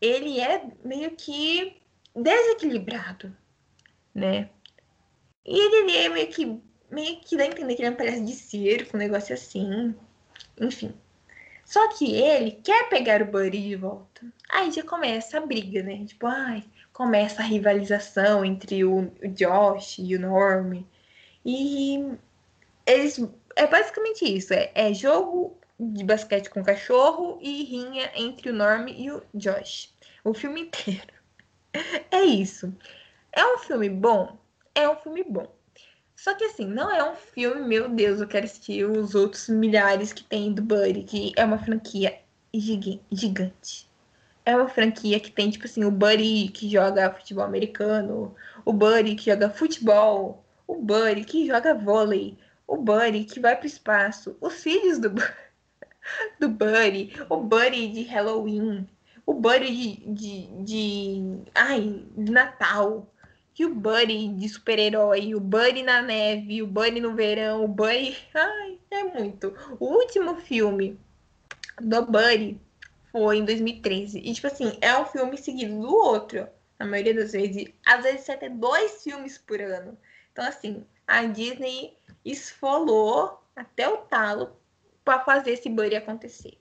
ele 0.00 0.40
é 0.40 0.66
meio 0.84 1.12
que 1.12 1.80
desequilibrado, 2.16 3.32
né? 4.12 4.50
E 5.44 5.58
ele 5.58 5.96
é 5.96 6.08
meio 6.08 6.28
que 6.28 6.60
meio 6.90 7.20
que 7.20 7.36
dá 7.36 7.44
a 7.44 7.46
entender 7.46 7.74
que 7.74 7.82
ele 7.82 7.88
é 7.88 7.90
um 7.90 7.96
palhaço 7.96 8.24
de 8.24 8.32
circo, 8.32 8.96
um 8.96 9.00
negócio 9.00 9.34
assim. 9.34 9.94
Enfim. 10.60 10.94
Só 11.64 11.88
que 11.88 12.14
ele 12.14 12.52
quer 12.62 12.88
pegar 12.88 13.22
o 13.22 13.26
Buddy 13.26 13.68
de 13.70 13.76
volta. 13.76 14.26
Aí 14.50 14.70
já 14.70 14.82
começa 14.82 15.38
a 15.38 15.46
briga, 15.46 15.82
né? 15.82 16.04
Tipo, 16.04 16.26
ai, 16.26 16.62
começa 16.92 17.40
a 17.40 17.44
rivalização 17.46 18.44
entre 18.44 18.84
o, 18.84 19.10
Josh 19.34 19.98
e 19.98 20.14
o 20.14 20.20
Norm. 20.20 20.84
E 21.44 22.12
eles. 22.86 23.18
É 23.56 23.66
basicamente 23.66 24.24
isso: 24.24 24.52
é, 24.52 24.70
é 24.74 24.92
jogo 24.92 25.56
de 25.80 26.04
basquete 26.04 26.50
com 26.50 26.62
cachorro 26.62 27.38
e 27.40 27.64
rinha 27.64 28.10
entre 28.14 28.50
o 28.50 28.54
Norm 28.54 28.88
e 28.88 29.10
o 29.10 29.22
Josh. 29.34 29.94
O 30.22 30.34
filme 30.34 30.60
inteiro. 30.68 31.14
É 32.10 32.20
isso. 32.22 32.72
É 33.32 33.46
um 33.46 33.58
filme 33.58 33.88
bom? 33.88 34.36
É 34.74 34.88
um 34.88 34.96
filme 34.96 35.24
bom. 35.24 35.52
Só 36.16 36.34
que 36.34 36.44
assim, 36.44 36.66
não 36.66 36.90
é 36.90 37.10
um 37.10 37.16
filme, 37.16 37.66
meu 37.66 37.88
Deus, 37.88 38.20
eu 38.20 38.28
quero 38.28 38.46
assistir 38.46 38.84
os 38.84 39.14
outros 39.14 39.48
milhares 39.48 40.12
que 40.12 40.22
tem 40.24 40.52
do 40.52 40.62
Buddy, 40.62 41.02
que 41.02 41.32
é 41.36 41.44
uma 41.44 41.58
franquia 41.58 42.18
gigante 42.54 43.90
é 44.44 44.56
uma 44.56 44.68
franquia 44.68 45.20
que 45.20 45.30
tem, 45.30 45.50
tipo 45.50 45.64
assim, 45.66 45.84
o 45.84 45.90
Buddy 45.90 46.48
que 46.48 46.68
joga 46.68 47.12
futebol 47.12 47.44
americano, 47.44 48.34
o 48.64 48.72
Buddy 48.72 49.14
que 49.14 49.30
joga 49.30 49.50
futebol, 49.50 50.44
o 50.66 50.76
Buddy 50.76 51.24
que 51.24 51.46
joga 51.46 51.74
vôlei, 51.74 52.36
o 52.66 52.76
Buddy 52.76 53.24
que 53.24 53.40
vai 53.40 53.56
pro 53.56 53.66
espaço, 53.66 54.36
os 54.40 54.54
filhos 54.62 54.98
do, 54.98 55.10
do 56.40 56.48
Buddy, 56.48 57.12
o 57.28 57.36
Buddy 57.36 57.88
de 57.88 58.02
Halloween, 58.02 58.88
o 59.24 59.34
Buddy 59.34 59.70
de, 59.70 59.96
de, 60.12 60.64
de, 60.64 61.42
ai, 61.54 62.04
de 62.16 62.32
Natal, 62.32 63.06
e 63.58 63.64
o 63.66 63.74
Buddy 63.74 64.28
de 64.28 64.48
super-herói, 64.48 65.34
o 65.34 65.40
Buddy 65.40 65.82
na 65.82 66.00
neve, 66.00 66.62
o 66.62 66.66
Buddy 66.66 67.00
no 67.00 67.14
verão, 67.14 67.64
o 67.64 67.68
Buddy. 67.68 68.16
Ai, 68.34 68.78
é 68.90 69.04
muito. 69.04 69.54
O 69.78 69.86
último 69.86 70.36
filme 70.36 70.98
do 71.80 72.06
Buddy 72.06 72.58
foi 73.10 73.38
em 73.38 73.44
2013. 73.44 74.18
E, 74.18 74.32
tipo 74.32 74.46
assim, 74.46 74.76
é 74.80 74.96
um 74.98 75.04
filme 75.04 75.36
seguido 75.36 75.80
do 75.80 75.94
outro, 75.94 76.48
na 76.78 76.86
maioria 76.86 77.14
das 77.14 77.32
vezes. 77.32 77.68
Às 77.84 78.02
vezes 78.02 78.28
até 78.30 78.48
dois 78.48 79.02
filmes 79.02 79.36
por 79.36 79.60
ano. 79.60 79.98
Então, 80.32 80.46
assim, 80.46 80.86
a 81.06 81.24
Disney 81.24 81.96
esfolou 82.24 83.42
até 83.54 83.86
o 83.86 83.98
talo 83.98 84.56
para 85.04 85.20
fazer 85.20 85.52
esse 85.52 85.68
buddy 85.68 85.96
acontecer. 85.96 86.56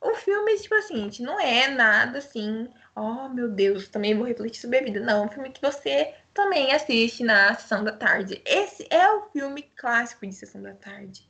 O 0.00 0.14
filme, 0.14 0.56
tipo 0.58 0.74
assim, 0.74 1.10
não 1.20 1.40
é 1.40 1.66
nada 1.68 2.18
assim, 2.18 2.68
oh 2.96 3.28
meu 3.28 3.48
Deus, 3.48 3.88
também 3.88 4.16
vou 4.16 4.26
refletir 4.26 4.60
sobre 4.60 4.78
a 4.78 4.82
vida. 4.82 5.00
Não, 5.00 5.22
é 5.22 5.26
um 5.26 5.30
filme 5.30 5.50
que 5.50 5.62
você 5.62 6.14
também 6.32 6.72
assiste 6.72 7.22
na 7.22 7.54
sessão 7.54 7.84
da 7.84 7.92
tarde. 7.92 8.42
Esse 8.44 8.86
é 8.90 9.10
o 9.10 9.22
filme 9.30 9.62
clássico 9.76 10.26
de 10.26 10.34
sessão 10.34 10.62
da 10.62 10.74
tarde 10.74 11.28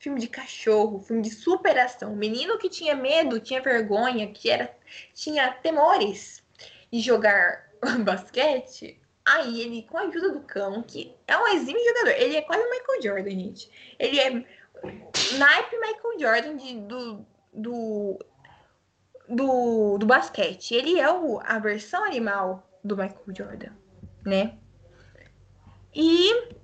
filme 0.00 0.18
de 0.18 0.26
cachorro, 0.26 1.02
filme 1.02 1.22
de 1.22 1.30
superação. 1.30 2.16
menino 2.16 2.58
que 2.58 2.68
tinha 2.68 2.96
medo, 2.96 3.38
tinha 3.38 3.60
vergonha, 3.60 4.32
que 4.32 4.50
era 4.50 4.74
tinha 5.14 5.52
temores 5.52 6.42
de 6.90 7.00
jogar 7.00 7.70
basquete. 8.02 8.98
Aí 9.24 9.60
ele, 9.60 9.82
com 9.82 9.98
a 9.98 10.02
ajuda 10.02 10.32
do 10.32 10.40
cão, 10.40 10.82
que 10.82 11.14
é 11.28 11.36
um 11.36 11.46
exímio 11.48 11.84
jogador, 11.84 12.18
ele 12.18 12.36
é 12.36 12.42
quase 12.42 12.62
o 12.62 12.70
Michael 12.70 13.02
Jordan, 13.02 13.30
gente. 13.30 13.70
Ele 13.98 14.18
é 14.18 14.30
naipe 15.38 15.76
Michael 15.76 16.18
Jordan 16.18 16.56
de, 16.56 16.80
do, 16.80 17.26
do, 17.52 18.18
do, 19.30 19.96
do 19.98 20.06
basquete. 20.06 20.74
Ele 20.74 20.98
é 20.98 21.10
o, 21.10 21.40
a 21.40 21.58
versão 21.58 22.04
animal 22.04 22.68
do 22.82 22.96
Michael 22.96 23.34
Jordan, 23.36 23.72
né? 24.24 24.54
E 25.94 26.58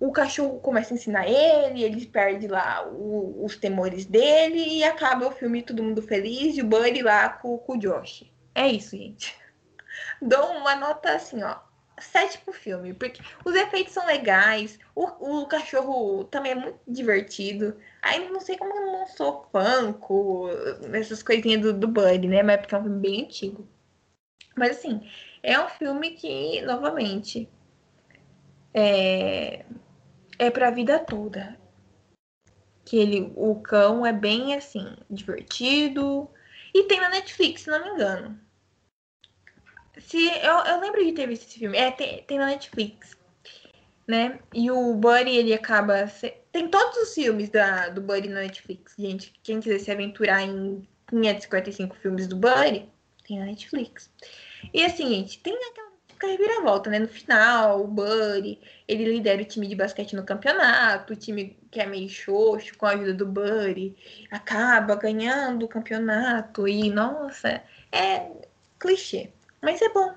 o 0.00 0.10
cachorro 0.10 0.58
começa 0.60 0.94
a 0.94 0.96
ensinar 0.96 1.28
ele, 1.28 1.82
ele 1.82 2.06
perde 2.06 2.48
lá 2.48 2.86
o, 2.86 3.44
os 3.44 3.56
temores 3.56 4.06
dele 4.06 4.78
e 4.78 4.84
acaba 4.84 5.26
o 5.26 5.32
filme 5.32 5.62
todo 5.62 5.82
mundo 5.82 6.00
feliz 6.00 6.56
e 6.56 6.62
o 6.62 6.66
Buddy 6.66 7.02
lá 7.02 7.28
com, 7.28 7.58
com 7.58 7.74
o 7.74 7.78
Josh. 7.78 8.24
É 8.54 8.66
isso, 8.68 8.96
gente. 8.96 9.36
dou 10.22 10.46
uma 10.52 10.74
nota 10.74 11.14
assim, 11.14 11.42
ó. 11.42 11.56
7 11.98 12.38
pro 12.38 12.52
filme, 12.52 12.92
porque 12.92 13.22
os 13.44 13.54
efeitos 13.54 13.92
são 13.92 14.06
legais, 14.06 14.78
o, 14.94 15.42
o 15.42 15.46
cachorro 15.46 16.24
também 16.24 16.52
é 16.52 16.54
muito 16.54 16.80
divertido. 16.86 17.76
Aí 18.02 18.28
não 18.28 18.40
sei 18.40 18.56
como 18.56 18.74
eu 18.74 18.86
não 18.86 19.06
sou 19.06 19.48
fanco, 19.52 20.48
essas 20.92 21.22
coisinhas 21.22 21.62
do, 21.62 21.72
do 21.72 21.88
Buddy, 21.88 22.28
né? 22.28 22.42
Mas 22.42 22.54
é 22.54 22.58
porque 22.58 22.74
é 22.74 22.78
um 22.78 22.82
filme 22.82 23.00
bem 23.00 23.24
antigo. 23.24 23.68
Mas 24.56 24.78
assim, 24.78 25.08
é 25.42 25.58
um 25.58 25.68
filme 25.68 26.10
que, 26.12 26.62
novamente, 26.62 27.48
é, 28.72 29.64
é 30.38 30.50
pra 30.50 30.70
vida 30.70 30.98
toda. 30.98 31.58
Que 32.84 32.98
ele, 32.98 33.32
o 33.36 33.56
cão 33.56 34.04
é 34.04 34.12
bem 34.12 34.54
assim, 34.54 34.96
divertido. 35.10 36.28
E 36.74 36.84
tem 36.84 37.00
na 37.00 37.08
Netflix, 37.08 37.62
se 37.62 37.70
não 37.70 37.82
me 37.82 37.90
engano. 37.90 38.38
Se, 39.98 40.26
eu, 40.26 40.58
eu 40.64 40.80
lembro 40.80 41.04
de 41.04 41.12
ter 41.12 41.26
visto 41.26 41.48
esse 41.48 41.58
filme. 41.58 41.76
É, 41.76 41.90
tem, 41.90 42.22
tem 42.24 42.38
na 42.38 42.46
Netflix. 42.46 43.16
Né? 44.06 44.38
E 44.52 44.70
o 44.70 44.94
Buddy, 44.94 45.30
ele 45.30 45.54
acaba. 45.54 46.06
Se... 46.06 46.34
Tem 46.52 46.68
todos 46.68 46.96
os 46.98 47.14
filmes 47.14 47.48
da, 47.48 47.88
do 47.88 48.00
Buddy 48.00 48.28
na 48.28 48.40
Netflix, 48.40 48.94
gente. 48.98 49.32
Quem 49.42 49.60
quiser 49.60 49.78
se 49.78 49.90
aventurar 49.90 50.42
em 50.42 50.86
555 51.08 51.96
filmes 51.96 52.26
do 52.26 52.36
Buddy, 52.36 52.88
tem 53.26 53.38
na 53.38 53.46
Netflix. 53.46 54.10
E 54.72 54.84
assim, 54.84 55.08
gente, 55.08 55.38
tem 55.38 55.54
aquela 55.54 55.94
reviravolta, 56.22 56.90
né? 56.90 56.98
No 56.98 57.08
final, 57.08 57.82
o 57.82 57.86
Buddy, 57.86 58.58
ele 58.88 59.04
lidera 59.04 59.42
o 59.42 59.44
time 59.44 59.66
de 59.66 59.74
basquete 59.74 60.16
no 60.16 60.24
campeonato, 60.24 61.12
o 61.12 61.16
time 61.16 61.56
que 61.70 61.80
é 61.80 61.86
meio 61.86 62.08
xoxo, 62.08 62.76
com 62.76 62.86
a 62.86 62.90
ajuda 62.90 63.14
do 63.14 63.26
Buddy, 63.26 63.94
acaba 64.30 64.94
ganhando 64.96 65.64
o 65.64 65.68
campeonato. 65.68 66.66
E, 66.66 66.90
nossa, 66.90 67.62
é 67.92 68.30
clichê. 68.78 69.30
Mas 69.64 69.80
é 69.80 69.88
bom. 69.88 70.12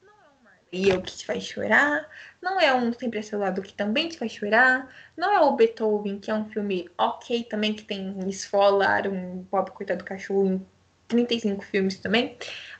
Não 0.00 0.94
é 0.96 1.00
que 1.00 1.16
te 1.16 1.26
faz 1.26 1.42
chorar. 1.42 2.08
Não 2.40 2.60
é 2.60 2.72
um 2.72 2.92
Sempre 2.92 3.18
a 3.18 3.22
Seu 3.22 3.40
Lado 3.40 3.60
que 3.60 3.74
também 3.74 4.08
te 4.08 4.16
faz 4.16 4.32
chorar. 4.32 4.88
Não 5.16 5.32
é 5.32 5.40
o 5.40 5.56
Beethoven, 5.56 6.20
que 6.20 6.30
é 6.30 6.34
um 6.34 6.48
filme 6.48 6.88
ok 6.96 7.42
também, 7.44 7.74
que 7.74 7.82
tem 7.82 8.16
esfolar, 8.28 9.08
um 9.08 9.44
pobre 9.50 9.72
coitado 9.72 9.98
do 9.98 10.04
cachorro 10.04 10.46
em 10.46 10.66
35 11.08 11.64
filmes 11.64 11.98
também. 11.98 12.36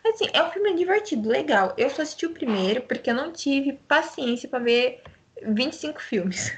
Assim, 0.06 0.26
é 0.32 0.42
um 0.42 0.50
filme 0.52 0.76
divertido, 0.76 1.28
legal. 1.28 1.74
Eu 1.76 1.90
só 1.90 2.02
assisti 2.02 2.24
o 2.24 2.32
primeiro 2.32 2.82
porque 2.82 3.10
eu 3.10 3.14
não 3.14 3.32
tive 3.32 3.72
paciência 3.88 4.48
para 4.48 4.60
ver 4.60 5.02
25 5.42 6.00
filmes. 6.00 6.52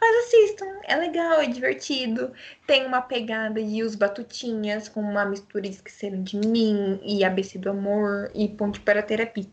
Mas 0.00 0.26
assistam, 0.26 0.66
é 0.84 0.96
legal, 0.96 1.40
é 1.40 1.46
divertido. 1.46 2.32
Tem 2.66 2.86
uma 2.86 3.00
pegada 3.00 3.62
de 3.62 3.82
Os 3.82 3.94
Batutinhas, 3.94 4.88
com 4.88 5.00
uma 5.00 5.24
mistura 5.24 5.62
de 5.62 5.70
Esqueceram 5.70 6.22
de 6.22 6.36
Mim 6.36 7.00
e 7.02 7.24
ABC 7.24 7.58
do 7.58 7.70
Amor 7.70 8.30
e 8.34 8.48
Ponte 8.48 8.80
para 8.80 9.02
Terapia, 9.02 9.44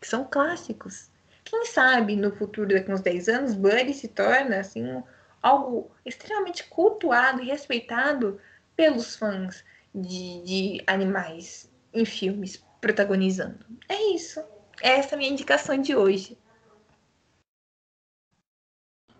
que 0.00 0.06
são 0.06 0.24
clássicos. 0.24 1.10
Quem 1.44 1.66
sabe 1.66 2.16
no 2.16 2.34
futuro, 2.34 2.68
daqui 2.68 2.90
uns 2.90 3.00
10 3.00 3.28
anos, 3.28 3.54
Buddy 3.54 3.92
se 3.92 4.08
torna 4.08 4.60
assim 4.60 5.02
algo 5.42 5.90
extremamente 6.06 6.64
cultuado 6.64 7.42
e 7.42 7.46
respeitado 7.46 8.40
pelos 8.76 9.16
fãs 9.16 9.64
de, 9.94 10.42
de 10.42 10.82
animais 10.86 11.70
em 11.92 12.04
filmes 12.04 12.64
protagonizando. 12.80 13.66
É 13.88 14.14
isso. 14.14 14.42
Essa 14.80 15.10
é 15.10 15.14
a 15.14 15.18
minha 15.18 15.30
indicação 15.30 15.76
de 15.76 15.94
hoje. 15.94 16.38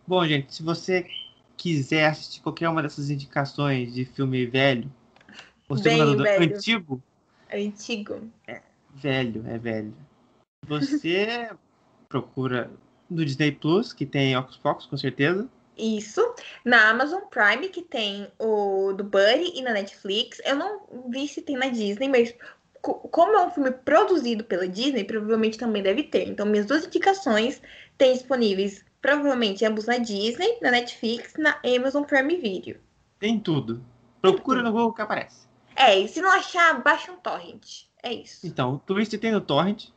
Bom, 0.06 0.26
gente, 0.26 0.54
se 0.54 0.62
você 0.62 1.06
quiser 1.56 2.06
assistir 2.06 2.40
qualquer 2.40 2.68
uma 2.68 2.82
dessas 2.82 3.08
indicações 3.08 3.94
de 3.94 4.04
filme 4.04 4.46
velho, 4.46 4.90
ou 5.68 5.80
Bem 5.80 6.16
velho. 6.16 6.56
antigo. 6.56 7.02
É 7.48 7.60
antigo. 7.60 8.30
É 8.46 8.60
velho, 8.94 9.44
é 9.46 9.58
velho. 9.58 9.94
Você 10.66 11.50
procura 12.08 12.70
no 13.08 13.24
Disney 13.24 13.52
Plus, 13.52 13.92
que 13.92 14.04
tem 14.04 14.36
Ocus 14.36 14.56
Pocus, 14.56 14.86
com 14.86 14.96
certeza. 14.96 15.48
Isso. 15.78 16.20
Na 16.64 16.90
Amazon 16.90 17.22
Prime, 17.30 17.68
que 17.68 17.82
tem 17.82 18.28
o 18.38 18.92
do 18.92 19.04
Buddy, 19.04 19.52
e 19.54 19.62
na 19.62 19.72
Netflix. 19.72 20.40
Eu 20.44 20.56
não 20.56 20.82
vi 21.08 21.26
se 21.28 21.40
tem 21.42 21.56
na 21.56 21.68
Disney, 21.68 22.08
mas 22.08 22.34
como 22.82 23.36
é 23.36 23.46
um 23.46 23.50
filme 23.50 23.70
produzido 23.70 24.44
pela 24.44 24.66
Disney, 24.66 25.04
provavelmente 25.04 25.56
também 25.56 25.82
deve 25.82 26.02
ter. 26.02 26.28
Então, 26.28 26.44
minhas 26.44 26.66
duas 26.66 26.84
indicações 26.84 27.62
têm 27.96 28.12
disponíveis 28.12 28.84
provavelmente 29.02 29.64
ambos 29.64 29.86
na 29.86 29.98
Disney, 29.98 30.58
na 30.62 30.70
Netflix, 30.70 31.34
na 31.36 31.58
Amazon 31.64 32.04
Prime 32.04 32.36
Video. 32.36 32.80
Tem 33.18 33.38
tudo. 33.38 33.84
Procura 34.20 34.62
no 34.62 34.70
Google 34.70 34.92
que 34.92 35.02
aparece. 35.02 35.46
É, 35.74 35.98
e 35.98 36.06
se 36.06 36.22
não 36.22 36.30
achar, 36.30 36.80
baixa 36.80 37.10
um 37.10 37.16
torrent. 37.16 37.86
É 38.02 38.12
isso. 38.12 38.46
Então, 38.46 38.74
o 38.74 38.78
Twist 38.78 39.18
tem 39.18 39.32
no 39.32 39.40
torrent 39.40 39.88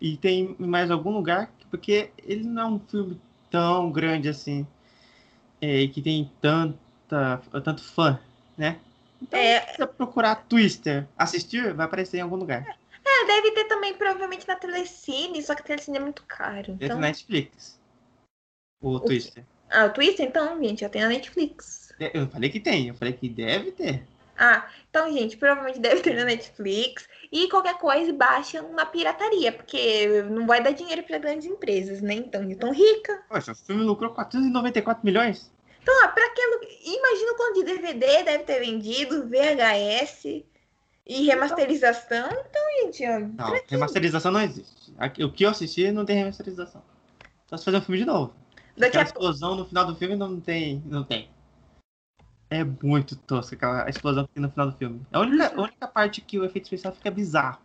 e 0.00 0.16
tem 0.16 0.56
em 0.58 0.66
mais 0.66 0.90
algum 0.90 1.10
lugar, 1.10 1.52
porque 1.70 2.10
ele 2.24 2.44
não 2.44 2.62
é 2.62 2.66
um 2.66 2.78
filme 2.80 3.20
tão 3.50 3.92
grande 3.92 4.28
assim, 4.28 4.66
é, 5.60 5.86
que 5.88 6.00
tem 6.00 6.30
tanta, 6.40 7.42
tanto 7.64 7.82
fã, 7.84 8.18
né? 8.56 8.78
Então, 9.20 9.38
é... 9.38 9.60
se 9.60 9.86
procurar 9.86 10.36
Twister, 10.48 11.06
assistir, 11.16 11.74
vai 11.74 11.86
aparecer 11.86 12.18
em 12.18 12.22
algum 12.22 12.36
lugar. 12.36 12.78
É, 13.04 13.26
deve 13.26 13.52
ter 13.52 13.64
também, 13.64 13.94
provavelmente, 13.94 14.46
na 14.46 14.54
Telecine, 14.54 15.42
só 15.42 15.54
que 15.54 15.62
a 15.62 15.64
Telecine 15.64 15.96
é 15.96 16.00
muito 16.00 16.22
caro. 16.24 16.72
Então... 16.72 16.76
Dentro 16.76 16.98
Netflix. 16.98 17.77
O, 18.80 18.96
o 18.96 19.00
Twister. 19.00 19.44
Ah, 19.70 19.86
o 19.86 19.90
Twister, 19.90 20.26
então, 20.26 20.62
gente, 20.62 20.80
já 20.80 20.88
tem 20.88 21.02
na 21.02 21.08
Netflix. 21.08 21.92
É, 22.00 22.16
eu 22.16 22.26
falei 22.28 22.48
que 22.48 22.60
tem, 22.60 22.88
eu 22.88 22.94
falei 22.94 23.12
que 23.12 23.28
deve 23.28 23.72
ter. 23.72 24.02
Ah, 24.38 24.68
então, 24.88 25.12
gente, 25.12 25.36
provavelmente 25.36 25.80
deve 25.80 26.00
ter 26.00 26.14
na 26.14 26.24
Netflix. 26.24 27.08
E 27.30 27.48
qualquer 27.48 27.76
coisa, 27.76 28.12
baixa 28.12 28.62
na 28.62 28.86
pirataria, 28.86 29.52
porque 29.52 30.22
não 30.30 30.46
vai 30.46 30.62
dar 30.62 30.70
dinheiro 30.70 31.02
para 31.02 31.18
grandes 31.18 31.46
empresas, 31.46 32.00
né? 32.00 32.14
Então, 32.14 32.48
tão 32.54 32.72
rica. 32.72 33.20
Poxa, 33.28 33.52
o 33.52 33.54
filme 33.56 33.82
lucrou 33.82 34.14
494 34.14 35.04
milhões. 35.04 35.50
Então, 35.82 35.94
ó, 36.04 36.08
pra 36.08 36.24
aquilo. 36.24 36.60
Imagina 36.84 37.32
o 37.32 37.36
quanto 37.36 37.54
de 37.54 37.64
DVD 37.64 38.22
deve 38.22 38.44
ter 38.44 38.60
vendido, 38.60 39.28
VHS 39.28 40.44
e 41.04 41.24
remasterização. 41.26 42.28
Então, 42.28 42.62
gente, 42.82 43.04
ó. 43.06 43.18
Não, 43.18 43.60
remasterização 43.66 44.30
não 44.30 44.40
existe. 44.40 44.94
O 45.24 45.32
que 45.32 45.44
eu 45.44 45.50
assisti 45.50 45.90
não 45.90 46.04
tem 46.04 46.16
remasterização. 46.16 46.82
Só 47.48 47.56
se 47.56 47.64
fazer 47.64 47.78
um 47.78 47.82
filme 47.82 47.98
de 47.98 48.04
novo. 48.04 48.34
Daqui 48.78 48.96
a 48.96 49.02
explosão 49.02 49.56
no 49.56 49.66
final 49.66 49.86
do 49.86 49.96
filme 49.96 50.16
não 50.16 50.40
tem. 50.40 50.82
Não 50.86 51.04
tem. 51.04 51.28
É 52.50 52.64
muito 52.64 53.16
tosca 53.16 53.54
aquela 53.54 53.88
explosão 53.90 54.26
que 54.26 54.32
tem 54.34 54.42
no 54.42 54.50
final 54.50 54.70
do 54.70 54.76
filme. 54.76 55.06
É 55.12 55.16
a 55.16 55.20
única, 55.20 55.54
a 55.54 55.60
única 55.60 55.88
parte 55.88 56.20
que 56.20 56.38
o 56.38 56.44
efeito 56.44 56.64
especial 56.64 56.94
fica 56.94 57.10
bizarro. 57.10 57.60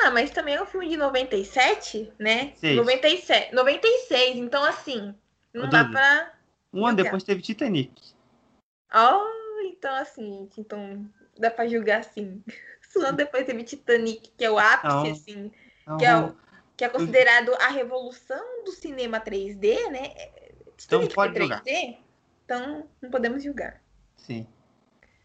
Ah, 0.00 0.10
mas 0.10 0.30
também 0.30 0.54
é 0.54 0.62
um 0.62 0.66
filme 0.66 0.88
de 0.88 0.96
97, 0.96 2.12
né? 2.18 2.52
Seis. 2.56 2.76
97. 2.76 3.54
96, 3.54 4.36
então 4.36 4.64
assim, 4.64 5.14
não 5.52 5.64
Ô, 5.64 5.70
dá 5.70 5.82
Dudu, 5.82 5.92
pra. 5.92 6.32
Um 6.72 6.86
ano 6.86 6.96
depois 6.96 7.22
teve 7.22 7.42
Titanic. 7.42 7.92
Oh, 8.94 9.60
então 9.64 9.94
assim, 9.96 10.48
então 10.56 11.08
dá 11.38 11.50
pra 11.50 11.68
julgar 11.68 12.00
assim. 12.00 12.42
Um 12.96 13.02
ano 13.02 13.18
depois 13.18 13.44
teve 13.44 13.62
Titanic, 13.62 14.32
que 14.36 14.44
é 14.44 14.50
o 14.50 14.58
ápice, 14.58 14.88
não, 14.88 15.10
assim. 15.12 15.52
Não, 15.86 15.98
que 15.98 16.04
é 16.06 16.16
o 16.16 16.34
que 16.78 16.84
é 16.84 16.88
considerado 16.88 17.52
a 17.56 17.68
revolução 17.70 18.64
do 18.64 18.70
cinema 18.70 19.20
3D, 19.20 19.90
né? 19.90 20.14
Então 20.86 21.04
pode 21.08 21.34
3D, 21.34 21.40
julgar. 21.40 21.62
Então 22.44 22.88
não 23.02 23.10
podemos 23.10 23.42
julgar. 23.42 23.82
Sim. 24.16 24.46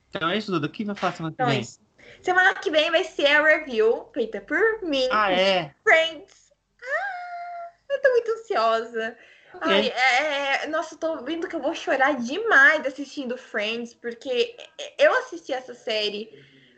Então 0.10 0.28
é 0.30 0.38
isso, 0.38 0.52
Duda. 0.52 0.66
O 0.66 0.70
que 0.72 0.84
vai 0.84 0.96
falar 0.96 1.14
semana 1.14 1.34
então, 1.34 1.46
que 1.46 1.52
vem? 1.52 1.62
Isso. 1.62 1.80
Semana 2.24 2.56
que 2.56 2.72
vem 2.72 2.90
vai 2.90 3.04
ser 3.04 3.28
a 3.28 3.44
review 3.44 4.10
feita 4.12 4.42
por 4.42 4.82
mim. 4.82 5.08
Ah, 5.12 5.32
é? 5.32 5.76
Friends. 5.84 6.52
Ah, 6.82 7.70
eu 7.92 8.02
tô 8.02 8.10
muito 8.10 8.32
ansiosa. 8.32 9.18
Okay. 9.54 9.72
Ai, 9.72 9.88
é, 9.90 10.64
é, 10.64 10.68
nossa, 10.68 10.96
eu 10.96 10.98
tô 10.98 11.24
vendo 11.24 11.48
que 11.48 11.56
eu 11.56 11.62
vou 11.62 11.76
chorar 11.76 12.16
demais 12.16 12.84
assistindo 12.88 13.38
Friends, 13.38 13.94
porque 13.94 14.58
eu 14.98 15.14
assisti 15.20 15.54
essa 15.54 15.76
série 15.76 16.32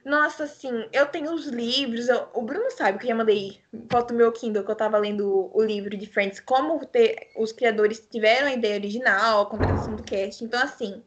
nossa, 0.06 0.44
assim, 0.44 0.70
eu 0.94 1.08
tenho 1.08 1.34
os 1.34 1.48
livros. 1.48 2.08
Eu, 2.08 2.30
o 2.36 2.44
Bruno 2.44 2.70
sabe 2.70 3.00
que 3.00 3.06
eu 3.06 3.10
já 3.10 3.16
mandei 3.16 3.60
foto 3.90 4.10
do 4.10 4.18
meu 4.18 4.32
Kindle 4.32 4.64
que 4.64 4.70
eu 4.70 4.76
tava 4.76 5.00
lendo 5.00 5.50
o, 5.52 5.64
livro 5.64 5.98
de 5.98 6.06
Friends, 6.06 6.40
como 6.40 6.86
ter, 6.86 7.32
os 7.36 7.52
criadores 7.52 8.08
tiveram 8.08 8.48
a 8.48 8.54
ideia 8.54 8.76
original, 8.76 9.42
a 9.42 9.46
contratação 9.48 9.96
do 9.96 10.04
cast. 10.04 10.44
Então, 10.44 10.62
assim, 10.62 11.04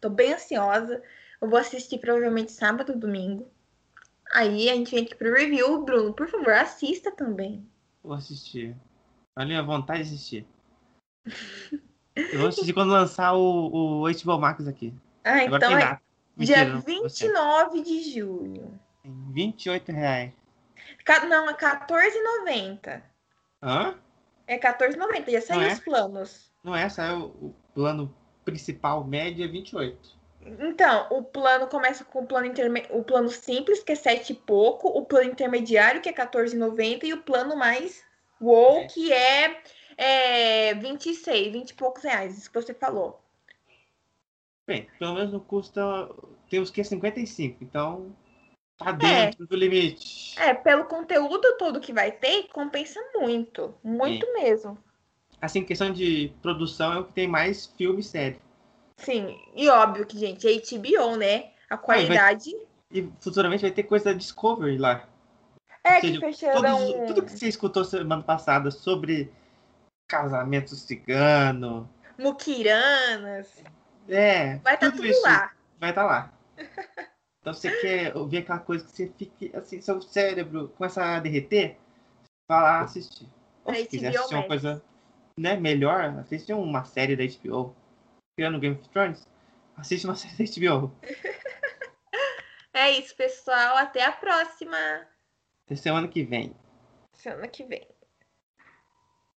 tô 0.00 0.08
bem 0.08 0.32
ansiosa. 0.32 1.02
Eu 1.42 1.50
vou 1.50 1.58
assistir 1.58 1.98
provavelmente 1.98 2.52
sábado 2.52 2.92
ou 2.92 2.98
domingo. 2.98 3.50
Aí 4.32 4.70
a 4.70 4.76
gente 4.76 4.94
vem 4.94 5.04
aqui 5.04 5.16
pro 5.16 5.34
review. 5.34 5.84
Bruno, 5.84 6.14
por 6.14 6.28
favor, 6.28 6.52
assista 6.52 7.10
também. 7.10 7.68
Vou 8.00 8.14
assistir. 8.14 8.76
Olha 9.34 9.58
a 9.58 9.62
vontade 9.62 10.04
de 10.04 10.14
assistir. 10.14 10.46
eu 12.14 12.38
vou 12.38 12.46
assistir 12.46 12.72
quando 12.72 12.92
lançar 12.92 13.34
o, 13.34 14.04
o 14.04 14.12
HBO 14.12 14.38
Max 14.38 14.68
aqui. 14.68 14.94
Ah, 15.24 15.40
Agora 15.40 15.66
então 15.66 15.78
é, 15.78 16.00
Mentira, 16.36 16.64
Dia 16.64 16.78
29 16.80 17.82
de 17.82 18.12
julho. 18.12 18.80
28 19.04 19.92
reais. 19.92 20.32
Não, 21.28 21.48
é 21.48 21.54
14,90. 21.54 23.02
Hã? 23.62 23.94
É 24.46 24.58
14,90. 24.58 25.30
Já 25.30 25.40
saiu 25.40 25.62
é? 25.62 25.72
os 25.72 25.80
planos. 25.80 26.52
Não 26.62 26.74
é, 26.74 26.88
saiu 26.88 27.26
o 27.40 27.54
plano 27.74 28.14
principal 28.44 29.04
médio 29.04 29.44
é 29.44 29.48
28. 29.48 30.24
Então, 30.60 31.06
o 31.10 31.22
plano 31.22 31.66
começa 31.66 32.04
com 32.04 32.20
o 32.20 32.26
plano, 32.26 32.46
interme... 32.46 32.84
o 32.90 33.02
plano 33.02 33.30
simples, 33.30 33.82
que 33.82 33.92
é 33.92 33.94
7 33.94 34.32
e 34.32 34.36
pouco, 34.36 34.88
o 34.88 35.04
plano 35.04 35.30
intermediário, 35.30 36.02
que 36.02 36.08
é 36.08 36.12
14,90, 36.12 37.04
e 37.04 37.14
o 37.14 37.22
plano 37.22 37.56
mais 37.56 38.02
WoW, 38.40 38.80
é. 38.80 38.86
que 38.86 39.10
é, 39.10 39.62
é 39.96 40.74
26, 40.74 41.52
20 41.52 41.70
e 41.70 41.74
poucos 41.74 42.02
reais, 42.02 42.36
isso 42.36 42.50
que 42.50 42.60
você 42.60 42.74
falou. 42.74 43.23
Bem, 44.66 44.88
pelo 44.98 45.14
menos 45.14 45.32
não 45.32 45.40
custa. 45.40 46.08
Tem 46.48 46.60
os 46.60 46.70
que 46.70 46.80
é 46.80 46.84
55, 46.84 47.62
então 47.62 48.14
tá 48.78 48.92
dentro 48.92 49.44
é. 49.44 49.46
do 49.46 49.56
limite. 49.56 50.38
É, 50.40 50.54
pelo 50.54 50.84
conteúdo 50.84 51.56
todo 51.58 51.80
que 51.80 51.92
vai 51.92 52.12
ter, 52.12 52.48
compensa 52.48 53.00
muito. 53.14 53.74
Muito 53.82 54.26
Sim. 54.26 54.32
mesmo. 54.32 54.78
Assim, 55.40 55.64
questão 55.64 55.92
de 55.92 56.32
produção 56.40 56.92
é 56.92 56.98
o 57.00 57.04
que 57.04 57.12
tem 57.12 57.28
mais 57.28 57.66
filme 57.66 58.00
e 58.00 58.04
série. 58.04 58.40
Sim, 58.96 59.38
e 59.54 59.68
óbvio 59.68 60.06
que, 60.06 60.18
gente, 60.18 60.46
é 60.46 60.52
HBO, 60.52 61.16
né? 61.16 61.50
A 61.68 61.76
qualidade. 61.76 62.54
Ah, 62.54 62.58
e, 62.90 63.02
vai... 63.02 63.10
e, 63.10 63.12
futuramente 63.20 63.62
vai 63.62 63.70
ter 63.70 63.82
coisa 63.82 64.06
da 64.06 64.12
Discovery 64.12 64.78
lá. 64.78 65.06
É, 65.82 66.00
que 66.00 66.18
fecharam. 66.18 66.62
Todos, 66.62 67.08
tudo 67.08 67.22
que 67.22 67.32
você 67.32 67.48
escutou 67.48 67.84
semana 67.84 68.22
passada 68.22 68.70
sobre 68.70 69.30
casamento 70.08 70.74
cigano. 70.74 71.88
Muquiranas. 72.18 73.62
É. 74.08 74.56
Vai 74.56 74.74
estar 74.74 74.90
tá 74.90 74.96
tudo 74.96 75.22
lá. 75.22 75.52
Vai 75.80 75.90
estar 75.90 76.02
tá 76.02 76.06
lá. 76.06 76.32
Então 77.40 77.52
você 77.52 77.70
quer 77.80 78.16
ouvir 78.16 78.38
aquela 78.38 78.58
coisa 78.58 78.84
que 78.84 78.90
você 78.90 79.12
fique 79.18 79.54
assim, 79.54 79.80
seu 79.80 80.00
cérebro 80.00 80.68
começa 80.78 81.04
a 81.04 81.20
derreter? 81.20 81.76
Vai 82.48 82.62
lá 82.62 82.80
assistir. 82.80 83.28
Ou 83.64 83.74
se 83.74 83.86
quiser 83.86 84.08
assistir 84.08 84.34
uma 84.34 84.46
coisa 84.46 84.82
né, 85.38 85.56
melhor, 85.56 86.04
assiste 86.20 86.52
uma 86.52 86.84
série 86.84 87.16
da 87.16 87.24
HBO. 87.24 87.76
Criando 88.36 88.58
Game 88.58 88.76
of 88.76 88.88
Thrones, 88.88 89.28
assiste 89.76 90.06
uma 90.06 90.14
série 90.16 90.36
da 90.36 90.78
HBO. 90.78 90.92
é 92.72 92.92
isso, 92.92 93.14
pessoal. 93.14 93.76
Até 93.76 94.02
a 94.04 94.12
próxima. 94.12 94.78
Até 95.66 95.76
semana 95.76 96.08
que 96.08 96.22
vem. 96.24 96.54
Semana 97.12 97.48
que 97.48 97.64
vem. 97.64 97.86